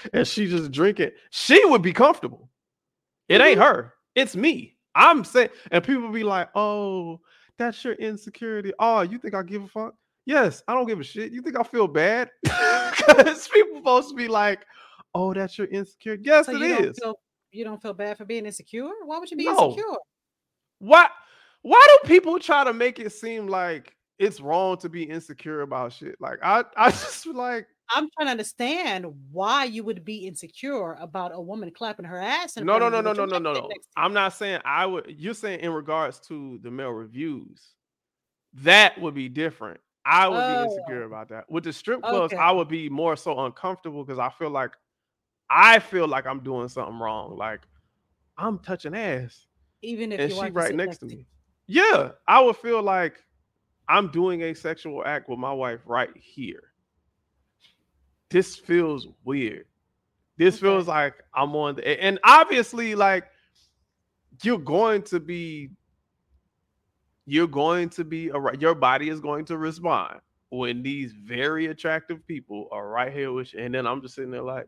and 0.12 0.26
she 0.26 0.46
just 0.48 0.70
drinking. 0.70 1.10
She 1.30 1.64
would 1.64 1.82
be 1.82 1.92
comfortable. 1.92 2.50
It 3.28 3.40
ain't 3.40 3.58
mm-hmm. 3.58 3.76
her. 3.76 3.94
It's 4.14 4.36
me. 4.36 4.76
I'm 4.94 5.24
saying, 5.24 5.50
and 5.70 5.84
people 5.84 6.10
be 6.10 6.24
like, 6.24 6.48
"Oh, 6.54 7.20
that's 7.58 7.84
your 7.84 7.94
insecurity. 7.94 8.72
Oh, 8.78 9.02
you 9.02 9.18
think 9.18 9.34
I 9.34 9.42
give 9.42 9.62
a 9.62 9.68
fuck? 9.68 9.94
Yes, 10.26 10.62
I 10.66 10.74
don't 10.74 10.86
give 10.86 11.00
a 11.00 11.04
shit. 11.04 11.32
You 11.32 11.42
think 11.42 11.58
I 11.58 11.62
feel 11.62 11.88
bad? 11.88 12.30
Because 12.96 13.48
people 13.48 13.76
supposed 13.76 14.10
to 14.10 14.14
be 14.14 14.28
like, 14.28 14.66
"Oh, 15.14 15.32
that's 15.32 15.56
your 15.56 15.68
insecurity." 15.68 16.24
Yes, 16.26 16.48
it 16.48 16.60
is. 16.60 16.60
So 16.60 16.62
it 16.62 16.68
you 16.68 16.74
don't 16.74 16.90
is. 16.90 16.98
feel 16.98 17.14
you 17.52 17.64
don't 17.64 17.82
feel 17.82 17.94
bad 17.94 18.18
for 18.18 18.24
being 18.24 18.46
insecure? 18.46 18.90
Why 19.04 19.18
would 19.18 19.30
you 19.30 19.36
be 19.36 19.44
No. 19.44 19.68
insecure? 19.68 19.96
Why? 20.78 21.08
Why 21.62 21.86
do 21.88 22.08
people 22.08 22.38
try 22.38 22.64
to 22.64 22.72
make 22.72 22.98
it 22.98 23.10
seem 23.12 23.46
like 23.46 23.94
it's 24.18 24.40
wrong 24.40 24.76
to 24.78 24.88
be 24.88 25.02
insecure 25.02 25.62
about 25.62 25.92
shit? 25.92 26.16
Like 26.20 26.38
I, 26.42 26.64
I 26.76 26.90
just 26.90 27.26
like 27.26 27.66
I'm 27.94 28.08
trying 28.10 28.26
to 28.28 28.30
understand 28.30 29.06
why 29.32 29.64
you 29.64 29.82
would 29.84 30.04
be 30.04 30.26
insecure 30.26 30.94
about 30.94 31.32
a 31.34 31.40
woman 31.40 31.70
clapping 31.72 32.04
her 32.04 32.18
ass. 32.18 32.56
No, 32.56 32.78
no, 32.78 32.88
no, 32.88 33.00
no, 33.00 33.12
no, 33.12 33.24
no, 33.24 33.38
no, 33.38 33.52
no. 33.52 33.52
next 33.52 33.86
to 33.86 33.92
you. 33.96 34.02
I'm 34.04 34.12
not 34.12 34.32
saying 34.34 34.60
I 34.64 34.86
would. 34.86 35.06
You're 35.18 35.34
saying 35.34 35.60
in 35.60 35.72
regards 35.72 36.20
to 36.28 36.58
the 36.62 36.70
male 36.70 36.90
reviews, 36.90 37.74
that 38.54 39.00
would 39.00 39.14
be 39.14 39.28
different. 39.28 39.80
I 40.04 40.28
would 40.28 40.46
be 40.46 40.64
insecure 40.64 41.02
Oh. 41.02 41.06
about 41.06 41.28
that. 41.28 41.50
With 41.50 41.64
the 41.64 41.72
strip 41.72 42.00
clubs, 42.02 42.32
Okay. 42.32 42.42
I 42.42 42.50
would 42.52 42.68
be 42.68 42.88
more 42.88 43.16
so 43.16 43.38
uncomfortable 43.44 44.04
because 44.04 44.18
I 44.18 44.30
feel 44.30 44.50
like 44.50 44.72
I 45.50 45.78
feel 45.80 46.06
like 46.06 46.26
I'm 46.26 46.40
doing 46.40 46.68
something 46.68 46.98
wrong. 46.98 47.36
Like 47.36 47.60
I'm 48.38 48.58
touching 48.60 48.94
ass, 48.94 49.46
Even 49.82 50.12
if 50.12 50.20
and 50.20 50.32
she 50.32 50.50
right 50.52 50.74
next 50.74 50.98
to 50.98 51.06
me. 51.06 51.26
Yeah, 51.66 52.12
I 52.26 52.40
would 52.40 52.56
feel 52.56 52.82
like 52.82 53.22
I'm 53.88 54.08
doing 54.08 54.42
a 54.42 54.54
sexual 54.54 55.04
act 55.04 55.28
with 55.28 55.38
my 55.38 55.52
wife 55.52 55.80
right 55.84 56.10
here. 56.16 56.69
This 58.30 58.56
feels 58.56 59.08
weird. 59.24 59.66
This 60.36 60.54
Okay. 60.56 60.62
feels 60.62 60.86
like 60.88 61.14
I'm 61.34 61.54
on 61.54 61.76
the 61.76 62.02
and 62.02 62.18
obviously 62.24 62.94
like 62.94 63.24
you're 64.42 64.58
going 64.58 65.02
to 65.02 65.20
be 65.20 65.70
you're 67.26 67.46
going 67.46 67.88
to 67.90 68.04
be 68.04 68.28
a, 68.30 68.56
your 68.58 68.74
body 68.74 69.08
is 69.08 69.20
going 69.20 69.44
to 69.46 69.56
respond 69.58 70.20
when 70.48 70.82
these 70.82 71.12
very 71.12 71.66
attractive 71.66 72.26
people 72.26 72.68
are 72.72 72.88
right 72.88 73.12
here 73.12 73.32
with 73.32 73.52
you. 73.54 73.60
And 73.60 73.74
then 73.74 73.86
I'm 73.86 74.00
just 74.02 74.14
sitting 74.14 74.30
there 74.30 74.42
like 74.42 74.66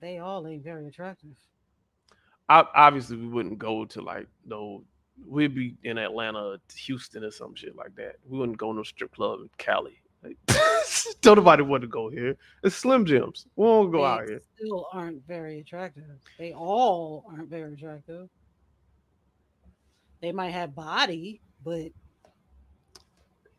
They 0.00 0.18
all 0.18 0.46
ain't 0.46 0.62
very 0.62 0.86
attractive. 0.86 1.36
ob- 2.50 2.68
obviously 2.74 3.16
we 3.16 3.26
wouldn't 3.28 3.58
go 3.58 3.84
to 3.86 4.02
like 4.02 4.26
no 4.44 4.84
we'd 5.26 5.54
be 5.54 5.76
in 5.84 5.96
Atlanta, 5.96 6.58
Houston, 6.84 7.24
or 7.24 7.30
some 7.30 7.54
shit 7.54 7.74
like 7.74 7.94
that. 7.96 8.16
We 8.28 8.38
wouldn't 8.38 8.58
go 8.58 8.74
to 8.74 8.80
a 8.80 8.84
strip 8.84 9.14
club 9.14 9.40
in 9.40 9.48
Cali. 9.56 9.98
Like, 10.22 10.36
don't 11.20 11.36
nobody 11.36 11.62
want 11.62 11.82
to 11.82 11.88
go 11.88 12.08
here. 12.08 12.36
It's 12.62 12.76
Slim 12.76 13.04
Jims. 13.04 13.46
We 13.56 13.64
won't 13.64 13.92
go 13.92 13.98
they 13.98 14.04
out 14.04 14.28
here. 14.28 14.40
still 14.56 14.86
aren't 14.92 15.26
very 15.26 15.60
attractive. 15.60 16.04
They 16.38 16.52
all 16.52 17.24
aren't 17.30 17.48
very 17.48 17.74
attractive. 17.74 18.28
They 20.20 20.32
might 20.32 20.50
have 20.50 20.74
body, 20.74 21.40
but 21.64 21.92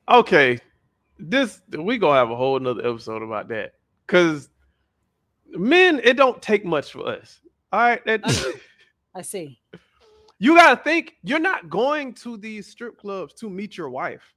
Okay, 0.09 0.59
this 1.19 1.61
we 1.77 1.97
gonna 1.97 2.17
have 2.17 2.31
a 2.31 2.35
whole 2.35 2.59
nother 2.59 2.87
episode 2.87 3.21
about 3.21 3.49
that 3.49 3.73
because 4.05 4.49
men, 5.49 5.99
it 6.03 6.15
don't 6.15 6.41
take 6.41 6.63
much 6.63 6.93
for 6.93 7.07
us. 7.07 7.41
All 7.71 7.81
right, 7.81 8.05
that. 8.05 8.21
I 9.15 9.21
see. 9.21 9.59
you 10.39 10.55
gotta 10.55 10.81
think 10.81 11.15
you're 11.23 11.39
not 11.39 11.69
going 11.69 12.13
to 12.15 12.37
these 12.37 12.67
strip 12.67 12.97
clubs 12.97 13.33
to 13.35 13.49
meet 13.49 13.75
your 13.75 13.89
wife. 13.89 14.33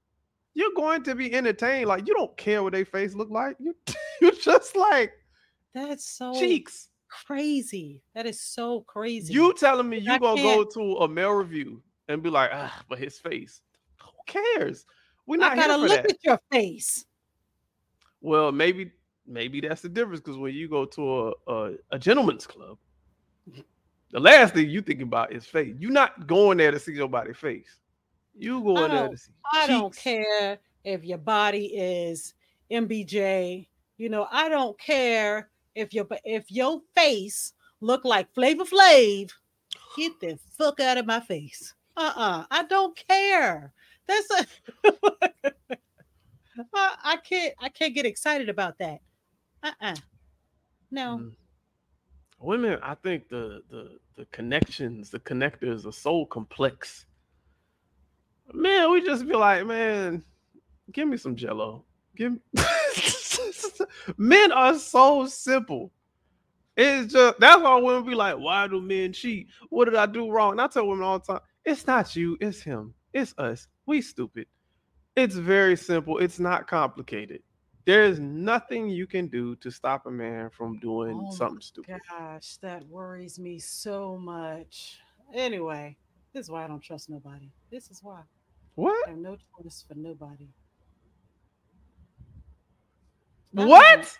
You're 0.60 0.74
going 0.76 1.02
to 1.04 1.14
be 1.14 1.32
entertained. 1.34 1.86
Like 1.88 2.06
you 2.06 2.12
don't 2.14 2.36
care 2.36 2.62
what 2.62 2.74
their 2.74 2.84
face 2.84 3.14
look 3.14 3.30
like. 3.30 3.56
You 3.58 3.74
you 4.20 4.30
just 4.32 4.76
like 4.76 5.10
That's 5.72 6.04
so 6.04 6.34
cheeks. 6.38 6.88
crazy. 7.08 8.02
That 8.14 8.26
is 8.26 8.40
so 8.42 8.82
crazy. 8.82 9.32
You 9.32 9.54
telling 9.54 9.88
me 9.88 9.98
you 9.98 10.12
I 10.12 10.18
gonna 10.18 10.42
go 10.42 10.56
can't- 10.64 10.70
to 10.74 10.80
a 10.98 11.08
male 11.08 11.30
review 11.32 11.82
and 12.08 12.22
be 12.22 12.28
like, 12.28 12.50
ah, 12.52 12.82
but 12.90 12.98
his 12.98 13.18
face. 13.18 13.62
Who 14.02 14.10
cares? 14.26 14.84
We're 15.26 15.36
I 15.36 15.38
not 15.38 15.52
here 15.58 15.66
gotta 15.68 15.72
for 15.82 15.88
look 15.88 16.02
that. 16.02 16.10
at 16.10 16.24
your 16.24 16.40
face. 16.52 17.06
Well, 18.20 18.52
maybe 18.52 18.92
maybe 19.26 19.62
that's 19.62 19.80
the 19.80 19.88
difference 19.88 20.20
because 20.20 20.36
when 20.36 20.52
you 20.54 20.68
go 20.68 20.84
to 20.84 21.02
a, 21.28 21.32
a 21.46 21.72
a 21.92 21.98
gentleman's 21.98 22.46
club, 22.46 22.76
the 24.10 24.20
last 24.20 24.52
thing 24.54 24.68
you 24.68 24.82
think 24.82 25.00
about 25.00 25.32
is 25.32 25.46
face. 25.46 25.74
You're 25.78 25.90
not 25.90 26.26
going 26.26 26.58
there 26.58 26.70
to 26.70 26.78
see 26.78 26.96
somebody's 26.98 27.38
face. 27.38 27.79
You 28.40 28.62
going 28.62 28.76
there 28.76 28.88
don't- 28.88 29.10
to 29.12 29.16
see. 29.16 29.32
I 29.52 29.66
don't 29.66 29.94
care 29.94 30.58
if 30.84 31.04
your 31.04 31.18
body 31.18 31.66
is 31.66 32.34
MBJ. 32.70 33.66
You 33.98 34.08
know, 34.08 34.26
I 34.30 34.48
don't 34.48 34.78
care 34.78 35.50
if 35.74 35.92
your 35.92 36.06
if 36.24 36.50
your 36.50 36.80
face 36.94 37.52
look 37.80 38.04
like 38.04 38.32
Flavor 38.34 38.64
Flav. 38.64 39.30
Get 39.96 40.18
the 40.20 40.38
fuck 40.56 40.80
out 40.80 40.98
of 40.98 41.06
my 41.06 41.20
face. 41.20 41.74
Uh-uh. 41.96 42.44
I 42.50 42.62
don't 42.64 42.96
care. 43.08 43.72
That's 44.06 44.30
a 44.30 44.46
I, 46.74 46.94
I 47.04 47.16
can't 47.16 47.54
I 47.60 47.68
can't 47.68 47.94
get 47.94 48.06
excited 48.06 48.48
about 48.48 48.78
that. 48.78 49.00
Uh-uh. 49.62 49.96
No. 50.90 51.18
Mm. 51.18 51.32
Women, 52.40 52.78
I 52.82 52.94
think 52.94 53.28
the 53.28 53.62
the 53.70 53.98
the 54.16 54.24
connections, 54.26 55.10
the 55.10 55.20
connectors 55.20 55.86
are 55.86 55.92
so 55.92 56.24
complex. 56.26 57.06
Man, 58.52 58.90
we 58.90 59.02
just 59.02 59.26
be 59.26 59.34
like, 59.34 59.66
man, 59.66 60.22
give 60.92 61.08
me 61.08 61.16
some 61.16 61.36
jello. 61.36 61.84
Give 62.16 62.32
me... 62.32 62.38
men 64.16 64.52
are 64.52 64.78
so 64.78 65.26
simple. 65.26 65.92
It's 66.76 67.12
just 67.12 67.38
that's 67.38 67.62
why 67.62 67.76
women 67.76 68.08
be 68.08 68.14
like, 68.14 68.38
why 68.38 68.66
do 68.66 68.80
men 68.80 69.12
cheat? 69.12 69.48
What 69.68 69.86
did 69.86 69.96
I 69.96 70.06
do 70.06 70.30
wrong? 70.30 70.52
And 70.52 70.60
I 70.60 70.66
tell 70.66 70.86
women 70.86 71.04
all 71.04 71.18
the 71.18 71.26
time, 71.26 71.40
it's 71.64 71.86
not 71.86 72.16
you, 72.16 72.38
it's 72.40 72.62
him, 72.62 72.94
it's 73.12 73.34
us. 73.36 73.66
We 73.86 74.00
stupid. 74.00 74.46
It's 75.16 75.34
very 75.34 75.76
simple, 75.76 76.18
it's 76.18 76.38
not 76.38 76.66
complicated. 76.66 77.42
There 77.84 78.04
is 78.04 78.20
nothing 78.20 78.88
you 78.88 79.06
can 79.06 79.26
do 79.28 79.56
to 79.56 79.70
stop 79.70 80.06
a 80.06 80.10
man 80.10 80.50
from 80.50 80.78
doing 80.78 81.20
Oh 81.22 81.32
something 81.32 81.60
stupid. 81.60 82.00
Gosh, 82.08 82.56
that 82.58 82.86
worries 82.86 83.38
me 83.38 83.58
so 83.58 84.16
much. 84.16 84.98
Anyway, 85.34 85.96
this 86.32 86.46
is 86.46 86.50
why 86.50 86.64
I 86.64 86.68
don't 86.68 86.82
trust 86.82 87.10
nobody. 87.10 87.50
This 87.70 87.90
is 87.90 88.00
why. 88.02 88.22
What? 88.74 89.08
I 89.08 89.10
have 89.10 89.18
no 89.18 89.36
choice 89.36 89.84
for 89.86 89.94
nobody. 89.94 90.48
Not 93.52 93.62
even- 93.62 93.70
What? 93.70 94.18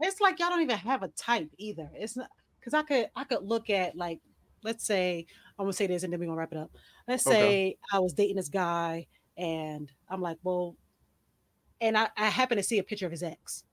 It's 0.00 0.20
like 0.20 0.38
y'all 0.40 0.50
don't 0.50 0.62
even 0.62 0.76
have 0.76 1.02
a 1.02 1.08
type 1.08 1.50
either. 1.58 1.88
It's 1.94 2.16
not 2.16 2.28
because 2.58 2.74
I 2.74 2.82
could 2.82 3.08
I 3.14 3.24
could 3.24 3.44
look 3.44 3.70
at 3.70 3.96
like 3.96 4.20
let's 4.64 4.84
say 4.84 5.26
I'm 5.58 5.64
gonna 5.64 5.72
say 5.72 5.86
this 5.86 6.02
and 6.02 6.12
then 6.12 6.18
we're 6.18 6.26
gonna 6.26 6.38
wrap 6.38 6.52
it 6.52 6.58
up. 6.58 6.72
Let's 7.06 7.26
Okay. 7.26 7.36
say 7.36 7.76
I 7.92 8.00
was 8.00 8.12
dating 8.12 8.36
this 8.36 8.48
guy 8.48 9.06
and 9.36 9.90
I'm 10.08 10.20
like, 10.20 10.38
well, 10.42 10.76
and 11.80 11.96
I, 11.96 12.08
I 12.16 12.26
happen 12.30 12.56
to 12.56 12.62
see 12.62 12.78
a 12.78 12.82
picture 12.82 13.06
of 13.06 13.12
his 13.12 13.22
ex 13.22 13.64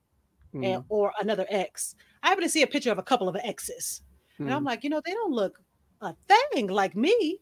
Mm, 0.54 0.66
and, 0.66 0.84
or 0.88 1.12
another 1.20 1.46
ex. 1.48 1.94
I 2.22 2.28
happen 2.28 2.42
to 2.42 2.50
see 2.50 2.62
a 2.62 2.66
picture 2.66 2.90
of 2.90 2.98
a 2.98 3.02
couple 3.02 3.28
of 3.28 3.36
exes. 3.36 4.02
And 4.38 4.52
I'm 4.52 4.62
mm. 4.62 4.66
like, 4.66 4.82
you 4.82 4.90
know, 4.90 5.00
they 5.04 5.12
don't 5.12 5.32
look 5.32 5.58
a 6.00 6.14
thing 6.28 6.66
like 6.68 6.96
me, 6.96 7.38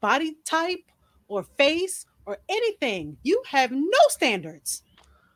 body 0.00 0.36
type 0.44 0.80
or 1.28 1.42
face 1.44 2.06
or 2.26 2.38
anything. 2.48 3.16
You 3.22 3.42
have 3.46 3.70
no 3.72 3.98
standards. 4.08 4.82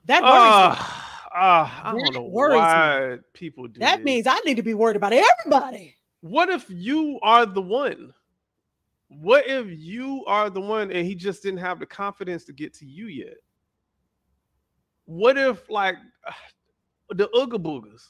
That 0.07 0.23
worries 0.23 0.61
me. 0.61 0.79
Ah, 0.79 1.29
ah, 1.35 1.81
I 1.85 1.93
That 1.93 2.01
don't 2.01 2.15
know 2.15 2.23
worries 2.25 2.75
me. 2.75 2.85
why 2.85 3.19
people 3.35 3.69
do 3.69 3.81
That 3.81 3.97
this. 3.99 4.05
means 4.05 4.27
I 4.27 4.39
need 4.41 4.57
to 4.57 4.63
be 4.63 4.75
worried 4.75 4.97
about 4.97 5.13
everybody. 5.13 5.97
what 6.21 6.49
if 6.49 6.69
you 6.69 7.19
are 7.23 7.47
the 7.47 7.63
one? 7.63 8.13
What 9.09 9.47
if 9.47 9.67
you 9.69 10.25
are 10.27 10.49
the 10.51 10.61
one 10.61 10.91
and 10.91 11.07
he 11.07 11.15
just 11.15 11.43
didn't 11.43 11.61
have 11.61 11.79
the 11.79 11.87
confidence 11.87 12.45
to 12.47 12.53
get 12.53 12.73
to 12.75 12.87
you 12.87 13.07
yet? 13.07 13.37
What 15.05 15.37
if 15.37 15.69
like 15.71 15.97
the 17.11 17.29
Ooga 17.35 17.63
Boogers? 17.63 18.03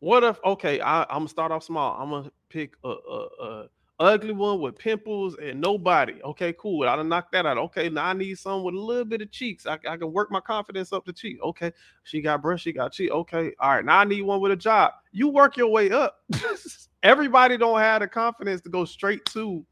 What 0.00 0.22
if 0.22 0.38
okay, 0.44 0.80
I, 0.80 1.02
I'm 1.04 1.20
gonna 1.20 1.28
start 1.28 1.50
off 1.52 1.64
small. 1.64 2.00
I'm 2.00 2.10
gonna 2.10 2.30
pick 2.48 2.74
a, 2.84 2.88
a, 2.88 3.26
a 3.42 3.68
ugly 4.00 4.32
one 4.32 4.60
with 4.60 4.78
pimples 4.78 5.36
and 5.40 5.60
nobody. 5.60 6.20
Okay, 6.22 6.52
cool. 6.58 6.88
I 6.88 6.96
done 6.96 7.08
knocked 7.08 7.32
that 7.32 7.46
out. 7.46 7.58
Okay, 7.58 7.88
now 7.88 8.06
I 8.06 8.12
need 8.12 8.38
someone 8.38 8.64
with 8.64 8.74
a 8.74 8.84
little 8.84 9.04
bit 9.04 9.22
of 9.22 9.30
cheeks. 9.30 9.66
I, 9.66 9.78
I 9.88 9.96
can 9.96 10.12
work 10.12 10.30
my 10.30 10.40
confidence 10.40 10.92
up 10.92 11.04
to 11.06 11.12
cheek. 11.12 11.38
Okay, 11.42 11.72
she 12.02 12.20
got 12.20 12.42
breast, 12.42 12.64
she 12.64 12.72
got 12.72 12.92
cheek. 12.92 13.10
Okay, 13.10 13.52
all 13.60 13.74
right. 13.74 13.84
Now 13.84 14.00
I 14.00 14.04
need 14.04 14.22
one 14.22 14.40
with 14.40 14.52
a 14.52 14.56
job. 14.56 14.92
You 15.12 15.28
work 15.28 15.56
your 15.56 15.68
way 15.68 15.90
up. 15.90 16.22
Everybody 17.02 17.56
don't 17.56 17.78
have 17.78 18.00
the 18.00 18.08
confidence 18.08 18.60
to 18.62 18.70
go 18.70 18.84
straight 18.84 19.24
to 19.26 19.64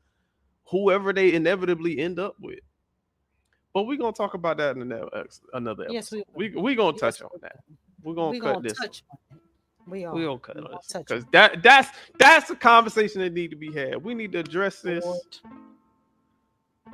whoever 0.65 1.13
they 1.13 1.33
inevitably 1.33 1.99
end 1.99 2.19
up 2.19 2.37
with. 2.41 2.61
But 3.75 3.85
we're 3.85 3.97
gonna 3.97 4.13
talk 4.13 4.35
about 4.35 4.59
that 4.59 4.77
in 4.77 4.83
another 4.83 5.27
another 5.55 5.85
episode. 5.85 5.95
Yes, 5.95 6.13
we 6.35 6.51
we 6.51 6.61
we 6.61 6.75
gonna 6.75 6.97
touch 6.97 7.21
yes, 7.21 7.23
on 7.23 7.39
that. 7.41 7.57
We're 8.03 8.15
gonna 8.15 8.31
we 8.31 8.41
cut 8.41 8.55
gonna 8.55 8.69
this. 8.69 8.79
Touch. 8.79 9.03
We 9.87 10.05
all, 10.05 10.15
We 10.15 10.25
gonna 10.25 10.39
cut 10.39 10.57
this 10.57 10.93
because 10.93 11.25
that 11.33 11.63
that's 11.63 11.89
that's 12.19 12.51
a 12.51 12.57
conversation 12.57 13.21
that 13.21 13.33
need 13.33 13.51
to 13.51 13.57
be 13.57 13.73
had. 13.73 14.03
We 14.03 14.15
need 14.15 14.33
to 14.33 14.39
address 14.39 14.81
this. 14.81 15.05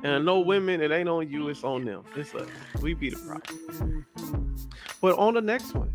And 0.03 0.25
no 0.25 0.39
women, 0.39 0.81
it 0.81 0.91
ain't 0.91 1.09
on 1.09 1.29
you, 1.29 1.49
it's 1.49 1.63
on 1.63 1.83
them. 1.83 2.03
It's 2.15 2.33
us. 2.33 2.47
We 2.81 2.93
be 2.93 3.09
the 3.09 3.17
problem. 3.17 4.05
But 5.01 5.17
on 5.17 5.33
the 5.33 5.41
next 5.41 5.73
one, 5.73 5.93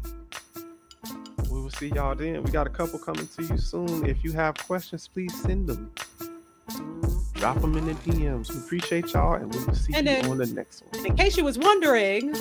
we 1.51 1.61
will 1.61 1.71
see 1.71 1.89
y'all 1.89 2.15
then. 2.15 2.43
We 2.43 2.51
got 2.51 2.67
a 2.67 2.71
couple 2.71 2.99
coming 2.99 3.27
to 3.27 3.43
you 3.43 3.57
soon. 3.57 4.07
If 4.07 4.23
you 4.23 4.33
have 4.33 4.57
questions, 4.59 5.09
please 5.09 5.35
send 5.41 5.69
them. 5.69 5.91
Drop 7.35 7.61
them 7.61 7.77
in 7.77 7.87
the 7.87 7.95
DMs. 7.95 8.53
We 8.53 8.59
appreciate 8.59 9.13
y'all, 9.13 9.35
and 9.35 9.55
we 9.55 9.65
will 9.65 9.75
see 9.75 9.95
and 9.95 10.07
you 10.07 10.15
then, 10.17 10.31
on 10.31 10.39
the 10.39 10.47
next 10.47 10.85
one. 10.93 11.07
In 11.07 11.17
case 11.17 11.37
you 11.37 11.45
was 11.45 11.59
wondering, 11.59 12.35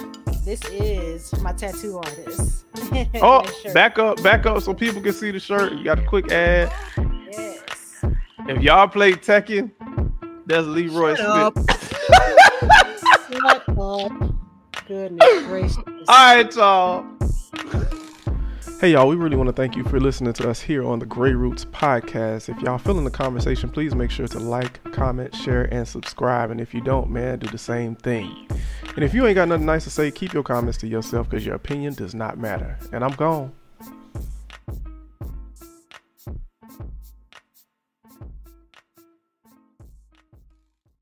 this 0.45 0.63
is 0.65 1.33
my 1.41 1.53
tattoo 1.53 1.97
artist. 1.97 2.65
oh, 3.21 3.43
back 3.73 3.97
up, 3.97 4.21
back 4.21 4.45
up, 4.45 4.61
so 4.61 4.73
people 4.73 5.01
can 5.01 5.13
see 5.13 5.31
the 5.31 5.39
shirt. 5.39 5.73
You 5.73 5.83
got 5.83 5.99
a 5.99 6.05
quick 6.05 6.31
ad. 6.31 6.71
Yes. 7.31 8.05
If 8.47 8.61
y'all 8.61 8.87
play 8.87 9.13
Tekken, 9.13 9.71
that's 10.45 10.67
Leroy 10.67 11.15
Shut 11.15 11.53
Smith. 11.55 11.69
Up. 11.69 11.81
Shut 13.31 13.69
up. 13.79 14.33
Goodness 14.87 15.43
gracious. 15.45 15.77
All 15.77 16.35
right, 16.35 16.55
y'all. 16.55 17.05
Hey 18.83 18.91
y'all, 18.91 19.07
we 19.07 19.15
really 19.15 19.37
want 19.37 19.47
to 19.47 19.53
thank 19.53 19.77
you 19.77 19.85
for 19.85 19.97
listening 19.97 20.33
to 20.33 20.49
us 20.49 20.59
here 20.59 20.83
on 20.85 20.99
the 20.99 21.05
Grey 21.05 21.31
Roots 21.31 21.63
podcast. 21.63 22.49
If 22.49 22.61
y'all 22.61 22.77
feeling 22.77 23.05
the 23.05 23.11
conversation, 23.11 23.69
please 23.69 23.95
make 23.95 24.11
sure 24.11 24.27
to 24.27 24.39
like, 24.39 24.83
comment, 24.91 25.33
share, 25.33 25.73
and 25.73 25.87
subscribe. 25.87 26.51
And 26.51 26.59
if 26.59 26.73
you 26.73 26.81
don't, 26.81 27.09
man, 27.09 27.39
do 27.39 27.47
the 27.47 27.57
same 27.57 27.95
thing. 27.95 28.45
And 28.97 29.05
if 29.05 29.13
you 29.13 29.25
ain't 29.25 29.35
got 29.35 29.47
nothing 29.47 29.65
nice 29.65 29.85
to 29.85 29.89
say, 29.89 30.11
keep 30.11 30.33
your 30.33 30.43
comments 30.43 30.77
to 30.79 30.87
yourself 30.87 31.29
because 31.29 31.45
your 31.45 31.55
opinion 31.55 31.93
does 31.93 32.13
not 32.13 32.37
matter. 32.37 32.77
And 32.91 33.05
I'm 33.05 33.13
gone. 33.13 33.53